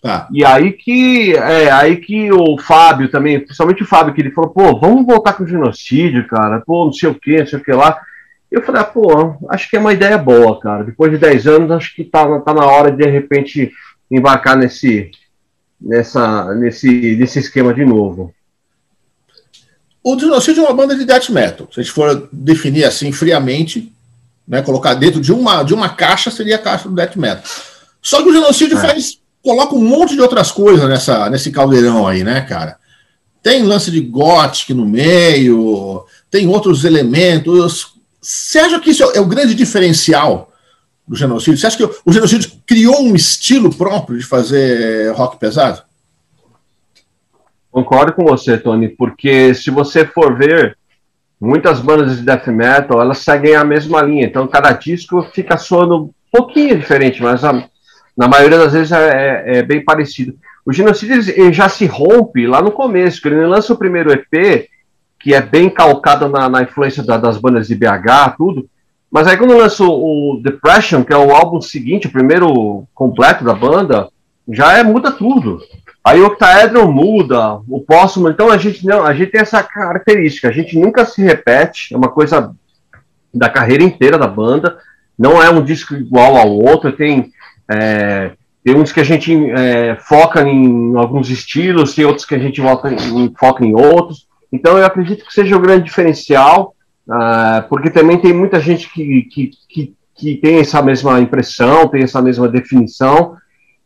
Tá. 0.00 0.28
E 0.32 0.44
aí 0.44 0.72
que 0.72 1.34
é 1.34 1.72
aí 1.72 1.96
que 1.96 2.32
o 2.32 2.56
Fábio 2.56 3.10
também, 3.10 3.40
principalmente 3.40 3.82
o 3.82 3.86
Fábio, 3.86 4.14
que 4.14 4.20
ele 4.20 4.30
falou, 4.30 4.50
pô, 4.50 4.78
vamos 4.78 5.04
voltar 5.04 5.32
com 5.32 5.42
o 5.42 5.46
genocídio, 5.46 6.26
cara, 6.28 6.62
pô, 6.64 6.84
não 6.84 6.92
sei 6.92 7.08
o 7.08 7.14
que, 7.14 7.38
não 7.38 7.46
sei 7.46 7.58
o 7.58 7.62
que 7.62 7.72
lá. 7.72 7.98
Eu 8.50 8.62
falei, 8.62 8.80
ah, 8.80 8.84
pô, 8.84 9.36
acho 9.50 9.68
que 9.68 9.76
é 9.76 9.80
uma 9.80 9.92
ideia 9.92 10.16
boa, 10.16 10.58
cara. 10.58 10.84
Depois 10.84 11.12
de 11.12 11.18
10 11.18 11.46
anos, 11.46 11.70
acho 11.70 11.94
que 11.94 12.04
tá, 12.04 12.40
tá 12.40 12.54
na 12.54 12.64
hora 12.64 12.90
de, 12.90 12.98
de 12.98 13.10
repente, 13.10 13.70
embarcar 14.10 14.56
nesse, 14.56 15.10
nessa, 15.80 16.54
nesse, 16.54 17.16
nesse 17.16 17.38
esquema 17.38 17.74
de 17.74 17.84
novo. 17.84 18.34
O 20.02 20.18
Genocídio 20.18 20.64
é 20.64 20.66
uma 20.66 20.74
banda 20.74 20.96
de 20.96 21.04
death 21.04 21.28
metal. 21.28 21.68
Se 21.70 21.80
a 21.80 21.82
gente 21.82 21.92
for 21.92 22.28
definir 22.32 22.84
assim 22.84 23.12
friamente, 23.12 23.92
né, 24.46 24.62
colocar 24.62 24.94
dentro 24.94 25.20
de 25.20 25.32
uma, 25.32 25.62
de 25.62 25.74
uma 25.74 25.90
caixa, 25.90 26.30
seria 26.30 26.56
a 26.56 26.60
caixa 26.60 26.88
do 26.88 26.94
death 26.94 27.16
metal. 27.16 27.44
Só 28.00 28.22
que 28.22 28.30
o 28.30 28.32
Genocídio 28.32 28.78
é. 28.78 28.80
faz, 28.80 29.18
coloca 29.42 29.74
um 29.74 29.84
monte 29.84 30.14
de 30.14 30.22
outras 30.22 30.50
coisas 30.50 30.88
nessa, 30.88 31.28
nesse 31.28 31.50
caldeirão 31.50 32.06
aí, 32.06 32.24
né, 32.24 32.40
cara? 32.40 32.78
Tem 33.42 33.62
lance 33.62 33.90
de 33.90 34.00
gothic 34.00 34.72
no 34.72 34.86
meio, 34.86 36.04
tem 36.30 36.48
outros 36.48 36.84
elementos, 36.84 37.97
você 38.20 38.58
acha 38.58 38.80
que 38.80 38.90
isso 38.90 39.02
é 39.14 39.20
o 39.20 39.26
grande 39.26 39.54
diferencial 39.54 40.52
do 41.06 41.16
genocídio? 41.16 41.58
Você 41.58 41.66
acha 41.66 41.76
que 41.76 42.00
o 42.04 42.12
genocídio 42.12 42.50
criou 42.66 43.00
um 43.02 43.14
estilo 43.14 43.74
próprio 43.74 44.18
de 44.18 44.24
fazer 44.24 45.12
rock 45.12 45.38
pesado? 45.38 45.82
Concordo 47.70 48.12
com 48.12 48.24
você, 48.24 48.58
Tony, 48.58 48.88
porque 48.88 49.54
se 49.54 49.70
você 49.70 50.04
for 50.04 50.36
ver, 50.36 50.76
muitas 51.40 51.80
bandas 51.80 52.16
de 52.16 52.24
death 52.24 52.48
metal, 52.48 53.00
elas 53.00 53.18
seguem 53.18 53.54
a 53.54 53.64
mesma 53.64 54.02
linha, 54.02 54.26
então 54.26 54.48
cada 54.48 54.72
disco 54.72 55.22
fica 55.32 55.56
soando 55.56 56.04
um 56.06 56.10
pouquinho 56.32 56.76
diferente, 56.76 57.22
mas 57.22 57.44
a, 57.44 57.52
na 58.16 58.26
maioria 58.26 58.58
das 58.58 58.72
vezes 58.72 58.90
é, 58.90 59.44
é, 59.46 59.58
é 59.58 59.62
bem 59.62 59.84
parecido. 59.84 60.34
O 60.66 60.72
genocídio 60.72 61.22
já 61.52 61.68
se 61.68 61.86
rompe 61.86 62.46
lá 62.46 62.60
no 62.60 62.72
começo, 62.72 63.22
quando 63.22 63.34
ele 63.34 63.46
lança 63.46 63.72
o 63.72 63.78
primeiro 63.78 64.12
EP, 64.12 64.68
que 65.18 65.34
é 65.34 65.40
bem 65.40 65.68
calcada 65.68 66.28
na, 66.28 66.48
na 66.48 66.62
influência 66.62 67.02
da, 67.02 67.16
das 67.16 67.36
bandas 67.38 67.68
de 67.68 67.74
BH, 67.74 68.36
tudo. 68.36 68.68
Mas 69.10 69.26
aí 69.26 69.36
quando 69.36 69.56
lançou 69.56 70.34
o 70.34 70.40
Depression, 70.42 71.02
que 71.02 71.12
é 71.12 71.16
o 71.16 71.34
álbum 71.34 71.60
seguinte, 71.60 72.06
o 72.06 72.12
primeiro 72.12 72.86
completo 72.94 73.44
da 73.44 73.54
banda, 73.54 74.08
já 74.48 74.78
é 74.78 74.82
muda 74.82 75.10
tudo. 75.10 75.60
Aí 76.04 76.20
o 76.20 76.26
Octaedron 76.26 76.90
muda, 76.90 77.60
o 77.68 77.80
Póssumo, 77.80 78.28
então 78.28 78.50
a 78.50 78.56
gente 78.56 78.86
não, 78.86 79.04
a 79.04 79.12
gente 79.12 79.32
tem 79.32 79.40
essa 79.40 79.62
característica, 79.62 80.48
a 80.48 80.52
gente 80.52 80.78
nunca 80.78 81.04
se 81.04 81.22
repete, 81.22 81.92
é 81.92 81.96
uma 81.96 82.08
coisa 82.08 82.54
da 83.32 83.48
carreira 83.48 83.82
inteira 83.82 84.16
da 84.16 84.26
banda, 84.26 84.78
não 85.18 85.42
é 85.42 85.50
um 85.50 85.62
disco 85.62 85.94
igual 85.94 86.36
ao 86.36 86.50
outro, 86.50 86.92
tem 86.92 87.32
é, 87.70 88.32
tem 88.64 88.76
uns 88.76 88.92
que 88.92 89.00
a 89.00 89.04
gente 89.04 89.34
é, 89.50 89.96
foca 89.96 90.42
em 90.42 90.96
alguns 90.96 91.30
estilos, 91.30 91.94
tem 91.94 92.04
outros 92.04 92.26
que 92.26 92.34
a 92.34 92.38
gente 92.38 92.60
foca 92.60 92.92
em, 92.92 93.34
foca 93.34 93.64
em 93.64 93.74
outros. 93.74 94.26
Então, 94.52 94.78
eu 94.78 94.84
acredito 94.84 95.24
que 95.24 95.32
seja 95.32 95.56
o 95.56 95.60
grande 95.60 95.84
diferencial, 95.84 96.74
uh, 97.08 97.68
porque 97.68 97.90
também 97.90 98.18
tem 98.18 98.32
muita 98.32 98.60
gente 98.60 98.90
que, 98.92 99.22
que, 99.22 99.50
que, 99.68 99.94
que, 100.14 100.36
tem 100.36 100.58
essa 100.58 100.80
mesma 100.82 101.20
impressão, 101.20 101.88
tem 101.88 102.02
essa 102.02 102.22
mesma 102.22 102.48
definição, 102.48 103.36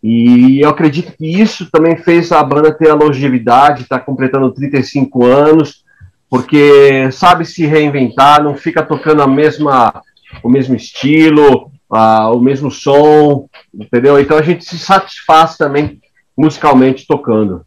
e 0.02 0.60
eu 0.60 0.68
acredito 0.68 1.12
que 1.16 1.26
isso 1.26 1.70
também 1.70 1.96
fez 1.96 2.32
a 2.32 2.42
banda 2.42 2.72
ter 2.72 2.90
a 2.90 2.94
longevidade, 2.94 3.82
está 3.82 4.00
completando 4.00 4.52
35 4.52 5.24
anos, 5.24 5.84
porque 6.28 7.10
sabe 7.12 7.44
se 7.44 7.66
reinventar, 7.66 8.42
não 8.42 8.56
fica 8.56 8.82
tocando 8.82 9.22
a 9.22 9.26
mesma, 9.26 10.02
o 10.42 10.48
mesmo 10.48 10.74
estilo, 10.74 11.70
uh, 11.90 12.34
o 12.34 12.40
mesmo 12.40 12.70
som, 12.70 13.48
entendeu? 13.72 14.18
Então 14.18 14.38
a 14.38 14.42
gente 14.42 14.64
se 14.64 14.78
satisfaz 14.78 15.56
também 15.56 16.00
musicalmente 16.36 17.06
tocando. 17.06 17.64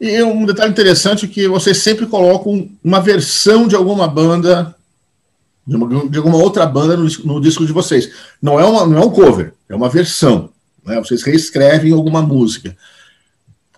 E 0.00 0.22
um 0.22 0.46
detalhe 0.46 0.70
interessante 0.70 1.24
é 1.24 1.28
que 1.28 1.48
vocês 1.48 1.78
sempre 1.78 2.06
colocam 2.06 2.68
uma 2.84 3.00
versão 3.00 3.66
de 3.66 3.74
alguma 3.74 4.06
banda, 4.06 4.74
de, 5.66 5.76
uma, 5.76 6.08
de 6.08 6.18
alguma 6.18 6.36
outra 6.36 6.64
banda 6.66 6.96
no, 6.96 7.08
no, 7.24 7.40
disco 7.40 7.66
de 7.66 7.72
vocês. 7.72 8.12
Não 8.40 8.60
é, 8.60 8.64
uma, 8.64 8.86
não 8.86 8.98
é 8.98 9.04
um 9.04 9.10
cover, 9.10 9.54
é 9.68 9.74
uma 9.74 9.88
versão. 9.88 10.50
Né? 10.84 10.96
Vocês 11.00 11.22
reescrevem 11.24 11.92
alguma 11.92 12.22
música. 12.22 12.76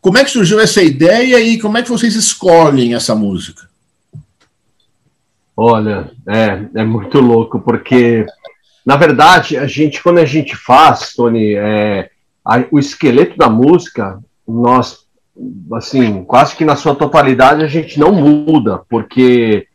Como 0.01 0.19
é 0.19 0.25
que 0.25 0.31
surgiu 0.31 0.61
essa 0.61 0.83
ideia 0.83 1.41
e 1.41 1.59
como 1.59 1.79
é 1.79 1.83
que 1.83 1.91
vocês 1.91 2.15
escolhem 2.15 2.95
essa 2.95 3.15
música? 3.15 3.69
Olha, 5.57 6.11
é, 6.27 6.65
é 6.75 6.85
muito 6.85 7.19
louco, 7.19 7.61
porque, 7.61 8.25
na 8.85 8.97
verdade, 8.97 9.59
a 9.59 9.67
gente, 9.67 10.03
quando 10.03 10.19
a 10.19 10.25
gente 10.25 10.57
faz, 10.57 11.15
Tony, 11.15 11.55
é, 11.55 12.11
a, 12.45 12.65
o 12.71 12.79
esqueleto 12.79 13.37
da 13.37 13.49
música, 13.51 14.19
nós 14.49 15.01
assim, 15.73 16.25
quase 16.25 16.57
que 16.57 16.65
na 16.65 16.77
sua 16.77 16.95
totalidade 16.95 17.63
a 17.63 17.69
gente 17.69 17.99
não 17.99 18.13
muda, 18.13 18.83
porque 18.89 19.67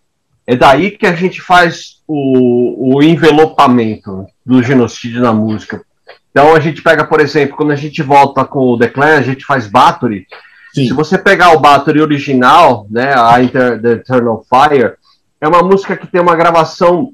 é 0.45 0.55
daí 0.55 0.91
que 0.91 1.05
a 1.05 1.13
gente 1.13 1.41
faz 1.41 2.01
o, 2.07 2.95
o 2.95 3.03
envelopamento 3.03 4.25
do 4.45 4.61
genocídio 4.61 5.21
na 5.21 5.33
música. 5.33 5.83
Então 6.29 6.53
a 6.53 6.59
gente 6.59 6.81
pega, 6.81 7.05
por 7.05 7.19
exemplo, 7.19 7.55
quando 7.55 7.71
a 7.71 7.75
gente 7.75 8.03
volta 8.03 8.43
com 8.43 8.59
o 8.59 8.77
Declan, 8.77 9.17
a 9.17 9.21
gente 9.21 9.45
faz 9.45 9.67
Battery. 9.67 10.27
Sim. 10.73 10.87
Se 10.87 10.93
você 10.93 11.17
pegar 11.17 11.53
o 11.53 11.59
Battery 11.59 12.01
original, 12.01 12.85
né, 12.89 13.15
a 13.17 13.41
Inter, 13.41 13.81
The 13.81 13.91
Eternal 13.93 14.43
Fire, 14.43 14.93
é 15.39 15.47
uma 15.47 15.63
música 15.63 15.95
que 15.95 16.07
tem 16.07 16.19
uma 16.19 16.35
gravação 16.35 17.11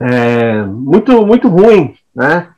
é, 0.00 0.62
muito 0.62 1.26
muito 1.26 1.48
ruim, 1.48 1.94
né? 2.14 2.48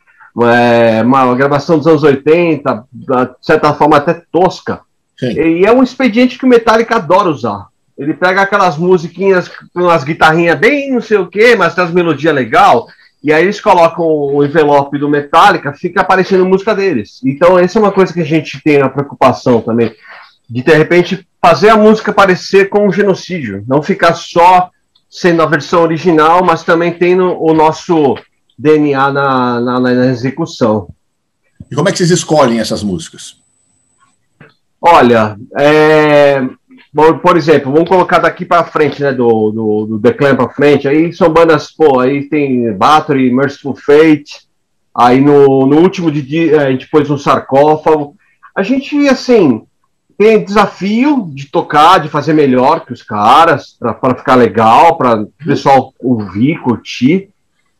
É, 0.42 1.02
uma 1.02 1.34
gravação 1.34 1.78
dos 1.78 1.86
anos 1.86 2.02
80, 2.02 2.84
de 2.92 3.06
certa 3.40 3.72
forma 3.74 3.96
até 3.96 4.22
tosca. 4.32 4.80
Sim. 5.18 5.32
E 5.40 5.64
é 5.64 5.72
um 5.72 5.82
expediente 5.82 6.38
que 6.38 6.44
o 6.44 6.48
Metallica 6.48 6.96
adora 6.96 7.28
usar. 7.28 7.68
Ele 7.96 8.12
pega 8.12 8.42
aquelas 8.42 8.76
musiquinhas 8.76 9.48
com 9.48 9.82
umas 9.82 10.02
guitarrinhas 10.02 10.58
bem 10.58 10.92
não 10.92 11.00
sei 11.00 11.18
o 11.18 11.28
que, 11.28 11.54
mas 11.54 11.74
tem 11.74 11.84
as 11.84 11.92
melodias 11.92 12.34
legal. 12.34 12.86
E 13.22 13.32
aí 13.32 13.44
eles 13.44 13.60
colocam 13.60 14.04
o 14.04 14.44
envelope 14.44 14.98
do 14.98 15.08
Metallica, 15.08 15.72
fica 15.72 16.00
aparecendo 16.00 16.44
música 16.44 16.74
deles. 16.74 17.20
Então 17.24 17.58
essa 17.58 17.78
é 17.78 17.82
uma 17.82 17.92
coisa 17.92 18.12
que 18.12 18.20
a 18.20 18.24
gente 18.24 18.60
tem 18.62 18.82
a 18.82 18.88
preocupação 18.88 19.60
também, 19.60 19.94
de 20.50 20.62
de 20.62 20.74
repente 20.74 21.26
fazer 21.40 21.70
a 21.70 21.76
música 21.76 22.12
parecer 22.12 22.68
com 22.68 22.86
um 22.86 22.92
genocídio, 22.92 23.64
não 23.68 23.82
ficar 23.82 24.14
só 24.14 24.70
sendo 25.08 25.42
a 25.42 25.46
versão 25.46 25.82
original, 25.82 26.44
mas 26.44 26.64
também 26.64 26.92
tendo 26.92 27.40
o 27.40 27.54
nosso 27.54 28.16
DNA 28.58 29.12
na, 29.12 29.60
na, 29.60 29.80
na 29.80 30.06
execução. 30.06 30.88
E 31.70 31.74
como 31.74 31.88
é 31.88 31.92
que 31.92 31.98
vocês 31.98 32.10
escolhem 32.10 32.60
essas 32.60 32.82
músicas? 32.82 33.36
Olha, 34.80 35.36
é, 35.58 36.42
por 37.22 37.36
exemplo, 37.36 37.72
vamos 37.72 37.88
colocar 37.88 38.18
daqui 38.18 38.44
para 38.44 38.64
frente, 38.64 39.02
né, 39.02 39.12
do, 39.12 39.50
do, 39.50 39.86
do 39.86 40.00
The 40.00 40.12
Clan 40.12 40.36
para 40.36 40.50
frente, 40.50 40.86
aí 40.86 41.12
são 41.12 41.28
bandas, 41.28 41.72
pô, 41.72 41.98
aí 41.98 42.28
tem 42.28 42.72
Battery, 42.72 43.32
Merciful 43.32 43.74
Fate, 43.74 44.46
aí 44.94 45.20
no, 45.20 45.66
no 45.66 45.78
último 45.78 46.10
de, 46.10 46.54
a 46.54 46.70
gente 46.70 46.88
pôs 46.88 47.10
um 47.10 47.18
sarcófago. 47.18 48.14
A 48.54 48.62
gente, 48.62 49.08
assim, 49.08 49.64
tem 50.16 50.44
desafio 50.44 51.28
de 51.32 51.50
tocar, 51.50 51.98
de 51.98 52.08
fazer 52.08 52.32
melhor 52.32 52.84
que 52.86 52.92
os 52.92 53.02
caras, 53.02 53.76
para 53.78 54.14
ficar 54.14 54.36
legal, 54.36 54.96
para 54.96 55.22
o 55.22 55.26
pessoal 55.44 55.92
ouvir, 55.98 56.60
curtir. 56.60 57.30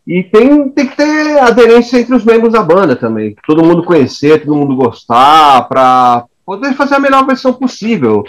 E 0.06 0.22
tem, 0.22 0.68
tem 0.68 0.86
que 0.86 0.96
ter 0.96 1.38
aderência 1.38 1.98
entre 1.98 2.14
os 2.14 2.24
membros 2.24 2.52
da 2.52 2.62
banda 2.62 2.94
também. 2.94 3.34
Todo 3.46 3.64
mundo 3.64 3.84
conhecer, 3.84 4.44
todo 4.44 4.56
mundo 4.56 4.76
gostar, 4.76 5.66
para 5.68 6.24
poder 6.44 6.74
fazer 6.74 6.96
a 6.96 7.00
melhor 7.00 7.26
versão 7.26 7.52
possível. 7.52 8.22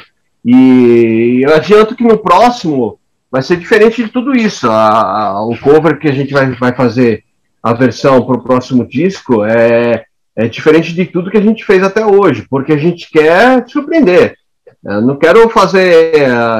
E 0.43 1.41
eu 1.43 1.53
adianto 1.53 1.95
que 1.95 2.03
no 2.03 2.17
próximo 2.17 2.97
vai 3.29 3.41
ser 3.41 3.57
diferente 3.57 4.03
de 4.03 4.09
tudo 4.09 4.33
isso. 4.33 4.69
A, 4.69 5.31
a, 5.31 5.45
o 5.45 5.57
cover 5.57 5.99
que 5.99 6.07
a 6.07 6.13
gente 6.13 6.31
vai, 6.31 6.51
vai 6.51 6.73
fazer, 6.73 7.23
a 7.65 7.73
versão 7.73 8.23
para 8.23 8.35
o 8.35 8.43
próximo 8.43 8.87
disco, 8.87 9.43
é, 9.43 10.05
é 10.35 10.47
diferente 10.47 10.93
de 10.93 11.03
tudo 11.03 11.31
que 11.31 11.37
a 11.37 11.41
gente 11.41 11.65
fez 11.65 11.81
até 11.81 12.05
hoje, 12.05 12.45
porque 12.47 12.71
a 12.71 12.77
gente 12.77 13.09
quer 13.09 13.67
surpreender. 13.67 14.35
Eu 14.83 15.01
não 15.01 15.15
quero 15.15 15.49
fazer. 15.49 16.13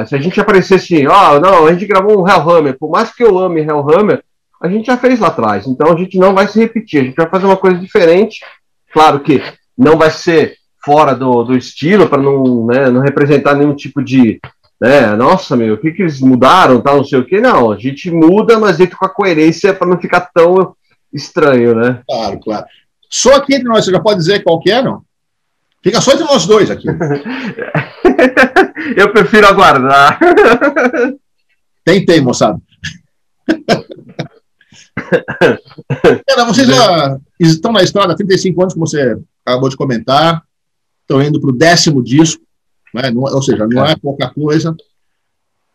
Se 0.08 0.16
a 0.16 0.18
gente 0.18 0.40
aparecesse, 0.40 1.06
ó, 1.06 1.36
oh, 1.36 1.40
não, 1.40 1.64
a 1.64 1.72
gente 1.72 1.86
gravou 1.86 2.20
um 2.20 2.28
Hellhammer, 2.28 2.76
por 2.76 2.90
mais 2.90 3.14
que 3.14 3.22
eu 3.22 3.38
ame 3.38 3.60
Hellhammer, 3.60 4.20
a 4.62 4.68
gente 4.68 4.86
já 4.86 4.96
fez 4.96 5.18
lá 5.20 5.28
atrás. 5.28 5.66
Então 5.66 5.92
a 5.92 5.96
gente 5.96 6.18
não 6.18 6.34
vai 6.34 6.48
se 6.48 6.58
repetir, 6.58 7.00
a 7.00 7.04
gente 7.04 7.16
vai 7.16 7.28
fazer 7.28 7.46
uma 7.46 7.56
coisa 7.56 7.78
diferente. 7.78 8.40
Claro 8.92 9.20
que 9.20 9.42
não 9.76 9.96
vai 9.96 10.10
ser 10.10 10.56
fora 10.84 11.14
do, 11.14 11.42
do 11.42 11.56
estilo, 11.56 12.08
para 12.08 12.22
não, 12.22 12.66
né, 12.66 12.88
não 12.88 13.00
representar 13.00 13.54
nenhum 13.54 13.74
tipo 13.74 14.02
de. 14.02 14.40
Né, 14.80 15.16
nossa, 15.16 15.56
meu, 15.56 15.74
o 15.74 15.78
que, 15.78 15.90
que 15.90 16.02
eles 16.02 16.20
mudaram, 16.20 16.80
tal, 16.80 16.98
não 16.98 17.04
sei 17.04 17.18
o 17.18 17.24
que. 17.24 17.40
Não, 17.40 17.72
a 17.72 17.78
gente 17.78 18.10
muda, 18.10 18.58
mas 18.58 18.76
dentro 18.78 18.96
com 18.96 19.06
a 19.06 19.10
coerência 19.10 19.74
para 19.74 19.88
não 19.88 19.98
ficar 19.98 20.30
tão 20.32 20.74
estranho, 21.12 21.74
né? 21.74 22.02
Claro, 22.06 22.38
claro. 22.40 22.66
Só 23.10 23.34
aqui 23.36 23.54
entre 23.54 23.68
nós, 23.68 23.84
você 23.84 23.90
já 23.90 24.00
pode 24.00 24.18
dizer 24.18 24.42
qual 24.42 24.60
que 24.60 24.70
é, 24.70 24.82
não? 24.82 25.02
Fica 25.82 26.00
só 26.00 26.12
entre 26.12 26.24
nós 26.24 26.46
dois 26.46 26.70
aqui. 26.70 26.88
Eu 28.96 29.12
prefiro 29.12 29.46
aguardar. 29.46 30.18
Tentei, 31.84 32.20
moçada. 32.20 32.60
Cara, 36.28 36.44
vocês 36.44 36.66
já 36.66 37.18
estão 37.38 37.72
na 37.72 37.82
estrada 37.82 38.12
há 38.12 38.16
35 38.16 38.60
anos, 38.62 38.74
como 38.74 38.86
você 38.86 39.18
acabou 39.44 39.68
de 39.68 39.76
comentar 39.76 40.42
estão 41.06 41.22
indo 41.22 41.40
para 41.40 41.50
o 41.50 41.56
décimo 41.56 42.02
disco, 42.02 42.42
né? 42.92 43.10
não, 43.10 43.22
ou 43.22 43.42
seja, 43.42 43.66
não 43.66 43.86
é 43.86 43.96
pouca 43.96 44.28
coisa. 44.28 44.76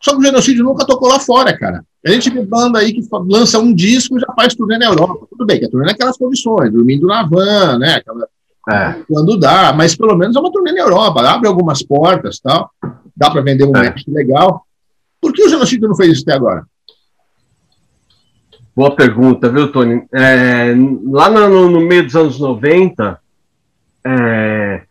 Só 0.00 0.12
que 0.12 0.18
o 0.18 0.22
genocídio 0.22 0.64
nunca 0.64 0.84
tocou 0.84 1.08
lá 1.08 1.18
fora, 1.18 1.56
cara. 1.56 1.84
A 2.04 2.10
gente 2.10 2.28
vê 2.30 2.44
banda 2.44 2.80
aí 2.80 2.92
que 2.92 3.08
lança 3.28 3.58
um 3.58 3.72
disco 3.72 4.16
e 4.16 4.20
já 4.20 4.26
faz 4.34 4.54
turnê 4.54 4.76
na 4.76 4.86
Europa. 4.86 5.26
Tudo 5.30 5.46
bem, 5.46 5.58
que 5.58 5.64
a 5.64 5.70
turnê 5.70 5.86
naquelas 5.86 6.16
condições, 6.16 6.72
dormindo 6.72 7.06
na 7.06 7.22
van, 7.22 7.78
né? 7.78 7.94
Aquela, 7.94 8.28
é. 8.68 9.02
Quando 9.08 9.38
dá, 9.38 9.72
mas 9.72 9.94
pelo 9.94 10.16
menos 10.16 10.36
é 10.36 10.40
uma 10.40 10.52
turnê 10.52 10.72
na 10.72 10.80
Europa, 10.80 11.22
abre 11.22 11.48
algumas 11.48 11.82
portas 11.82 12.40
tal. 12.40 12.70
Dá 13.16 13.30
para 13.30 13.42
vender 13.42 13.64
um 13.64 13.76
é. 13.76 13.94
legal. 14.08 14.66
Por 15.20 15.32
que 15.32 15.44
o 15.44 15.48
genocídio 15.48 15.88
não 15.88 15.94
fez 15.94 16.12
isso 16.12 16.22
até 16.22 16.34
agora? 16.34 16.66
Boa 18.74 18.96
pergunta, 18.96 19.50
viu, 19.50 19.70
Tony? 19.70 20.02
É, 20.14 20.74
lá 21.04 21.28
no, 21.28 21.68
no, 21.68 21.80
meio 21.82 22.04
dos 22.04 22.16
anos 22.16 22.40
90, 22.40 23.20
é, 24.02 24.82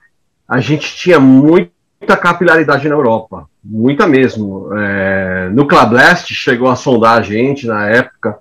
a 0.47 0.59
gente 0.59 0.95
tinha 0.95 1.19
muita 1.19 2.15
capilaridade 2.15 2.87
na 2.87 2.93
Europa, 2.93 3.49
muita 3.63 4.05
mesmo. 4.05 4.69
É, 4.77 5.49
no 5.49 5.67
Clablast 5.67 6.31
chegou 6.31 6.69
a 6.69 6.75
sondar 6.75 7.17
a 7.17 7.21
gente 7.23 7.65
na 7.65 7.89
época 7.89 8.37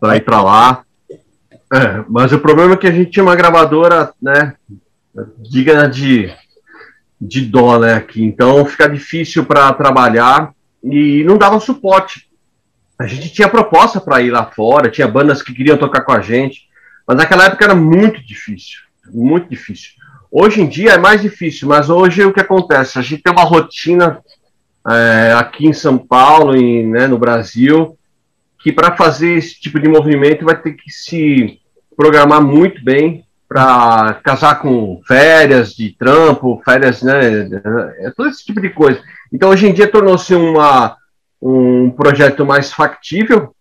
para 0.00 0.16
ir 0.16 0.22
para 0.22 0.42
lá, 0.42 0.82
é, 1.70 2.04
mas 2.08 2.32
o 2.32 2.38
problema 2.38 2.72
é 2.72 2.76
que 2.78 2.86
a 2.86 2.92
gente 2.92 3.10
tinha 3.10 3.22
uma 3.22 3.36
gravadora, 3.36 4.14
né, 4.20 4.54
digna 5.38 5.86
de, 5.86 6.32
de 7.20 7.42
dó, 7.42 7.78
né, 7.78 7.94
aqui, 7.94 8.24
então 8.24 8.64
fica 8.64 8.88
difícil 8.88 9.44
para 9.44 9.70
trabalhar 9.74 10.54
e 10.82 11.22
não 11.24 11.36
dava 11.36 11.60
suporte. 11.60 12.30
A 12.98 13.06
gente 13.06 13.32
tinha 13.32 13.48
proposta 13.48 14.00
para 14.00 14.20
ir 14.22 14.30
lá 14.30 14.46
fora, 14.46 14.90
tinha 14.90 15.08
bandas 15.08 15.42
que 15.42 15.52
queriam 15.52 15.76
tocar 15.76 16.02
com 16.02 16.12
a 16.12 16.20
gente, 16.20 16.68
mas 17.06 17.16
naquela 17.16 17.46
época 17.46 17.64
era 17.64 17.74
muito 17.74 18.24
difícil, 18.24 18.80
muito 19.12 19.48
difícil. 19.48 19.92
Hoje 20.30 20.60
em 20.60 20.68
dia 20.68 20.92
é 20.92 20.98
mais 20.98 21.22
difícil, 21.22 21.68
mas 21.68 21.90
hoje 21.90 22.24
o 22.24 22.32
que 22.32 22.40
acontece? 22.40 22.98
A 22.98 23.02
gente 23.02 23.22
tem 23.22 23.32
uma 23.32 23.44
rotina 23.44 24.20
é, 24.88 25.32
aqui 25.36 25.66
em 25.66 25.72
São 25.72 25.98
Paulo 25.98 26.56
e 26.56 26.84
né, 26.84 27.06
no 27.06 27.18
Brasil 27.18 27.96
que 28.64 28.72
para 28.72 28.96
fazer 28.96 29.34
esse 29.34 29.60
tipo 29.60 29.78
de 29.78 29.86
movimento 29.86 30.46
vai 30.46 30.60
ter 30.60 30.72
que 30.72 30.90
se 30.90 31.60
programar 31.94 32.42
muito 32.42 32.82
bem 32.82 33.24
para 33.46 34.14
casar 34.24 34.58
com 34.60 35.02
férias 35.06 35.74
de 35.74 35.90
trampo, 35.90 36.62
férias, 36.64 37.02
né, 37.02 37.46
é 37.98 38.10
todo 38.16 38.30
esse 38.30 38.42
tipo 38.42 38.62
de 38.62 38.70
coisa. 38.70 39.00
Então 39.30 39.50
hoje 39.50 39.66
em 39.66 39.72
dia 39.72 39.86
tornou-se 39.86 40.34
uma 40.34 40.96
um 41.44 41.90
projeto 41.90 42.46
mais 42.46 42.72
factível, 42.72 43.54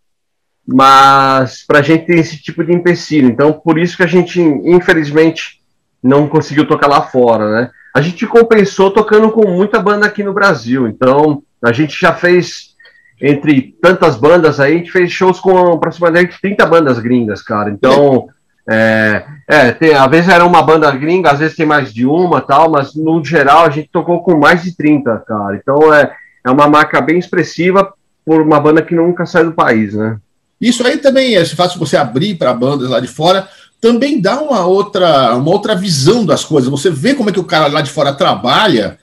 mas 0.66 1.66
para 1.68 1.80
a 1.80 1.82
gente 1.82 2.06
tem 2.06 2.20
esse 2.20 2.42
tipo 2.42 2.64
de 2.64 2.74
empecilho. 2.74 3.28
Então 3.28 3.52
por 3.52 3.78
isso 3.78 3.98
que 3.98 4.04
a 4.04 4.08
gente 4.08 4.42
infelizmente 4.42 5.62
não 6.02 6.28
conseguiu 6.28 6.66
tocar 6.66 6.88
lá 6.88 7.02
fora, 7.02 7.52
né? 7.52 7.72
A 7.94 8.02
gente 8.02 8.26
compensou 8.26 8.90
tocando 8.90 9.30
com 9.32 9.48
muita 9.48 9.80
banda 9.80 10.06
aqui 10.06 10.24
no 10.24 10.34
Brasil, 10.34 10.88
então 10.88 11.44
a 11.62 11.72
gente 11.72 12.00
já 12.00 12.14
fez 12.14 12.74
entre 13.22 13.76
tantas 13.82 14.18
bandas 14.18 14.60
aí, 14.60 14.74
a 14.74 14.78
gente 14.78 14.92
fez 14.92 15.12
shows 15.12 15.40
com 15.40 15.74
aproximadamente 15.74 16.42
30 16.42 16.66
bandas 16.66 17.00
gringas, 17.00 17.42
cara. 17.42 17.70
Então, 17.70 18.28
é, 18.70 19.24
é 19.48 19.72
tem, 19.72 19.94
às 19.94 20.10
vezes 20.10 20.30
era 20.30 20.46
uma 20.46 20.62
banda 20.62 20.92
gringa, 20.92 21.32
às 21.32 21.40
vezes 21.40 21.56
tem 21.56 21.66
mais 21.66 21.94
de 21.94 22.06
uma 22.06 22.42
tal, 22.42 22.70
mas 22.70 22.96
no 22.96 23.24
geral 23.24 23.66
a 23.66 23.70
gente 23.70 23.90
tocou 23.92 24.24
com 24.24 24.38
mais 24.38 24.64
de 24.64 24.76
30, 24.76 25.20
cara. 25.20 25.56
Então 25.56 25.94
é, 25.94 26.12
é 26.44 26.52
uma 26.52 26.68
marca 26.68 27.00
bem 27.02 27.18
expressiva 27.18 27.94
por 28.26 28.42
uma 28.42 28.60
banda 28.60 28.82
que 28.82 28.96
nunca 28.96 29.26
sai 29.26 29.44
do 29.44 29.54
país, 29.54 29.94
né? 29.94 30.18
Isso 30.60 30.86
aí 30.86 30.98
também, 30.98 31.34
esse 31.34 31.56
fato 31.56 31.74
de 31.74 31.80
você 31.80 31.98
abrir 31.98 32.36
para 32.36 32.54
bandas 32.54 32.90
lá 32.90 33.00
de 33.00 33.08
fora, 33.08 33.48
também 33.82 34.22
dá 34.22 34.42
uma 34.42 34.66
outra, 34.66 35.36
uma 35.36 35.52
outra 35.52 35.76
visão 35.76 36.26
das 36.26 36.46
coisas. 36.46 36.70
Você 36.70 36.90
vê 36.90 37.14
como 37.14 37.30
é 37.30 37.34
que 37.34 37.40
o 37.40 37.44
cara 37.44 37.68
lá 37.68 37.82
de 37.82 37.92
fora 37.92 38.14
trabalha, 38.14 38.98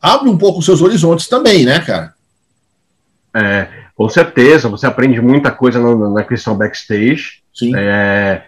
abre 0.00 0.28
um 0.28 0.38
pouco 0.38 0.60
os 0.60 0.64
seus 0.64 0.80
horizontes 0.80 1.26
também, 1.26 1.64
né, 1.64 1.80
cara? 1.80 2.14
É, 3.34 3.66
com 3.96 4.08
certeza, 4.08 4.68
você 4.68 4.86
aprende 4.86 5.20
muita 5.20 5.50
coisa 5.50 5.80
na, 5.80 6.10
na 6.10 6.22
questão 6.22 6.56
backstage. 6.56 7.42
Sim. 7.52 7.72
É, 7.76 8.42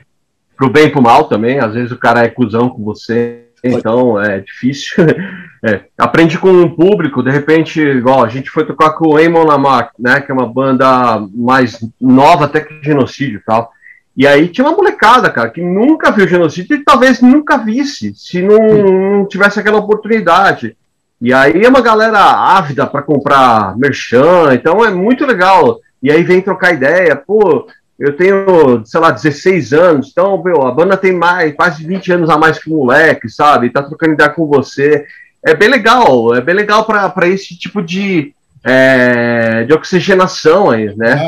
pro 0.56 0.70
bem 0.70 0.86
e 0.86 0.90
pro 0.90 1.02
mal 1.02 1.24
também, 1.24 1.58
às 1.58 1.74
vezes 1.74 1.90
o 1.90 1.98
cara 1.98 2.24
é 2.24 2.28
cuzão 2.28 2.68
com 2.68 2.84
você, 2.84 3.45
então 3.72 4.20
é 4.20 4.40
difícil. 4.40 5.04
É, 5.64 5.80
aprende 5.98 6.38
com 6.38 6.62
o 6.62 6.76
público, 6.76 7.24
de 7.24 7.30
repente, 7.30 7.80
igual 7.80 8.22
a 8.22 8.28
gente 8.28 8.50
foi 8.50 8.64
tocar 8.64 8.90
com 8.90 9.08
o 9.08 9.18
Eamon 9.18 9.42
Lamarck, 9.42 9.90
né, 9.98 10.20
que 10.20 10.30
é 10.30 10.34
uma 10.34 10.46
banda 10.46 11.18
mais 11.34 11.80
nova 12.00 12.44
até 12.44 12.60
que 12.60 12.84
genocídio 12.84 13.38
e 13.38 13.42
tal. 13.42 13.72
E 14.16 14.26
aí 14.26 14.48
tinha 14.48 14.64
uma 14.64 14.76
molecada, 14.76 15.28
cara, 15.28 15.50
que 15.50 15.60
nunca 15.60 16.12
viu 16.12 16.28
genocídio 16.28 16.76
e 16.76 16.84
talvez 16.84 17.20
nunca 17.20 17.58
visse, 17.58 18.14
se 18.14 18.42
não, 18.42 18.58
não 18.58 19.26
tivesse 19.26 19.58
aquela 19.58 19.78
oportunidade. 19.78 20.76
E 21.20 21.32
aí 21.32 21.62
é 21.64 21.68
uma 21.68 21.80
galera 21.80 22.20
ávida 22.20 22.86
para 22.86 23.02
comprar 23.02 23.76
merchan, 23.76 24.54
então 24.54 24.84
é 24.84 24.90
muito 24.90 25.26
legal. 25.26 25.80
E 26.02 26.12
aí 26.12 26.22
vem 26.22 26.40
trocar 26.40 26.74
ideia, 26.74 27.16
pô, 27.16 27.66
eu 27.98 28.14
tenho, 28.14 28.84
sei 28.84 29.00
lá, 29.00 29.10
16 29.10 29.72
anos, 29.72 30.08
então, 30.10 30.42
meu, 30.42 30.66
a 30.66 30.72
banda 30.72 30.96
tem 30.96 31.12
mais, 31.12 31.54
quase 31.54 31.82
20 31.84 32.12
anos 32.12 32.30
a 32.30 32.36
mais 32.36 32.58
que 32.58 32.70
o 32.70 32.76
moleque, 32.76 33.28
sabe? 33.28 33.70
Tá 33.70 33.82
trocando 33.82 34.12
ideia 34.12 34.28
com 34.28 34.46
você. 34.46 35.06
É 35.44 35.54
bem 35.54 35.68
legal, 35.68 36.34
é 36.34 36.40
bem 36.40 36.54
legal 36.54 36.84
para 36.84 37.28
esse 37.28 37.58
tipo 37.58 37.82
de, 37.82 38.34
é, 38.62 39.64
de 39.64 39.72
oxigenação 39.72 40.70
aí, 40.70 40.94
né? 40.94 41.18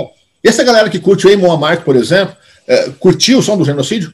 E 0.45 0.49
essa 0.49 0.63
galera 0.63 0.91
que 0.91 0.99
curte 0.99 1.27
o 1.27 1.33
Amon 1.33 1.53
Amarth, 1.53 1.83
por 1.83 1.97
exemplo, 1.97 2.37
é, 2.67 2.91
curtiu 2.99 3.39
o 3.39 3.43
som 3.43 3.57
do 3.57 3.65
genocídio? 3.65 4.13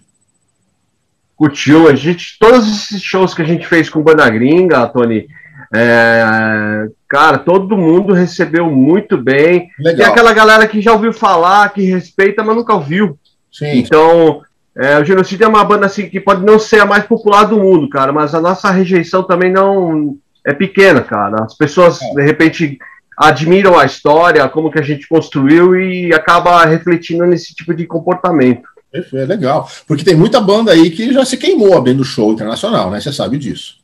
Curtiu. 1.36 1.88
A 1.88 1.94
gente, 1.96 2.38
todos 2.38 2.68
esses 2.68 3.02
shows 3.02 3.34
que 3.34 3.42
a 3.42 3.44
gente 3.44 3.66
fez 3.66 3.90
com 3.90 4.00
banda 4.00 4.28
gringa, 4.30 4.86
Tony, 4.86 5.26
É, 5.74 6.86
cara, 7.08 7.38
todo 7.38 7.76
mundo 7.76 8.12
recebeu 8.12 8.70
muito 8.70 9.16
bem. 9.16 9.68
Legal. 9.78 9.96
Tem 9.96 10.06
aquela 10.06 10.32
galera 10.32 10.68
que 10.68 10.80
já 10.80 10.92
ouviu 10.92 11.12
falar, 11.12 11.68
que 11.70 11.82
respeita, 11.82 12.44
mas 12.44 12.54
nunca 12.54 12.74
ouviu. 12.74 13.18
Sim. 13.50 13.78
Então, 13.78 14.40
é, 14.76 14.98
o 14.98 15.04
Genocídio 15.04 15.44
é 15.44 15.48
uma 15.48 15.64
banda 15.64 15.86
assim 15.86 16.08
que 16.08 16.20
pode 16.20 16.44
não 16.44 16.58
ser 16.58 16.80
a 16.80 16.86
mais 16.86 17.04
popular 17.04 17.44
do 17.44 17.58
mundo, 17.58 17.88
cara, 17.88 18.12
mas 18.12 18.34
a 18.34 18.40
nossa 18.40 18.70
rejeição 18.70 19.22
também 19.24 19.52
não 19.52 20.16
é 20.46 20.52
pequena, 20.52 21.00
cara. 21.00 21.44
As 21.44 21.56
pessoas, 21.56 22.00
é. 22.00 22.14
de 22.14 22.22
repente, 22.22 22.78
admiram 23.16 23.78
a 23.78 23.84
história, 23.84 24.48
como 24.48 24.70
que 24.70 24.78
a 24.78 24.82
gente 24.82 25.08
construiu 25.08 25.76
e 25.76 26.14
acaba 26.14 26.64
refletindo 26.64 27.26
nesse 27.26 27.54
tipo 27.54 27.74
de 27.74 27.86
comportamento. 27.86 28.68
É 28.92 29.24
legal. 29.24 29.68
Porque 29.88 30.04
tem 30.04 30.14
muita 30.14 30.40
banda 30.40 30.70
aí 30.70 30.90
que 30.90 31.12
já 31.12 31.24
se 31.24 31.36
queimou 31.36 31.76
abrindo 31.76 32.04
show 32.04 32.32
internacional, 32.32 32.90
né? 32.90 33.00
Você 33.00 33.12
sabe 33.12 33.38
disso. 33.38 33.82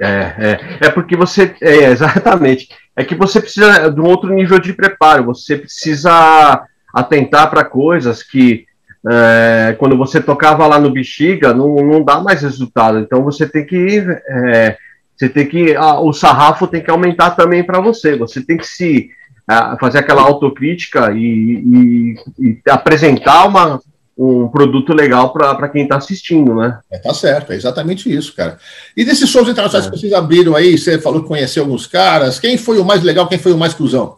É, 0.00 0.08
é, 0.08 0.86
é 0.86 0.90
porque 0.90 1.16
você. 1.16 1.54
É, 1.60 1.90
exatamente. 1.90 2.68
É 2.96 3.04
que 3.04 3.14
você 3.14 3.40
precisa 3.40 3.90
de 3.90 4.00
um 4.00 4.06
outro 4.06 4.32
nível 4.32 4.58
de 4.58 4.72
preparo. 4.72 5.24
Você 5.26 5.56
precisa 5.56 6.66
atentar 6.92 7.48
para 7.48 7.64
coisas 7.64 8.22
que 8.22 8.66
é, 9.10 9.74
quando 9.78 9.96
você 9.96 10.20
tocava 10.20 10.66
lá 10.66 10.78
no 10.78 10.90
Bexiga 10.90 11.52
não, 11.52 11.74
não 11.76 12.04
dá 12.04 12.20
mais 12.20 12.42
resultado. 12.42 12.98
Então 12.98 13.22
você 13.22 13.46
tem 13.46 13.66
que. 13.66 14.04
É, 14.28 14.76
você 15.16 15.28
tem 15.28 15.46
que. 15.46 15.74
A, 15.74 16.00
o 16.00 16.12
sarrafo 16.12 16.66
tem 16.66 16.82
que 16.82 16.90
aumentar 16.90 17.30
também 17.30 17.64
para 17.64 17.80
você. 17.80 18.16
Você 18.16 18.44
tem 18.44 18.56
que 18.56 18.66
se. 18.66 19.10
A, 19.46 19.76
fazer 19.78 19.98
aquela 19.98 20.22
autocrítica 20.22 21.12
e, 21.12 21.18
e, 21.18 22.14
e 22.38 22.58
apresentar 22.70 23.46
uma, 23.48 23.80
um 24.16 24.48
produto 24.48 24.92
legal 24.92 25.32
para 25.32 25.68
quem 25.68 25.84
está 25.84 25.96
assistindo, 25.96 26.54
né? 26.54 26.78
É, 26.90 26.98
tá 26.98 27.14
certo, 27.14 27.52
é 27.52 27.56
exatamente 27.56 28.14
isso, 28.14 28.34
cara. 28.34 28.58
E 28.96 29.04
desses 29.04 29.28
shows 29.28 29.48
internacionais 29.48 29.86
é. 29.86 29.90
que 29.90 29.98
vocês 29.98 30.12
abriram 30.12 30.54
aí, 30.54 30.76
você 30.76 30.98
falou 30.98 31.22
que 31.22 31.28
conheceu 31.28 31.62
alguns 31.62 31.86
caras, 31.86 32.38
quem 32.38 32.58
foi 32.58 32.78
o 32.78 32.84
mais 32.84 33.02
legal, 33.02 33.26
quem 33.26 33.38
foi 33.38 33.52
o 33.52 33.58
mais 33.58 33.74
cuzão? 33.74 34.16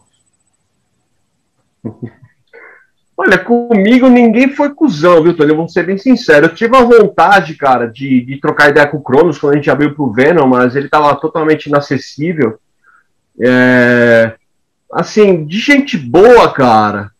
Olha, 3.17 3.37
comigo 3.37 4.09
ninguém 4.09 4.49
foi 4.53 4.73
cuzão, 4.73 5.23
viu, 5.23 5.35
Tony? 5.35 5.51
Eu 5.51 5.55
vou 5.55 5.69
ser 5.69 5.85
bem 5.85 5.97
sincero. 5.97 6.47
Eu 6.47 6.53
tive 6.53 6.75
a 6.75 6.83
vontade, 6.83 7.55
cara, 7.55 7.87
de, 7.87 8.19
de 8.25 8.37
trocar 8.41 8.69
ideia 8.69 8.85
com 8.87 8.97
o 8.97 9.01
Cronos 9.01 9.37
quando 9.37 9.53
a 9.53 9.55
gente 9.55 9.69
abriu 9.69 9.95
pro 9.95 10.11
Venom, 10.11 10.45
mas 10.45 10.75
ele 10.75 10.89
tava 10.89 11.15
totalmente 11.15 11.67
inacessível. 11.67 12.59
É... 13.41 14.33
Assim, 14.91 15.45
de 15.45 15.59
gente 15.59 15.97
boa, 15.97 16.51
cara. 16.53 17.11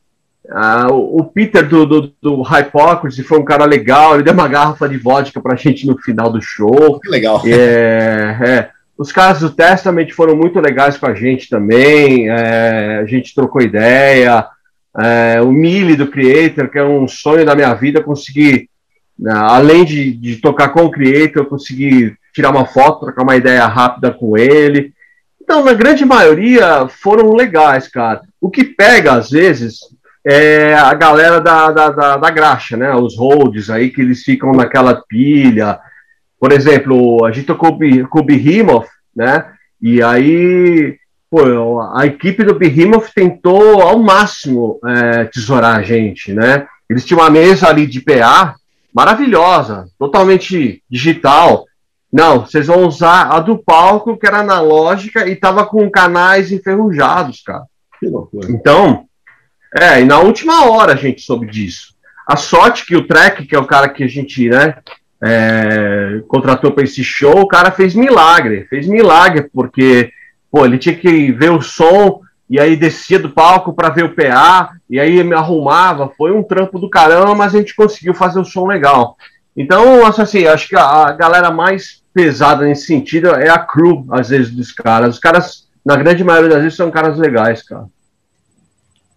Ah, 0.52 0.88
o, 0.92 1.24
Peter 1.24 1.68
do, 1.68 1.86
do, 1.86 2.14
do 2.22 2.42
Hypocrisy 2.42 3.24
foi 3.24 3.40
um 3.40 3.46
cara 3.46 3.66
legal, 3.66 4.14
ele 4.14 4.24
deu 4.24 4.34
uma 4.34 4.48
garrafa 4.48 4.88
de 4.88 4.98
vodka 4.98 5.42
pra 5.42 5.56
gente 5.56 5.88
no 5.88 5.98
final 5.98 6.32
do 6.32 6.42
show. 6.42 7.00
Que 7.00 7.10
legal. 7.10 7.42
É, 7.46 8.38
é. 8.42 8.70
Os 8.98 9.12
caras 9.12 9.40
do 9.40 9.50
Testament 9.50 10.12
foram 10.12 10.36
muito 10.36 10.60
legais 10.60 10.98
com 10.98 11.08
a 11.08 11.14
gente 11.14 11.50
também, 11.50 12.30
é, 12.30 13.00
a 13.02 13.06
gente 13.06 13.36
trocou 13.36 13.62
ideia. 13.62 14.48
É, 14.98 15.42
o 15.42 15.52
Mili 15.52 15.96
do 15.96 16.08
Creator, 16.08 16.70
que 16.70 16.80
é 16.80 16.84
um 16.84 17.08
sonho 17.08 17.46
da 17.46 17.56
minha 17.56 17.74
vida, 17.74 18.02
conseguir, 18.02 18.70
né, 19.20 19.34
além 19.34 19.84
de, 19.84 20.12
de 20.14 20.38
tocar 20.38 20.70
com 20.70 20.86
o 20.86 20.92
Creator, 20.92 21.44
eu 21.44 21.46
consegui 21.46 22.16
tirar 22.34 22.52
uma 22.52 22.66
foto, 22.66 23.02
trocar 23.02 23.24
uma 23.24 23.36
ideia 23.36 23.66
rápida 23.66 24.12
com 24.12 24.38
ele. 24.38 24.94
Então, 25.42 25.64
na 25.64 25.74
grande 25.74 26.06
maioria, 26.06 26.88
foram 26.88 27.34
legais, 27.34 27.88
cara. 27.88 28.22
O 28.40 28.50
que 28.50 28.64
pega, 28.64 29.14
às 29.14 29.30
vezes, 29.30 29.80
é 30.26 30.74
a 30.74 30.94
galera 30.96 31.40
da, 31.40 31.72
da, 31.72 31.90
da, 31.90 32.18
da 32.18 32.30
graxa, 32.32 32.76
né? 32.76 32.94
Os 32.96 33.16
holds 33.16 33.70
aí, 33.70 33.92
que 33.92 34.02
eles 34.02 34.24
ficam 34.24 34.52
naquela 34.52 35.04
pilha. 35.08 35.80
Por 36.40 36.52
exemplo, 36.52 37.24
a 37.24 37.32
gente 37.32 37.46
tocou 37.46 37.78
com 38.10 38.20
o 38.20 38.24
Behemoth, 38.24 38.88
né? 39.16 39.46
E 39.80 40.02
aí, 40.02 40.98
pô, 41.30 41.80
a 41.94 42.08
equipe 42.08 42.44
do 42.44 42.56
Behemoth 42.56 43.12
tentou 43.14 43.82
ao 43.82 44.00
máximo 44.00 44.80
é, 44.86 45.26
tesourar 45.26 45.78
a 45.78 45.84
gente, 45.84 46.34
né? 46.34 46.66
Eles 46.90 47.06
tinham 47.06 47.22
uma 47.22 47.30
mesa 47.30 47.68
ali 47.68 47.86
de 47.86 48.02
PA 48.02 48.56
maravilhosa, 48.92 49.86
totalmente 50.00 50.82
digital. 50.90 51.66
Não, 52.12 52.46
vocês 52.46 52.68
vão 52.68 52.88
usar 52.88 53.30
a 53.32 53.40
do 53.40 53.58
palco, 53.58 54.18
que 54.18 54.26
era 54.26 54.40
analógica 54.40 55.28
e 55.28 55.36
tava 55.36 55.66
com 55.66 55.90
canais 55.90 56.52
enferrujados, 56.52 57.44
cara. 57.44 57.64
Então, 58.50 59.06
é, 59.78 60.02
e 60.02 60.06
na 60.06 60.20
última 60.20 60.70
hora 60.70 60.94
a 60.94 60.98
gente 60.98 61.22
soube 61.22 61.48
disso. 61.48 61.94
A 62.28 62.36
sorte 62.36 62.86
que 62.86 62.96
o 62.96 63.06
Trek, 63.06 63.46
que 63.46 63.56
é 63.56 63.60
o 63.60 63.68
cara 63.68 63.90
que 63.90 64.04
a 64.04 64.08
gente, 64.08 64.50
né, 64.50 64.78
é, 65.24 66.22
contratou 66.28 66.72
para 66.72 66.84
esse 66.84 67.04
show, 67.04 67.42
o 67.42 67.48
cara 67.48 67.72
fez 67.72 67.94
milagre, 67.94 68.66
fez 68.70 68.88
milagre, 68.88 69.50
porque, 69.54 70.12
pô, 70.52 70.66
ele 70.66 70.78
tinha 70.78 70.96
que 70.96 71.32
ver 71.32 71.52
o 71.52 71.62
som, 71.62 72.22
e 72.50 72.60
aí 72.60 72.76
descia 72.76 73.20
do 73.20 73.30
palco 73.30 73.74
para 73.74 73.90
ver 73.90 74.06
o 74.06 74.16
PA, 74.16 74.72
e 74.90 75.00
aí 75.00 75.24
me 75.24 75.36
arrumava, 75.36 76.12
foi 76.16 76.32
um 76.32 76.44
trampo 76.44 76.80
do 76.80 76.90
caramba, 76.90 77.36
mas 77.36 77.54
a 77.54 77.58
gente 77.58 77.76
conseguiu 77.76 78.14
fazer 78.14 78.40
o 78.40 78.46
som 78.46 78.66
legal. 78.66 79.18
Então, 79.56 80.06
assim, 80.06 80.46
acho 80.46 80.68
que 80.68 80.76
a, 80.76 81.12
galera 81.12 81.50
mais 81.50 82.04
pesada 82.14 82.66
nesse 82.66 82.88
sentido 82.88 83.30
é 83.30 83.50
a 83.50 83.60
crew, 83.60 84.06
às 84.12 84.30
vezes, 84.30 84.52
dos 84.52 84.72
caras. 84.72 85.16
Os 85.16 85.20
caras, 85.20 85.68
na 85.86 85.96
grande 85.96 86.24
maioria 86.24 86.50
das 86.50 86.62
vezes, 86.62 86.78
são 86.78 86.92
caras 86.92 87.18
legais, 87.18 87.64
cara. 87.64 87.86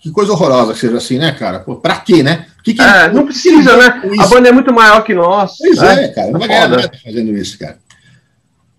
Que 0.00 0.10
coisa 0.10 0.32
horrorosa 0.32 0.72
que 0.72 0.78
seja 0.78 0.96
assim, 0.96 1.18
né, 1.18 1.32
cara? 1.32 1.60
Pô, 1.60 1.76
pra 1.76 1.96
quê, 1.96 2.22
né? 2.22 2.46
Que 2.62 2.74
que 2.74 2.82
é, 2.82 3.12
não 3.12 3.24
precisa, 3.24 3.76
né? 3.76 4.00
A 4.20 4.26
banda 4.26 4.48
é 4.48 4.52
muito 4.52 4.72
maior 4.72 5.02
que 5.02 5.12
nós. 5.12 5.56
Pois 5.58 5.78
né? 5.78 6.04
é, 6.04 6.08
cara. 6.08 6.30
Não 6.30 6.38
vai 6.38 6.48
ganhar 6.48 6.68
nada 6.68 6.90
fazendo 7.02 7.36
isso, 7.36 7.58
cara. 7.58 7.78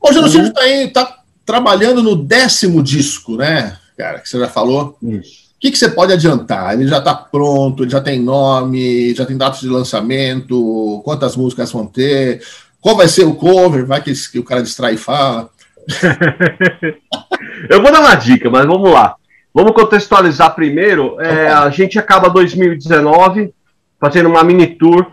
O 0.02 0.14
Genocídio 0.14 0.48
uhum. 0.48 0.54
tá, 0.54 1.06
tá 1.06 1.20
trabalhando 1.46 2.02
no 2.02 2.16
décimo 2.16 2.82
disco, 2.82 3.36
né, 3.36 3.78
cara? 3.98 4.20
Que 4.20 4.30
você 4.30 4.40
já 4.40 4.48
falou. 4.48 4.98
Isso. 5.04 5.50
O 5.56 5.60
que, 5.60 5.72
que 5.72 5.78
você 5.78 5.90
pode 5.90 6.14
adiantar? 6.14 6.74
Ele 6.74 6.88
já 6.88 7.00
está 7.00 7.14
pronto, 7.14 7.84
ele 7.84 7.92
já 7.92 8.00
tem 8.00 8.18
nome, 8.18 9.14
já 9.14 9.26
tem 9.26 9.36
datas 9.36 9.60
de 9.60 9.68
lançamento, 9.68 11.02
quantas 11.04 11.36
músicas 11.36 11.70
vão 11.70 11.86
ter, 11.86 12.42
qual 12.80 12.96
vai 12.96 13.10
ser 13.10 13.26
o 13.26 13.36
cover, 13.36 13.86
vai 13.86 14.02
que, 14.02 14.14
que 14.32 14.40
o 14.40 14.44
cara 14.44 14.64
distrai 14.64 14.94
e 14.94 14.98
fala. 14.98 15.50
Eu 17.70 17.82
vou 17.82 17.92
dar 17.92 18.00
uma 18.00 18.16
dica, 18.16 18.50
mas 18.50 18.66
vamos 18.66 18.90
lá. 18.90 19.16
Vamos 19.54 19.74
contextualizar 19.74 20.54
primeiro. 20.56 21.20
É, 21.20 21.48
a 21.48 21.70
gente 21.70 21.98
acaba 21.98 22.30
2019 22.30 23.54
fazendo 24.00 24.30
uma 24.30 24.44
mini 24.44 24.68
tour 24.68 25.12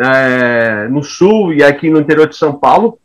é, 0.00 0.88
no 0.90 1.02
sul 1.02 1.52
e 1.52 1.62
aqui 1.62 1.90
no 1.90 2.00
interior 2.00 2.28
de 2.28 2.36
São 2.36 2.54
Paulo. 2.54 2.98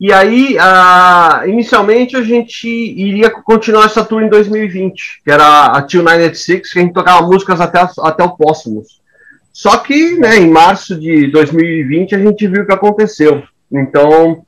E 0.00 0.14
aí, 0.14 0.56
a, 0.58 1.42
inicialmente, 1.46 2.16
a 2.16 2.22
gente 2.22 2.66
iria 2.66 3.30
continuar 3.30 3.84
essa 3.84 4.02
tour 4.02 4.22
em 4.22 4.30
2020, 4.30 5.20
que 5.22 5.30
era 5.30 5.66
a 5.66 5.82
Till 5.82 6.02
986, 6.02 6.72
que 6.72 6.78
a 6.78 6.82
gente 6.82 6.94
tocava 6.94 7.26
músicas 7.26 7.60
até, 7.60 7.86
até 8.00 8.24
o 8.24 8.30
Póstumos. 8.30 9.00
Só 9.52 9.76
que, 9.76 10.16
né, 10.16 10.38
em 10.38 10.48
março 10.48 10.98
de 10.98 11.26
2020, 11.26 12.14
a 12.14 12.18
gente 12.18 12.48
viu 12.48 12.62
o 12.62 12.66
que 12.66 12.72
aconteceu. 12.72 13.42
Então, 13.70 14.42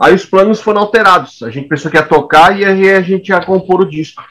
Aí 0.00 0.14
os 0.14 0.24
planos 0.24 0.60
foram 0.60 0.80
alterados. 0.82 1.42
A 1.42 1.50
gente 1.50 1.68
pensou 1.68 1.90
que 1.90 1.96
ia 1.96 2.02
tocar 2.02 2.58
e 2.58 2.64
aí 2.64 2.90
a 2.90 3.00
gente 3.00 3.28
ia 3.30 3.44
compor 3.44 3.80
o 3.80 3.88
disco. 3.88 4.22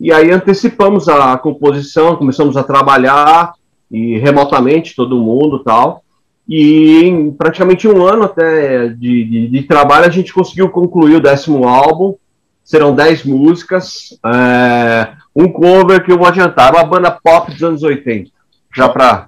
E 0.00 0.12
aí 0.12 0.30
antecipamos 0.30 1.08
a 1.08 1.36
composição, 1.36 2.16
começamos 2.16 2.56
a 2.56 2.62
trabalhar 2.62 3.52
e 3.90 4.16
remotamente 4.18 4.94
todo 4.94 5.18
mundo 5.18 5.58
tal. 5.58 6.04
E 6.48 7.02
em 7.02 7.30
praticamente 7.32 7.88
um 7.88 8.06
ano 8.06 8.24
até 8.24 8.88
de, 8.88 9.24
de, 9.24 9.48
de 9.48 9.62
trabalho 9.64 10.06
a 10.06 10.10
gente 10.10 10.32
conseguiu 10.32 10.68
concluir 10.70 11.16
o 11.16 11.22
décimo 11.22 11.66
álbum. 11.66 12.14
Serão 12.62 12.94
dez 12.94 13.24
músicas, 13.24 14.18
é, 14.26 15.08
um 15.34 15.50
cover 15.50 16.04
que 16.04 16.12
eu 16.12 16.18
vou 16.18 16.26
adiantar, 16.26 16.74
uma 16.74 16.84
banda 16.84 17.10
pop 17.10 17.50
dos 17.50 17.62
anos 17.62 17.82
80, 17.82 18.30
já 18.76 18.86
para 18.90 19.26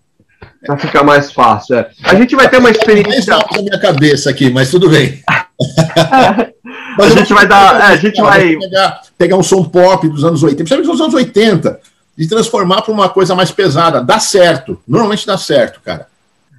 ficar 0.78 1.02
mais 1.02 1.32
fácil. 1.32 1.76
É. 1.76 1.90
A 2.04 2.14
gente 2.14 2.36
vai 2.36 2.50
ter 2.50 2.58
uma 2.58 2.70
experiência. 2.70 3.34
Na 3.34 3.62
minha 3.62 3.80
cabeça 3.80 4.28
aqui, 4.28 4.50
mas 4.50 4.70
tudo 4.70 4.90
bem. 4.90 5.22
A 6.98 7.08
gente 7.08 7.32
vai 7.32 7.46
dar. 7.46 7.80
É, 7.80 7.92
a 7.92 7.96
gente 7.96 8.20
vai. 8.20 8.56
Pegar, 8.56 9.00
pegar 9.16 9.36
um 9.36 9.42
som 9.42 9.64
pop 9.64 10.08
dos 10.08 10.24
anos 10.24 10.42
80, 10.42 10.56
principalmente 10.64 10.90
dos 10.90 11.00
anos 11.00 11.14
80, 11.14 11.80
e 12.18 12.26
transformar 12.26 12.82
para 12.82 12.92
uma 12.92 13.08
coisa 13.08 13.34
mais 13.34 13.50
pesada. 13.50 14.02
Dá 14.02 14.18
certo. 14.18 14.78
Normalmente 14.86 15.26
dá 15.26 15.38
certo, 15.38 15.80
cara. 15.80 16.06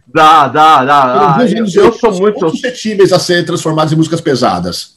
Dá, 0.08 0.48
dá, 0.48 0.84
dá. 0.84 1.36
Ah, 1.38 1.46
eu, 1.46 1.66
eu 1.66 1.94
sou 1.94 2.14
muito. 2.14 2.50
suscetíveis 2.50 3.14
a 3.14 3.20
serem 3.20 3.46
transformados 3.46 3.94
em 3.94 3.96
músicas 3.96 4.22
pesadas. 4.22 4.96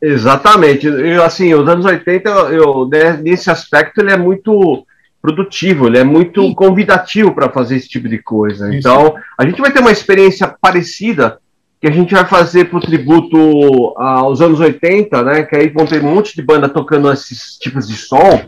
Exatamente. 0.00 0.86
Eu, 0.86 1.22
assim, 1.22 1.54
os 1.54 1.66
anos 1.68 1.86
80, 1.86 2.28
eu, 2.28 2.88
né, 2.90 3.16
nesse 3.16 3.50
aspecto, 3.50 4.00
ele 4.00 4.12
é 4.12 4.16
muito 4.16 4.84
produtivo, 5.22 5.86
ele 5.86 5.98
é 5.98 6.04
muito 6.04 6.42
Sim. 6.42 6.54
convidativo 6.54 7.32
para 7.32 7.48
fazer 7.48 7.76
esse 7.76 7.88
tipo 7.88 8.08
de 8.08 8.18
coisa. 8.18 8.68
Isso. 8.68 8.78
Então, 8.78 9.14
a 9.38 9.46
gente 9.46 9.60
vai 9.60 9.72
ter 9.72 9.78
uma 9.78 9.92
experiência 9.92 10.52
parecida 10.60 11.38
que 11.82 11.88
a 11.88 11.90
gente 11.90 12.14
vai 12.14 12.24
fazer 12.24 12.66
para 12.66 12.78
o 12.78 12.80
tributo 12.80 13.92
aos 13.96 14.40
anos 14.40 14.60
80, 14.60 15.20
né? 15.24 15.42
Que 15.42 15.56
aí 15.56 15.68
vão 15.68 15.84
ter 15.84 16.00
um 16.00 16.14
monte 16.14 16.36
de 16.36 16.40
banda 16.40 16.68
tocando 16.68 17.12
esses 17.12 17.58
tipos 17.58 17.88
de 17.88 17.96
som, 17.96 18.40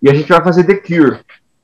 e 0.00 0.08
a 0.08 0.14
gente 0.14 0.28
vai 0.28 0.40
fazer 0.40 0.62
The 0.62 0.76
Cure, 0.76 1.18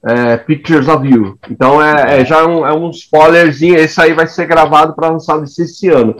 é, 0.04 0.36
Pictures 0.38 0.88
of 0.88 1.06
You. 1.08 1.38
Então 1.48 1.80
é, 1.80 2.20
é 2.20 2.24
já 2.24 2.44
um, 2.44 2.66
é 2.66 2.74
um 2.74 2.90
spoilerzinho, 2.90 3.76
esse 3.76 4.00
aí 4.00 4.12
vai 4.12 4.26
ser 4.26 4.46
gravado 4.46 4.92
para 4.92 5.10
lançar 5.10 5.40
esse 5.44 5.88
ano. 5.88 6.16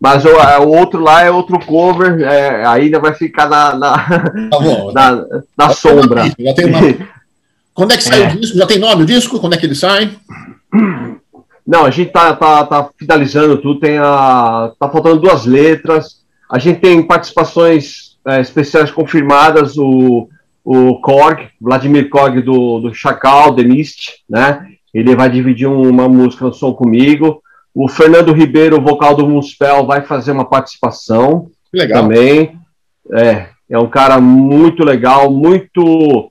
Mas 0.00 0.24
o, 0.24 0.30
o, 0.30 0.76
outro 0.76 1.00
lá 1.00 1.22
é 1.22 1.30
outro 1.30 1.64
cover, 1.64 2.22
é, 2.22 2.66
ainda 2.66 2.98
vai 2.98 3.14
ficar 3.14 3.48
na, 3.48 3.76
na, 3.76 3.96
tá 4.50 4.58
bom, 4.58 4.90
na, 4.92 5.24
na 5.56 5.70
sombra. 5.70 6.24
Já 6.36 6.52
tem 6.52 6.66
uma... 6.66 6.80
Quando 7.72 7.92
é 7.92 7.96
que 7.96 8.02
sai 8.02 8.24
é. 8.24 8.26
o 8.26 8.40
disco? 8.40 8.58
Já 8.58 8.66
tem 8.66 8.80
nome 8.80 9.04
o 9.04 9.06
disco? 9.06 9.38
Quando 9.38 9.54
é 9.54 9.56
que 9.56 9.66
ele 9.66 9.76
sai? 9.76 10.10
Não, 11.72 11.86
a 11.86 11.90
gente 11.90 12.12
tá, 12.12 12.36
tá, 12.36 12.66
tá 12.66 12.90
finalizando 12.98 13.56
tudo, 13.56 13.80
tem 13.80 13.96
a. 13.96 14.72
tá 14.78 14.90
faltando 14.90 15.22
duas 15.22 15.46
letras. 15.46 16.22
A 16.50 16.58
gente 16.58 16.80
tem 16.80 17.02
participações 17.02 18.18
é, 18.26 18.42
especiais 18.42 18.90
confirmadas, 18.90 19.78
o, 19.78 20.28
o 20.62 21.00
Korg, 21.00 21.48
Vladimir 21.58 22.10
Korg 22.10 22.42
do, 22.42 22.78
do 22.78 22.92
Chacal, 22.92 23.56
The 23.56 23.62
Mist, 23.62 24.22
né? 24.28 24.66
Ele 24.92 25.16
vai 25.16 25.30
dividir 25.30 25.66
uma 25.66 26.06
música 26.10 26.44
no 26.44 26.52
som 26.52 26.74
comigo. 26.74 27.42
O 27.74 27.88
Fernando 27.88 28.34
Ribeiro, 28.34 28.78
vocal 28.78 29.16
do 29.16 29.26
Muspel, 29.26 29.86
vai 29.86 30.02
fazer 30.02 30.32
uma 30.32 30.44
participação 30.44 31.50
legal. 31.72 32.02
também. 32.02 32.54
É, 33.14 33.46
é 33.70 33.78
um 33.78 33.88
cara 33.88 34.20
muito 34.20 34.84
legal, 34.84 35.32
muito 35.32 36.28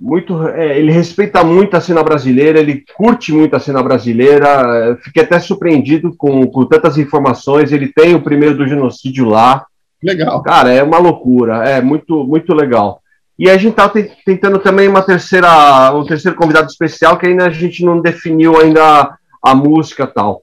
muito 0.00 0.48
é, 0.48 0.78
ele 0.78 0.90
respeita 0.90 1.44
muito 1.44 1.76
a 1.76 1.80
cena 1.80 2.02
brasileira, 2.02 2.58
ele 2.58 2.84
curte 2.96 3.32
muito 3.32 3.54
a 3.54 3.60
cena 3.60 3.82
brasileira. 3.82 4.98
Fiquei 5.02 5.22
até 5.22 5.38
surpreendido 5.38 6.14
com, 6.16 6.46
com 6.46 6.64
tantas 6.64 6.96
informações. 6.96 7.70
Ele 7.70 7.88
tem 7.88 8.14
o 8.14 8.22
primeiro 8.22 8.56
do 8.56 8.66
genocídio 8.66 9.26
lá. 9.26 9.66
Legal. 10.02 10.42
Cara, 10.42 10.72
é 10.72 10.82
uma 10.82 10.98
loucura, 10.98 11.68
é 11.68 11.82
muito 11.82 12.24
muito 12.24 12.54
legal. 12.54 13.02
E 13.38 13.48
a 13.48 13.56
gente 13.56 13.70
está 13.70 13.90
tentando 14.24 14.58
também 14.58 14.88
uma 14.88 15.02
terceira, 15.02 15.94
um 15.94 16.04
terceiro 16.04 16.36
convidado 16.36 16.66
especial 16.66 17.18
que 17.18 17.26
ainda 17.26 17.46
a 17.46 17.50
gente 17.50 17.84
não 17.84 18.00
definiu 18.00 18.58
ainda 18.58 18.82
a, 18.82 19.16
a 19.42 19.54
música 19.54 20.06
tal. 20.06 20.42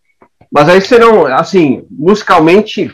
Mas 0.51 0.69
aí 0.69 0.81
serão, 0.81 1.25
assim, 1.27 1.85
musicalmente 1.91 2.91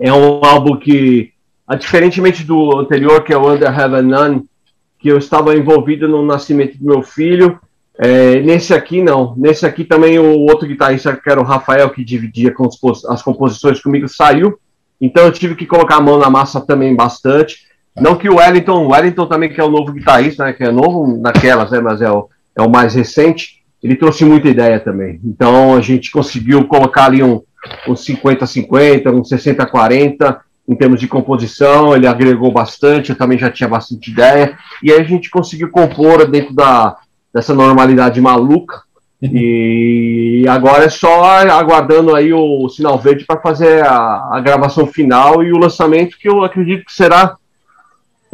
é 0.00 0.12
um 0.12 0.44
álbum 0.44 0.76
que, 0.76 1.32
diferentemente 1.78 2.44
do 2.44 2.78
anterior, 2.78 3.22
que 3.22 3.32
é 3.32 3.36
o 3.36 3.52
Under 3.52 3.68
Heaven 3.68 4.02
None, 4.02 4.44
que 4.98 5.08
eu 5.08 5.18
estava 5.18 5.56
envolvido 5.56 6.08
no 6.08 6.24
nascimento 6.24 6.76
do 6.78 6.84
meu 6.84 7.02
filho. 7.02 7.58
É, 7.96 8.40
nesse 8.40 8.74
aqui, 8.74 9.02
não. 9.02 9.34
Nesse 9.36 9.66
aqui 9.66 9.84
também 9.84 10.18
o 10.18 10.40
outro 10.40 10.66
guitarrista, 10.66 11.16
que 11.16 11.30
era 11.30 11.40
o 11.40 11.44
Rafael, 11.44 11.90
que 11.90 12.04
dividia 12.04 12.54
as 13.08 13.22
composições 13.22 13.80
comigo, 13.80 14.08
saiu. 14.08 14.58
Então 15.00 15.24
eu 15.24 15.32
tive 15.32 15.54
que 15.54 15.66
colocar 15.66 15.96
a 15.96 16.00
mão 16.00 16.18
na 16.18 16.28
massa 16.28 16.60
também 16.60 16.94
bastante. 16.94 17.68
Não 18.00 18.16
que 18.16 18.28
o 18.28 18.36
Wellington, 18.36 18.86
o 18.86 18.92
Wellington 18.92 19.26
também, 19.26 19.52
que 19.52 19.60
é 19.60 19.64
o 19.64 19.70
novo 19.70 19.92
guitarrista, 19.92 20.44
né, 20.44 20.52
que 20.52 20.62
é 20.62 20.70
novo 20.70 21.20
naquelas, 21.20 21.70
né, 21.70 21.80
mas 21.80 22.00
é 22.00 22.10
o, 22.10 22.28
é 22.54 22.62
o 22.62 22.70
mais 22.70 22.94
recente, 22.94 23.62
ele 23.82 23.96
trouxe 23.96 24.24
muita 24.24 24.48
ideia 24.48 24.78
também. 24.78 25.20
Então 25.24 25.76
a 25.76 25.80
gente 25.80 26.10
conseguiu 26.10 26.64
colocar 26.66 27.06
ali 27.06 27.22
um, 27.22 27.42
um 27.88 27.94
50-50, 27.94 29.12
um 29.12 29.22
60-40, 29.22 30.38
em 30.68 30.76
termos 30.76 31.00
de 31.00 31.08
composição, 31.08 31.96
ele 31.96 32.06
agregou 32.06 32.52
bastante, 32.52 33.10
eu 33.10 33.16
também 33.16 33.38
já 33.38 33.50
tinha 33.50 33.68
bastante 33.68 34.10
ideia, 34.10 34.58
e 34.82 34.92
aí 34.92 35.00
a 35.00 35.04
gente 35.04 35.30
conseguiu 35.30 35.70
compor 35.70 36.30
dentro 36.30 36.54
da, 36.54 36.96
dessa 37.32 37.54
normalidade 37.54 38.20
maluca, 38.20 38.82
e 39.22 40.44
agora 40.50 40.84
é 40.84 40.90
só 40.90 41.24
aguardando 41.24 42.14
aí 42.14 42.32
o 42.34 42.68
sinal 42.68 42.98
verde 42.98 43.24
para 43.24 43.40
fazer 43.40 43.82
a, 43.84 44.28
a, 44.32 44.40
gravação 44.40 44.86
final 44.86 45.42
e 45.42 45.52
o 45.52 45.58
lançamento 45.58 46.18
que 46.18 46.28
eu 46.28 46.44
acredito 46.44 46.84
que 46.84 46.92
será 46.92 47.36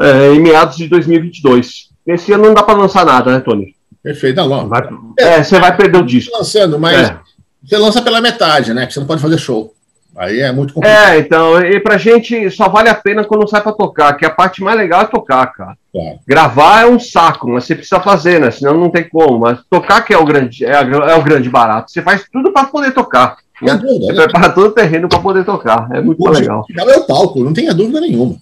é, 0.00 0.32
em 0.32 0.40
meados 0.40 0.76
de 0.76 0.88
2022. 0.88 1.88
Esse 2.04 2.32
ano 2.32 2.46
não 2.46 2.54
dá 2.54 2.64
para 2.64 2.78
lançar 2.78 3.06
nada, 3.06 3.32
né, 3.32 3.40
Tony? 3.40 3.74
Perfeito, 4.02 4.36
não. 4.36 4.68
Vai, 4.68 4.86
é, 5.18 5.42
você 5.42 5.58
vai 5.58 5.74
perder 5.74 5.98
o 5.98 6.04
disco. 6.04 6.36
Lançando, 6.36 6.78
mas 6.78 7.08
é. 7.08 7.18
você 7.64 7.78
lança 7.78 8.02
pela 8.02 8.20
metade, 8.20 8.74
né? 8.74 8.82
Porque 8.82 8.92
você 8.92 9.00
não 9.00 9.06
pode 9.06 9.22
fazer 9.22 9.38
show. 9.38 9.72
Aí 10.16 10.40
é 10.40 10.52
muito 10.52 10.74
complicado. 10.74 11.12
É, 11.12 11.18
então, 11.18 11.60
e 11.60 11.80
pra 11.80 11.98
gente 11.98 12.50
só 12.50 12.68
vale 12.68 12.88
a 12.88 12.94
pena 12.94 13.24
quando 13.24 13.48
sai 13.48 13.60
pra 13.60 13.72
tocar, 13.72 14.12
que 14.14 14.24
a 14.24 14.30
parte 14.30 14.62
mais 14.62 14.76
legal 14.76 15.02
é 15.02 15.06
tocar, 15.06 15.46
cara. 15.48 15.76
É. 15.94 16.18
Gravar 16.26 16.82
é 16.82 16.86
um 16.86 16.98
saco, 16.98 17.48
mas 17.48 17.64
você 17.64 17.74
precisa 17.74 18.00
fazer, 18.00 18.40
né? 18.40 18.50
Senão 18.50 18.74
não 18.74 18.90
tem 18.90 19.08
como. 19.08 19.40
Mas 19.40 19.58
tocar 19.68 20.02
que 20.02 20.14
é 20.14 20.18
o 20.18 20.24
grande, 20.24 20.64
é, 20.64 20.72
é 20.72 21.14
o 21.16 21.22
grande 21.22 21.48
barato. 21.48 21.90
Você 21.90 22.00
faz 22.00 22.24
tudo 22.32 22.52
pra 22.52 22.64
poder 22.64 22.92
tocar. 22.92 23.38
Né? 23.60 23.76
Dúvida, 23.76 24.06
você 24.06 24.12
né? 24.12 24.22
prepara 24.22 24.52
todo 24.52 24.66
o 24.68 24.72
terreno 24.72 25.08
pra 25.08 25.18
poder 25.18 25.44
tocar. 25.44 25.88
É 25.92 26.00
muito 26.00 26.22
o 26.22 26.30
legal. 26.30 26.64
É 26.76 26.96
o 26.96 27.06
palco, 27.06 27.42
não 27.42 27.52
tenha 27.52 27.74
dúvida 27.74 28.00
nenhuma. 28.00 28.36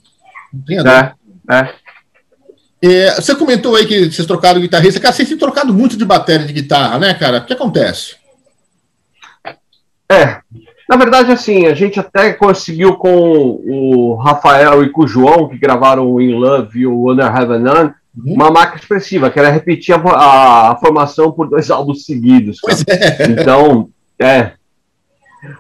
Não 0.53 0.62
tenha 0.66 0.83
dúvida. 0.83 1.14
É, 1.49 1.55
é. 1.55 1.83
É, 2.85 3.14
você 3.14 3.35
comentou 3.37 3.77
aí 3.77 3.87
que 3.87 4.11
vocês 4.11 4.27
trocaram 4.27 4.61
guitarrista. 4.61 4.99
Cara, 4.99 5.14
vocês 5.14 5.29
têm 5.29 5.39
trocado 5.39 5.73
muito 5.73 5.97
de 5.97 6.05
bateria 6.05 6.47
de 6.47 6.53
guitarra, 6.53 6.99
né, 6.99 7.14
cara? 7.14 7.39
O 7.39 7.47
que 7.47 7.53
acontece? 7.53 8.16
É, 10.11 10.41
na 10.89 10.97
verdade, 10.97 11.33
assim, 11.33 11.66
a 11.66 11.74
gente 11.74 11.99
até 11.99 12.33
conseguiu 12.33 12.95
com 12.95 13.61
o 13.64 14.14
Rafael 14.14 14.83
e 14.83 14.91
com 14.91 15.05
o 15.05 15.09
João, 15.09 15.49
que 15.49 15.59
gravaram 15.59 16.11
o 16.11 16.20
In 16.20 16.35
Love 16.35 16.80
e 16.80 16.87
o 16.87 17.11
Under 17.11 17.26
Heaven 17.26 17.61
None, 17.61 17.91
uhum. 18.16 18.35
uma 18.35 18.51
marca 18.51 18.76
expressiva, 18.76 19.30
que 19.30 19.39
era 19.39 19.51
repetir 19.51 19.95
a, 19.95 20.70
a, 20.70 20.76
formação 20.76 21.30
por 21.30 21.49
dois 21.49 21.68
álbuns 21.70 22.05
seguidos. 22.05 22.59
É. 22.89 23.24
Então, 23.30 23.89
é. 24.18 24.53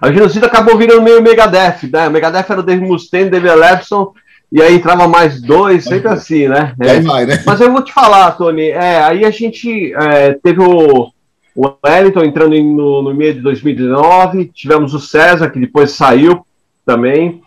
A 0.00 0.12
Genocida 0.12 0.46
acabou 0.46 0.76
virando 0.76 1.02
meio 1.02 1.22
Megadeth, 1.22 1.88
né? 1.92 2.06
O 2.06 2.10
Megadeth 2.10 2.46
era 2.48 2.60
o 2.60 2.62
Dave 2.62 2.82
Mustaine, 2.82 3.30
Dave 3.30 3.48
Ellefson, 3.48 4.12
e 4.50 4.60
aí 4.62 4.76
entrava 4.76 5.08
mais 5.08 5.40
dois, 5.40 5.84
sempre 5.84 6.08
assim, 6.08 6.46
né? 6.46 6.74
É. 6.80 7.00
Vai, 7.00 7.26
né? 7.26 7.42
Mas 7.44 7.60
eu 7.60 7.72
vou 7.72 7.82
te 7.82 7.92
falar, 7.92 8.30
Tony, 8.32 8.68
é, 8.68 9.02
aí 9.02 9.24
a 9.24 9.30
gente 9.30 9.92
é, 9.94 10.34
teve 10.34 10.60
o 10.60 11.10
o 11.54 11.70
Wellington 11.84 12.24
entrando 12.24 12.54
em, 12.54 12.74
no, 12.74 13.02
no 13.02 13.14
meio 13.14 13.34
de 13.34 13.40
2019, 13.40 14.50
tivemos 14.54 14.94
o 14.94 15.00
César, 15.00 15.50
que 15.50 15.60
depois 15.60 15.92
saiu 15.92 16.46
também. 16.84 17.42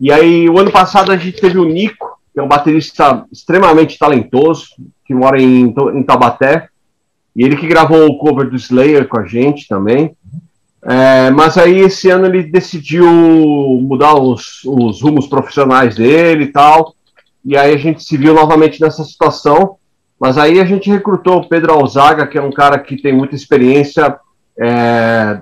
E 0.00 0.12
aí, 0.12 0.48
o 0.48 0.58
ano 0.58 0.70
passado, 0.70 1.10
a 1.12 1.16
gente 1.16 1.40
teve 1.40 1.58
o 1.58 1.64
Nico, 1.64 2.18
que 2.32 2.40
é 2.40 2.42
um 2.42 2.48
baterista 2.48 3.24
extremamente 3.32 3.98
talentoso, 3.98 4.68
que 5.06 5.14
mora 5.14 5.40
em, 5.40 5.74
em 5.94 6.02
Taubaté. 6.02 6.68
E 7.34 7.44
ele 7.44 7.56
que 7.56 7.66
gravou 7.66 8.06
o 8.06 8.18
cover 8.18 8.50
do 8.50 8.56
Slayer 8.56 9.06
com 9.08 9.20
a 9.20 9.26
gente 9.26 9.68
também. 9.68 10.14
É, 10.82 11.30
mas 11.30 11.56
aí, 11.56 11.80
esse 11.80 12.10
ano, 12.10 12.26
ele 12.26 12.42
decidiu 12.42 13.06
mudar 13.06 14.14
os, 14.14 14.62
os 14.64 15.02
rumos 15.02 15.26
profissionais 15.26 15.96
dele 15.96 16.44
e 16.44 16.52
tal. 16.52 16.94
E 17.44 17.56
aí, 17.56 17.74
a 17.74 17.78
gente 17.78 18.02
se 18.02 18.16
viu 18.16 18.34
novamente 18.34 18.80
nessa 18.80 19.04
situação. 19.04 19.76
Mas 20.18 20.38
aí 20.38 20.60
a 20.60 20.64
gente 20.64 20.90
recrutou 20.90 21.38
o 21.38 21.48
Pedro 21.48 21.72
Alzaga, 21.72 22.26
que 22.26 22.38
é 22.38 22.42
um 22.42 22.52
cara 22.52 22.78
que 22.78 22.96
tem 22.96 23.12
muita 23.12 23.34
experiência, 23.34 24.18
é, 24.58 25.40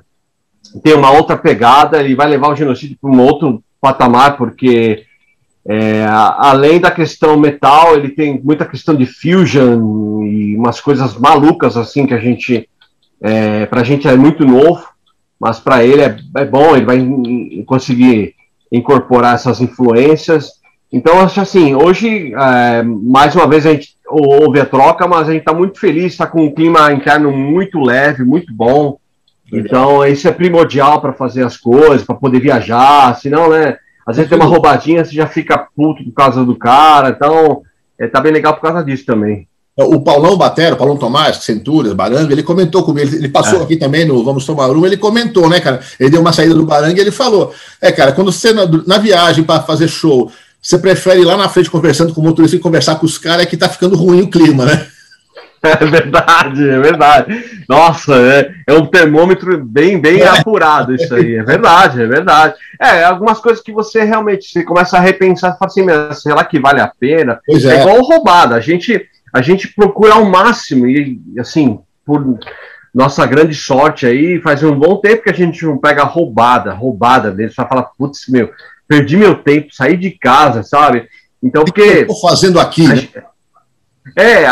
tem 0.83 0.95
uma 0.95 1.13
outra 1.13 1.37
pegada, 1.37 2.01
ele 2.01 2.15
vai 2.15 2.29
levar 2.29 2.49
o 2.49 2.57
genocídio 2.57 2.99
para 3.01 3.11
um 3.11 3.21
outro 3.21 3.63
patamar, 3.81 4.37
porque 4.37 5.05
é, 5.67 6.05
além 6.09 6.81
da 6.81 6.91
questão 6.91 7.39
metal, 7.39 7.97
ele 7.97 8.11
tem 8.11 8.41
muita 8.43 8.67
questão 8.67 8.95
de 8.95 9.07
fusion 9.07 10.25
e 10.25 10.57
umas 10.57 10.81
coisas 10.81 11.17
malucas 11.17 11.77
assim 11.77 12.07
que 12.07 12.15
a 12.15 12.19
gente, 12.19 12.69
é, 13.21 13.67
para 13.67 13.81
a 13.81 13.85
gente 13.85 14.09
é 14.09 14.17
muito 14.17 14.45
novo, 14.45 14.87
mas 15.39 15.61
para 15.61 15.85
ele 15.85 16.03
é, 16.03 16.17
é 16.37 16.45
bom, 16.45 16.77
ele 16.77 16.85
vai 16.85 17.65
conseguir 17.65 18.35
incorporar 18.71 19.37
essas 19.37 19.61
influências. 19.61 20.53
Então, 20.93 21.21
acho 21.21 21.41
assim, 21.41 21.75
hoje, 21.75 22.35
é, 22.35 22.83
mais 22.83 23.35
uma 23.35 23.49
vez, 23.49 23.67
a 23.67 23.73
gente 23.73 23.97
houve 24.07 24.61
a 24.61 24.67
troca, 24.67 25.07
mas 25.07 25.29
a 25.29 25.33
gente 25.33 25.41
está 25.41 25.55
muito 25.55 25.79
feliz, 25.79 26.13
está 26.13 26.27
com 26.27 26.45
um 26.45 26.55
clima 26.55 26.93
interno 26.93 27.31
muito 27.33 27.81
leve, 27.81 28.25
muito 28.25 28.53
bom. 28.53 28.99
Então, 29.53 30.05
isso 30.05 30.27
é 30.27 30.33
primordial 30.33 31.01
para 31.01 31.13
fazer 31.13 31.45
as 31.45 31.57
coisas, 31.57 32.05
para 32.05 32.15
poder 32.15 32.41
viajar, 32.41 33.15
senão, 33.17 33.51
né? 33.51 33.77
Às 34.07 34.17
vezes 34.17 34.29
tem 34.29 34.39
uma 34.39 34.49
roubadinha, 34.49 35.05
você 35.05 35.15
já 35.15 35.27
fica 35.27 35.67
puto 35.75 36.05
por 36.05 36.13
causa 36.13 36.45
do 36.45 36.57
cara, 36.57 37.11
então 37.11 37.63
é, 37.99 38.07
tá 38.07 38.21
bem 38.21 38.33
legal 38.33 38.55
por 38.55 38.63
causa 38.63 38.85
disso 38.85 39.07
também. 39.07 39.49
O 39.77 40.01
Paulão 40.03 40.37
Batero, 40.37 40.77
Paulão 40.77 40.97
Tomás, 40.97 41.39
Centúrias, 41.39 41.95
Baranga, 41.95 42.33
ele 42.33 42.45
comentou 42.45 42.85
comigo, 42.85 43.09
ele, 43.09 43.17
ele 43.17 43.29
passou 43.29 43.61
é. 43.61 43.65
aqui 43.65 43.77
também 43.77 44.05
no 44.05 44.23
Vamos 44.23 44.47
Tomar 44.47 44.71
Uma, 44.71 44.87
ele 44.87 44.97
comentou, 44.97 45.49
né, 45.49 45.59
cara? 45.59 45.81
Ele 45.99 46.11
deu 46.11 46.21
uma 46.21 46.33
saída 46.33 46.55
do 46.55 46.65
Baranga 46.65 46.97
e 46.97 47.01
ele 47.01 47.11
falou: 47.11 47.53
é, 47.81 47.91
cara, 47.91 48.13
quando 48.13 48.31
você 48.31 48.53
na, 48.53 48.67
na 48.87 48.99
viagem 48.99 49.43
para 49.43 49.63
fazer 49.63 49.89
show, 49.89 50.31
você 50.65 50.79
prefere 50.79 51.21
ir 51.21 51.25
lá 51.25 51.37
na 51.37 51.49
frente 51.49 51.71
conversando 51.71 52.15
com 52.15 52.23
o 52.23 52.25
motorista 52.25 52.57
e 52.57 52.61
conversar 52.61 52.97
com 52.97 53.05
os 53.05 53.19
caras, 53.19 53.43
é 53.43 53.47
que 53.47 53.57
tá 53.57 53.69
ficando 53.69 53.97
ruim 53.97 54.23
o 54.23 54.31
clima, 54.31 54.65
né? 54.65 54.87
É 55.65 55.77
verdade, 55.87 56.69
é 56.69 56.79
verdade. 56.79 57.45
Nossa, 57.67 58.15
é, 58.17 58.53
é 58.67 58.75
um 58.75 58.85
termômetro 58.85 59.65
bem, 59.65 59.99
bem 59.99 60.21
é. 60.21 60.29
apurado 60.29 60.95
isso 60.95 61.15
aí. 61.15 61.37
É 61.37 61.43
verdade, 61.43 62.03
é 62.03 62.07
verdade. 62.07 62.55
É, 62.79 63.03
algumas 63.03 63.41
coisas 63.41 63.65
que 63.65 63.73
você 63.73 64.05
realmente 64.05 64.47
você 64.47 64.63
começa 64.63 64.99
a 64.99 65.01
repensar, 65.01 65.57
fala 65.57 65.71
assim, 65.71 65.87
será 66.21 66.45
que 66.45 66.61
vale 66.61 66.83
a 66.83 66.93
pena? 67.01 67.41
Pois 67.47 67.65
é. 67.65 67.77
é 67.77 67.81
igual 67.81 68.03
roubada. 68.03 68.55
A 68.55 68.61
gente, 68.61 69.09
a 69.33 69.41
gente 69.41 69.69
procura 69.69 70.17
ao 70.17 70.27
máximo, 70.27 70.87
e 70.87 71.19
assim, 71.39 71.79
por 72.05 72.39
nossa 72.95 73.25
grande 73.27 73.55
sorte 73.55 74.07
aí, 74.07 74.41
faz 74.43 74.63
um 74.63 74.79
bom 74.79 74.99
tempo 74.99 75.23
que 75.23 75.31
a 75.31 75.35
gente 75.35 75.65
não 75.65 75.79
pega 75.79 76.05
roubada, 76.05 76.75
roubada 76.75 77.31
dele, 77.31 77.51
só 77.51 77.67
fala, 77.67 77.83
putz, 77.83 78.29
meu, 78.29 78.51
perdi 78.87 79.17
meu 79.17 79.37
tempo, 79.37 79.75
saí 79.75 79.97
de 79.97 80.11
casa, 80.11 80.63
sabe? 80.63 81.09
Então, 81.43 81.65
porque. 81.65 81.83
O 81.83 81.93
que 81.93 81.99
eu 81.99 82.07
tô 82.07 82.21
fazendo 82.21 82.61
aqui, 82.61 82.87
né? 82.87 83.09
É, 84.17 84.47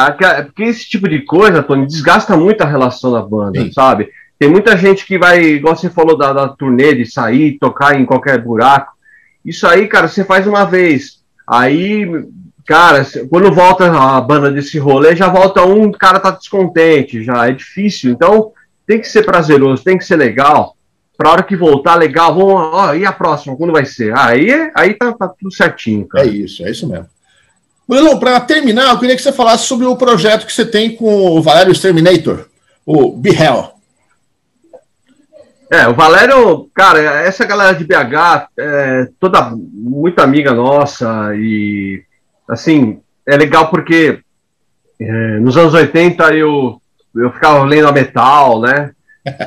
porque 0.45 0.65
esse 0.65 0.89
tipo 0.89 1.09
de 1.09 1.21
coisa, 1.21 1.63
Tony, 1.63 1.87
desgasta 1.87 2.37
muito 2.37 2.63
a 2.63 2.67
relação 2.67 3.13
da 3.13 3.21
banda, 3.21 3.61
Sim. 3.61 3.73
sabe? 3.73 4.09
Tem 4.39 4.49
muita 4.49 4.77
gente 4.77 5.07
que 5.07 5.19
vai, 5.19 5.41
igual 5.43 5.77
você 5.77 5.89
falou 5.89 6.17
da, 6.17 6.33
da 6.33 6.49
turnê, 6.49 6.95
de 6.95 7.07
sair, 7.07 7.59
tocar 7.61 7.99
em 7.99 8.05
qualquer 8.05 8.43
buraco. 8.43 8.93
Isso 9.45 9.67
aí, 9.67 9.87
cara, 9.87 10.09
você 10.09 10.25
faz 10.25 10.47
uma 10.47 10.65
vez. 10.65 11.23
Aí, 11.47 12.07
cara, 12.67 13.07
quando 13.29 13.53
volta 13.53 13.87
a 13.87 14.21
banda 14.21 14.51
desse 14.51 14.79
rolê, 14.79 15.15
já 15.15 15.29
volta 15.29 15.65
um, 15.65 15.85
o 15.85 15.93
cara 15.93 16.19
tá 16.19 16.31
descontente, 16.31 17.23
já 17.23 17.49
é 17.49 17.53
difícil. 17.53 18.11
Então, 18.11 18.53
tem 18.87 19.01
que 19.01 19.09
ser 19.09 19.23
prazeroso, 19.23 19.85
tem 19.85 19.99
que 19.99 20.05
ser 20.05 20.17
legal. 20.17 20.77
Pra 21.17 21.31
hora 21.31 21.43
que 21.43 21.55
voltar, 21.55 21.97
legal, 21.97 22.35
vamos, 22.35 22.55
ó, 22.55 22.95
e 22.95 23.05
a 23.05 23.13
próxima, 23.13 23.57
quando 23.57 23.73
vai 23.73 23.85
ser? 23.85 24.17
Aí, 24.17 24.71
aí 24.75 24.95
tá, 24.95 25.13
tá 25.13 25.29
tudo 25.29 25.55
certinho, 25.55 26.07
cara. 26.07 26.27
É 26.27 26.31
isso, 26.31 26.65
é 26.65 26.71
isso 26.71 26.89
mesmo. 26.89 27.07
Bruno, 27.87 28.19
para 28.19 28.41
terminar, 28.41 28.91
eu 28.91 28.99
queria 28.99 29.17
que 29.17 29.23
você 29.23 29.33
falasse 29.33 29.65
sobre 29.65 29.87
o 29.87 29.97
projeto 29.97 30.47
que 30.47 30.53
você 30.53 30.65
tem 30.65 30.97
com 30.97 31.37
o 31.37 31.43
Valério 31.43 31.73
Exterminator, 31.73 32.47
o 32.87 33.17
Be 33.17 33.31
Hell. 33.31 33.73
É, 35.71 35.89
o 35.89 35.95
Valério, 35.95 36.71
cara, 36.75 37.01
essa 37.23 37.47
galera 37.47 37.75
de 37.75 37.85
BH 37.85 38.49
é 38.59 39.09
toda 39.19 39.55
muito 39.57 40.21
amiga 40.21 40.53
nossa 40.53 41.35
e, 41.35 42.03
assim, 42.49 43.01
é 43.27 43.37
legal 43.37 43.71
porque 43.71 44.21
é, 45.01 45.39
nos 45.41 45.57
anos 45.57 45.73
80 45.73 46.35
eu, 46.35 46.81
eu 47.17 47.33
ficava 47.33 47.65
lendo 47.65 47.89
a 47.89 47.93
Metal, 47.93 48.61
né? 48.61 48.91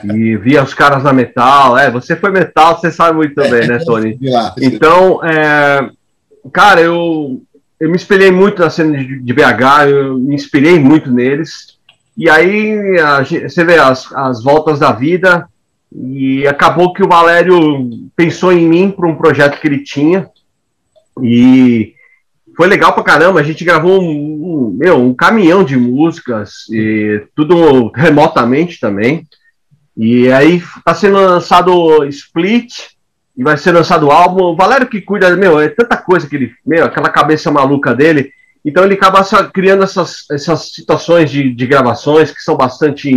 E 0.03 0.37
via 0.37 0.63
os 0.63 0.73
caras 0.73 1.03
na 1.03 1.11
Metal. 1.11 1.77
É, 1.77 1.91
você 1.91 2.15
foi 2.15 2.31
Metal, 2.31 2.79
você 2.79 2.91
sabe 2.91 3.17
muito 3.17 3.35
bem, 3.35 3.67
né, 3.67 3.79
Tony? 3.85 4.17
Então, 4.61 5.23
é, 5.23 5.89
cara, 6.53 6.81
eu, 6.81 7.41
eu 7.79 7.89
me 7.89 7.95
espelhei 7.95 8.31
muito 8.31 8.61
na 8.61 8.69
cena 8.69 8.97
de, 8.97 9.19
de 9.19 9.33
BH, 9.33 9.89
eu 9.89 10.17
me 10.17 10.35
inspirei 10.35 10.79
muito 10.79 11.11
neles. 11.11 11.75
E 12.17 12.29
aí, 12.29 12.97
a, 12.99 13.23
você 13.23 13.63
vê 13.65 13.77
as, 13.77 14.11
as 14.13 14.41
voltas 14.41 14.79
da 14.79 14.91
vida 14.93 15.47
e 15.93 16.47
acabou 16.47 16.93
que 16.93 17.03
o 17.03 17.07
Valério 17.07 17.89
pensou 18.15 18.51
em 18.51 18.67
mim 18.67 18.91
para 18.91 19.07
um 19.07 19.15
projeto 19.15 19.59
que 19.59 19.67
ele 19.67 19.83
tinha. 19.83 20.29
E 21.21 21.93
foi 22.55 22.67
legal 22.67 22.93
pra 22.93 23.03
caramba. 23.03 23.39
A 23.39 23.43
gente 23.43 23.63
gravou 23.63 24.01
um, 24.01 24.09
um, 24.09 24.77
meu, 24.77 24.97
um 24.99 25.13
caminhão 25.13 25.63
de 25.63 25.77
músicas, 25.77 26.69
e 26.69 27.23
tudo 27.35 27.91
remotamente 27.95 28.79
também. 28.79 29.25
E 29.97 30.31
aí 30.31 30.57
está 30.57 30.93
sendo 30.93 31.17
lançado 31.17 32.03
Split 32.05 32.73
e 33.37 33.43
vai 33.43 33.57
ser 33.57 33.71
lançado 33.71 34.07
o 34.07 34.11
álbum. 34.11 34.43
O 34.43 34.55
Valério 34.55 34.87
que 34.87 35.01
cuida, 35.01 35.35
meu, 35.35 35.59
é 35.59 35.69
tanta 35.69 35.97
coisa 35.97 36.27
que 36.27 36.35
ele, 36.35 36.53
meu, 36.65 36.85
aquela 36.85 37.09
cabeça 37.09 37.51
maluca 37.51 37.93
dele. 37.93 38.31
Então 38.63 38.83
ele 38.83 38.95
acaba 38.95 39.23
criando 39.53 39.83
essas, 39.83 40.25
essas 40.31 40.73
situações 40.73 41.29
de, 41.29 41.53
de 41.53 41.67
gravações 41.67 42.31
que 42.31 42.41
são 42.41 42.57
bastante 42.57 43.11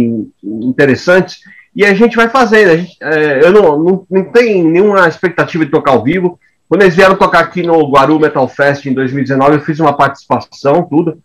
interessantes 0.45 1.39
e 1.75 1.85
a 1.85 1.95
gente 1.95 2.17
vai 2.17 2.29
fazendo. 2.29 2.77
Gente, 2.77 2.97
é, 3.01 3.41
eu 3.45 3.53
não, 3.53 3.79
não, 3.79 4.07
não 4.11 4.25
tenho 4.25 4.69
nenhuma 4.69 5.09
expectativa 5.09 5.65
de 5.65 5.71
tocar 5.71 5.93
ao 5.93 6.03
vivo. 6.03 6.39
Quando 6.69 6.83
eles 6.83 6.95
vieram 6.95 7.17
tocar 7.17 7.41
aqui 7.41 7.63
no 7.63 7.91
Guaru 7.91 8.21
Metal 8.21 8.47
Fest 8.47 8.85
em 8.85 8.93
2019, 8.93 9.57
eu 9.57 9.61
fiz 9.63 9.81
uma 9.81 9.97
participação, 9.97 10.83
tudo. 10.83 11.19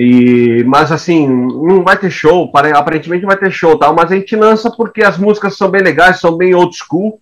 E, 0.00 0.62
mas 0.62 0.92
assim, 0.92 1.26
não 1.26 1.82
vai 1.82 1.98
ter 1.98 2.08
show, 2.08 2.48
aparentemente 2.54 3.22
não 3.22 3.30
vai 3.30 3.36
ter 3.36 3.50
show, 3.50 3.76
tal, 3.76 3.92
mas 3.92 4.12
a 4.12 4.14
gente 4.14 4.36
lança 4.36 4.70
porque 4.70 5.02
as 5.02 5.18
músicas 5.18 5.56
são 5.56 5.68
bem 5.68 5.82
legais, 5.82 6.20
são 6.20 6.36
bem 6.36 6.54
old 6.54 6.72
school. 6.76 7.20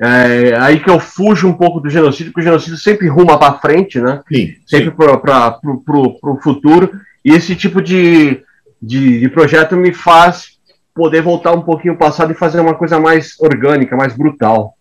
É, 0.00 0.56
aí 0.58 0.80
que 0.80 0.90
eu 0.90 0.98
fujo 0.98 1.46
um 1.46 1.52
pouco 1.52 1.78
do 1.78 1.88
genocídio, 1.88 2.32
porque 2.32 2.40
o 2.40 2.50
genocídio 2.50 2.76
sempre 2.76 3.06
ruma 3.06 3.38
para 3.38 3.60
frente, 3.60 4.00
né? 4.00 4.20
Sim, 4.32 4.52
sempre 4.66 4.90
para 4.90 5.60
o 5.62 6.40
futuro. 6.42 6.90
E 7.24 7.30
esse 7.30 7.54
tipo 7.54 7.80
de, 7.80 8.42
de, 8.82 9.20
de 9.20 9.28
projeto 9.28 9.76
me 9.76 9.92
faz 9.92 10.58
poder 10.92 11.22
voltar 11.22 11.52
um 11.52 11.62
pouquinho 11.62 11.92
ao 11.92 11.98
passado 12.00 12.32
e 12.32 12.36
fazer 12.36 12.58
uma 12.58 12.74
coisa 12.74 12.98
mais 12.98 13.38
orgânica, 13.38 13.96
mais 13.96 14.16
brutal. 14.16 14.74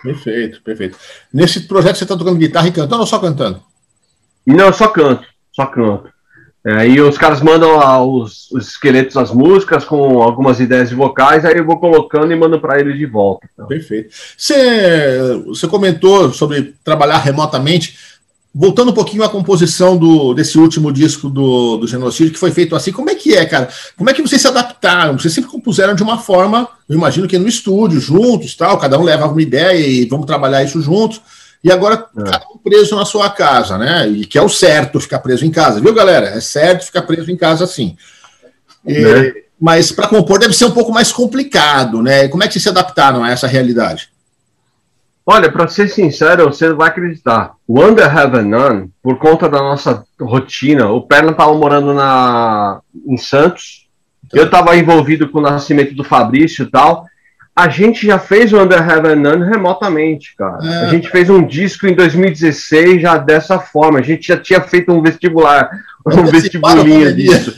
Perfeito, 0.00 0.62
perfeito. 0.62 0.96
Nesse 1.32 1.66
projeto 1.66 1.96
você 1.96 2.04
está 2.04 2.16
tocando 2.16 2.38
guitarra 2.38 2.68
e 2.68 2.72
cantando 2.72 3.00
ou 3.00 3.06
só 3.06 3.18
cantando? 3.18 3.60
Não, 4.46 4.72
só 4.72 4.86
canto, 4.86 5.26
só 5.52 5.66
canto. 5.66 6.13
Aí 6.66 6.96
é, 6.96 7.02
os 7.02 7.18
caras 7.18 7.42
mandam 7.42 7.76
os, 8.08 8.50
os, 8.50 8.68
esqueletos 8.68 9.14
das 9.14 9.30
músicas 9.30 9.84
com 9.84 10.22
algumas 10.22 10.60
ideias 10.60 10.88
de 10.88 10.94
vocais, 10.94 11.44
aí 11.44 11.58
eu 11.58 11.66
vou 11.66 11.78
colocando 11.78 12.32
e 12.32 12.36
mando 12.36 12.58
para 12.58 12.80
eles 12.80 12.96
de 12.96 13.04
volta. 13.04 13.46
Então. 13.52 13.66
Perfeito. 13.66 14.14
Você, 14.36 15.42
você 15.46 15.68
comentou 15.68 16.32
sobre 16.32 16.74
trabalhar 16.82 17.18
remotamente. 17.18 18.14
Voltando 18.56 18.92
um 18.92 18.94
pouquinho 18.94 19.24
à 19.24 19.28
composição 19.28 19.96
do, 19.96 20.32
desse 20.32 20.56
último 20.56 20.92
disco 20.92 21.28
do, 21.28 21.76
do 21.76 21.88
Genocídio, 21.88 22.32
que 22.32 22.38
foi 22.38 22.52
feito 22.52 22.76
assim, 22.76 22.92
como 22.92 23.10
é 23.10 23.14
que 23.16 23.34
é, 23.34 23.44
cara? 23.44 23.68
Como 23.96 24.08
é 24.08 24.14
que 24.14 24.22
vocês 24.22 24.40
se 24.40 24.46
adaptaram? 24.46 25.18
Vocês 25.18 25.34
sempre 25.34 25.50
compuseram 25.50 25.92
de 25.92 26.04
uma 26.04 26.18
forma, 26.18 26.68
eu 26.88 26.96
imagino 26.96 27.26
que 27.26 27.36
no 27.36 27.48
estúdio, 27.48 27.98
juntos, 27.98 28.54
tal, 28.54 28.78
cada 28.78 28.96
um 28.96 29.02
leva 29.02 29.26
uma 29.26 29.42
ideia 29.42 29.84
e 29.84 30.04
vamos 30.04 30.24
trabalhar 30.24 30.62
isso 30.62 30.80
juntos. 30.80 31.20
E 31.64 31.72
agora, 31.72 32.06
é. 32.14 32.22
cada 32.30 32.44
um 32.54 32.58
preso 32.58 32.94
na 32.94 33.06
sua 33.06 33.30
casa, 33.30 33.78
né? 33.78 34.06
E 34.06 34.26
que 34.26 34.36
é 34.36 34.42
o 34.42 34.50
certo 34.50 35.00
ficar 35.00 35.20
preso 35.20 35.46
em 35.46 35.50
casa, 35.50 35.80
viu, 35.80 35.94
galera? 35.94 36.26
É 36.26 36.40
certo 36.40 36.84
ficar 36.84 37.02
preso 37.02 37.32
em 37.32 37.36
casa 37.38 37.64
assim. 37.64 37.96
Mas 39.58 39.90
para 39.90 40.06
compor 40.06 40.38
deve 40.38 40.52
ser 40.52 40.66
um 40.66 40.72
pouco 40.72 40.92
mais 40.92 41.10
complicado, 41.10 42.02
né? 42.02 42.28
Como 42.28 42.42
é 42.42 42.46
que 42.46 42.52
vocês 42.52 42.64
se 42.64 42.68
adaptaram 42.68 43.24
a 43.24 43.30
essa 43.30 43.46
realidade? 43.46 44.10
Olha, 45.24 45.50
para 45.50 45.66
ser 45.66 45.88
sincero, 45.88 46.44
você 46.44 46.70
vai 46.74 46.88
acreditar. 46.88 47.54
O 47.66 47.82
Under 47.82 48.14
Heaven 48.14 48.44
None, 48.44 48.90
por 49.02 49.18
conta 49.18 49.48
da 49.48 49.58
nossa 49.58 50.04
rotina, 50.20 50.90
o 50.90 51.00
Perna 51.00 51.30
estava 51.30 51.54
morando 51.54 51.94
na, 51.94 52.82
em 53.06 53.16
Santos, 53.16 53.88
então. 54.26 54.38
eu 54.38 54.44
estava 54.44 54.76
envolvido 54.76 55.30
com 55.30 55.38
o 55.38 55.42
nascimento 55.42 55.94
do 55.94 56.04
Fabrício 56.04 56.66
e 56.66 56.70
tal. 56.70 57.06
A 57.56 57.68
gente 57.68 58.06
já 58.06 58.18
fez 58.18 58.52
o 58.52 58.60
Under 58.60 58.78
Heaven 58.78 59.14
None 59.14 59.48
remotamente, 59.48 60.34
cara. 60.36 60.58
É. 60.62 60.86
A 60.86 60.88
gente 60.88 61.08
fez 61.08 61.30
um 61.30 61.46
disco 61.46 61.86
em 61.86 61.94
2016 61.94 63.00
já 63.00 63.16
dessa 63.16 63.60
forma. 63.60 64.00
A 64.00 64.02
gente 64.02 64.26
já 64.26 64.36
tinha 64.36 64.60
feito 64.60 64.90
um 64.90 65.00
vestibular, 65.00 65.70
um 66.04 66.24
vestibulinho 66.24 67.14
disso. 67.14 67.54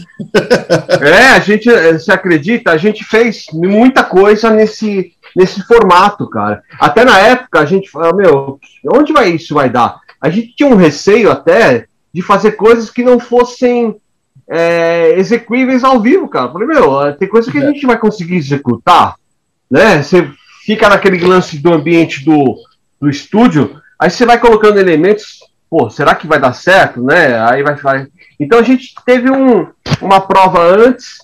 é, 1.00 1.28
a 1.28 1.38
gente, 1.38 1.70
você 1.92 2.12
acredita? 2.12 2.72
A 2.72 2.76
gente 2.76 3.04
fez 3.04 3.46
muita 3.52 4.04
coisa 4.04 4.50
nesse 4.50 5.16
nesse 5.36 5.62
formato, 5.62 6.28
cara. 6.28 6.62
Até 6.80 7.04
na 7.04 7.18
época 7.18 7.60
a 7.60 7.66
gente 7.66 7.90
falou, 7.90 8.16
meu, 8.16 8.58
onde 8.90 9.12
vai 9.12 9.28
isso 9.28 9.54
vai 9.54 9.68
dar? 9.68 10.00
A 10.18 10.30
gente 10.30 10.56
tinha 10.56 10.68
um 10.68 10.76
receio 10.76 11.30
até 11.30 11.86
de 12.12 12.22
fazer 12.22 12.52
coisas 12.52 12.88
que 12.88 13.04
não 13.04 13.20
fossem 13.20 13.94
é, 14.48 15.12
execuíveis 15.18 15.84
ao 15.84 16.00
vivo, 16.00 16.26
cara. 16.26 16.50
Falei, 16.50 16.66
meu, 16.66 17.14
tem 17.18 17.28
coisa 17.28 17.52
que 17.52 17.58
a 17.58 17.64
é. 17.64 17.66
gente 17.66 17.86
vai 17.86 17.98
conseguir 17.98 18.36
executar, 18.36 19.16
né? 19.70 20.02
Você 20.02 20.30
fica 20.64 20.88
naquele 20.88 21.18
lance 21.24 21.58
do 21.58 21.72
ambiente 21.72 22.24
do, 22.24 22.56
do 23.00 23.08
estúdio, 23.08 23.80
aí 23.98 24.10
você 24.10 24.26
vai 24.26 24.38
colocando 24.38 24.78
elementos, 24.78 25.40
pô, 25.70 25.88
será 25.90 26.14
que 26.14 26.26
vai 26.26 26.40
dar 26.40 26.52
certo, 26.52 27.02
né? 27.02 27.40
Aí 27.48 27.62
vai, 27.62 27.74
vai. 27.76 28.06
Então 28.38 28.58
a 28.58 28.62
gente 28.62 28.94
teve 29.04 29.30
um, 29.30 29.66
uma 30.00 30.20
prova 30.20 30.60
antes 30.62 31.18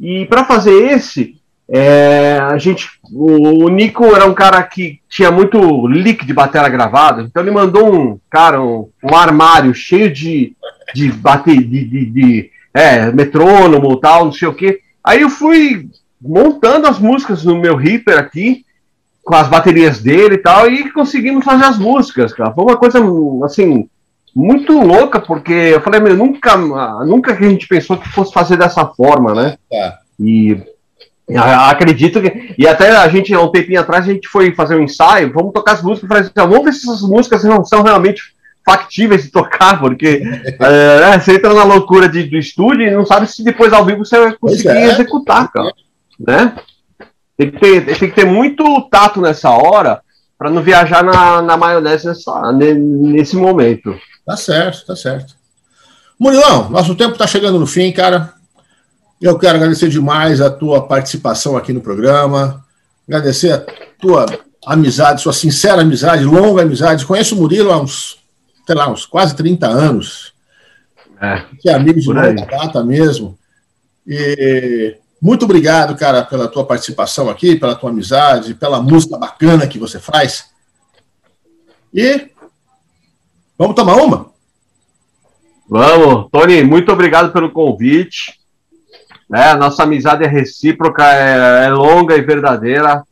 e 0.00 0.26
para 0.26 0.44
fazer 0.44 0.72
esse 0.92 1.38
é, 1.70 2.38
a 2.40 2.56
gente, 2.56 2.88
o, 3.12 3.64
o, 3.64 3.68
Nico 3.68 4.06
era 4.06 4.24
um 4.24 4.32
cara 4.32 4.62
que 4.62 5.00
tinha 5.06 5.30
muito 5.30 5.86
leak 5.86 6.24
de 6.24 6.32
bateria 6.32 6.68
gravada, 6.68 7.20
então 7.20 7.42
ele 7.42 7.50
mandou 7.50 7.94
um 7.94 8.18
cara, 8.30 8.62
um, 8.62 8.88
um 9.04 9.14
armário 9.14 9.74
cheio 9.74 10.10
de, 10.10 10.56
de, 10.94 11.12
bate, 11.12 11.54
de, 11.54 11.84
de, 11.84 12.06
de 12.06 12.50
é, 12.72 13.12
metrônomo 13.12 13.96
tal, 13.96 14.24
não 14.24 14.32
sei 14.32 14.48
o 14.48 14.54
que. 14.54 14.80
Aí 15.04 15.20
eu 15.20 15.28
fui 15.28 15.90
montando 16.20 16.86
as 16.86 16.98
músicas 16.98 17.44
no 17.44 17.56
meu 17.56 17.76
Reaper 17.76 18.18
aqui, 18.18 18.64
com 19.24 19.34
as 19.34 19.48
baterias 19.48 20.00
dele 20.00 20.36
e 20.36 20.38
tal, 20.38 20.70
e 20.70 20.90
conseguimos 20.90 21.44
fazer 21.44 21.64
as 21.64 21.78
músicas, 21.78 22.32
cara. 22.32 22.52
Foi 22.52 22.64
uma 22.64 22.76
coisa, 22.76 22.98
assim, 23.44 23.88
muito 24.34 24.72
louca, 24.72 25.20
porque 25.20 25.52
eu 25.52 25.80
falei, 25.80 26.00
meu, 26.00 26.16
nunca, 26.16 26.56
nunca 27.04 27.36
que 27.36 27.44
a 27.44 27.48
gente 27.48 27.68
pensou 27.68 27.96
que 27.98 28.08
fosse 28.08 28.32
fazer 28.32 28.56
dessa 28.56 28.86
forma, 28.86 29.34
né? 29.34 29.56
É. 29.70 29.92
E 30.18 30.62
Acredito 31.36 32.22
que. 32.22 32.54
E 32.56 32.66
até 32.66 32.90
a 32.90 33.06
gente, 33.08 33.34
há 33.34 33.40
um 33.40 33.50
tempinho 33.50 33.80
atrás, 33.80 34.08
a 34.08 34.12
gente 34.12 34.26
foi 34.28 34.54
fazer 34.54 34.76
um 34.76 34.82
ensaio, 34.82 35.32
vamos 35.32 35.52
tocar 35.52 35.72
as 35.72 35.82
músicas, 35.82 36.20
assim, 36.20 36.30
vamos 36.34 36.64
ver 36.64 36.72
se 36.72 36.88
essas 36.88 37.02
músicas 37.02 37.44
não 37.44 37.62
são 37.64 37.82
realmente 37.82 38.22
factíveis 38.64 39.24
de 39.24 39.30
tocar, 39.30 39.78
porque 39.78 40.22
é, 40.58 41.00
né, 41.00 41.18
você 41.18 41.34
entra 41.34 41.52
na 41.52 41.64
loucura 41.64 42.08
de, 42.08 42.24
do 42.24 42.38
estúdio 42.38 42.86
e 42.86 42.90
não 42.90 43.04
sabe 43.04 43.26
se 43.26 43.44
depois 43.44 43.72
ao 43.72 43.84
vivo 43.84 44.04
você 44.04 44.18
vai 44.18 44.32
conseguir 44.32 44.68
é. 44.68 44.86
executar, 44.86 45.50
cara. 45.52 45.72
Né? 46.18 46.56
Tem 47.36 47.50
que, 47.50 47.58
ter, 47.58 47.84
tem 47.86 48.10
que 48.10 48.14
ter 48.14 48.24
muito 48.24 48.88
tato 48.90 49.20
nessa 49.20 49.50
hora 49.50 50.02
para 50.36 50.50
não 50.50 50.62
viajar 50.62 51.02
na, 51.02 51.42
na 51.42 51.56
maionese 51.56 52.06
nessa, 52.06 52.52
nesse 52.52 53.36
momento. 53.36 53.94
Tá 54.24 54.36
certo, 54.36 54.86
tá 54.86 54.96
certo. 54.96 55.34
Murilão, 56.18 56.68
nosso 56.70 56.94
tempo 56.94 57.12
está 57.12 57.26
chegando 57.26 57.58
no 57.58 57.66
fim, 57.66 57.92
cara. 57.92 58.34
Eu 59.20 59.38
quero 59.38 59.56
agradecer 59.56 59.88
demais 59.88 60.40
a 60.40 60.50
tua 60.50 60.86
participação 60.86 61.56
aqui 61.56 61.72
no 61.72 61.80
programa, 61.80 62.64
agradecer 63.06 63.52
a 63.52 63.64
tua 64.00 64.26
amizade, 64.66 65.22
sua 65.22 65.32
sincera 65.32 65.82
amizade, 65.82 66.24
longa 66.24 66.62
amizade. 66.62 67.06
Conheço 67.06 67.34
o 67.34 67.38
Murilo 67.38 67.72
há 67.72 67.80
uns, 67.80 68.18
sei 68.66 68.74
lá, 68.74 68.88
uns 68.88 69.06
quase 69.06 69.34
30 69.34 69.66
anos. 69.66 70.32
É, 71.20 71.44
que 71.60 71.68
é 71.68 71.74
amigo 71.74 72.00
de 72.00 72.06
longa 72.06 72.32
data 72.32 72.84
mesmo. 72.84 73.36
E 74.06 74.96
Muito 75.20 75.44
obrigado, 75.44 75.96
cara, 75.96 76.24
pela 76.24 76.46
tua 76.46 76.64
participação 76.64 77.28
aqui, 77.28 77.56
pela 77.56 77.74
tua 77.74 77.90
amizade, 77.90 78.54
pela 78.54 78.80
música 78.80 79.18
bacana 79.18 79.66
que 79.66 79.78
você 79.78 79.98
faz. 79.98 80.50
E 81.92 82.28
vamos 83.58 83.74
tomar 83.74 83.96
uma? 83.96 84.30
Vamos, 85.68 86.30
Tony, 86.30 86.62
muito 86.62 86.92
obrigado 86.92 87.32
pelo 87.32 87.50
convite. 87.50 88.38
É, 89.32 89.54
nossa 89.54 89.82
amizade 89.82 90.24
é 90.24 90.26
recíproca, 90.26 91.04
é, 91.04 91.66
é, 91.66 91.68
longa 91.68 92.16
e 92.16 92.22
verdadeira, 92.22 93.02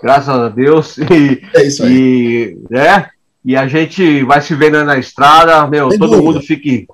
graças 0.00 0.28
a 0.28 0.48
Deus. 0.48 0.96
E, 1.10 1.42
é 1.54 1.66
isso 1.66 1.82
aí. 1.82 2.56
E, 2.70 2.76
é, 2.76 3.08
e 3.44 3.56
a 3.56 3.66
gente 3.66 4.22
vai 4.24 4.40
se 4.40 4.54
vendo 4.54 4.84
na 4.84 4.98
estrada, 4.98 5.66
meu, 5.66 5.90
Sem 5.90 5.98
todo 5.98 6.10
dúvida. 6.10 6.26
mundo 6.26 6.40
fique, 6.40 6.86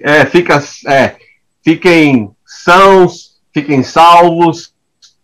é, 0.00 0.24
fica, 0.24 0.62
é, 0.86 1.16
fiquem 1.62 2.30
sãos, 2.46 3.35
fiquem 3.56 3.82
salvos. 3.82 4.74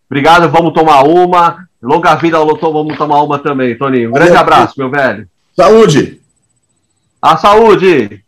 Obrigado, 0.08 0.48
vamos 0.48 0.72
tomar 0.72 1.02
uma. 1.02 1.68
Longa 1.82 2.14
vida 2.14 2.38
ao 2.38 2.44
Lotô, 2.44 2.72
vamos 2.72 2.96
tomar 2.96 3.22
uma 3.22 3.38
também, 3.38 3.76
Toninho. 3.76 4.08
Um 4.08 4.12
grande 4.12 4.36
abraço, 4.36 4.74
meu 4.78 4.88
velho. 4.88 5.28
Saúde! 5.54 6.18
A 7.20 7.36
saúde! 7.36 8.24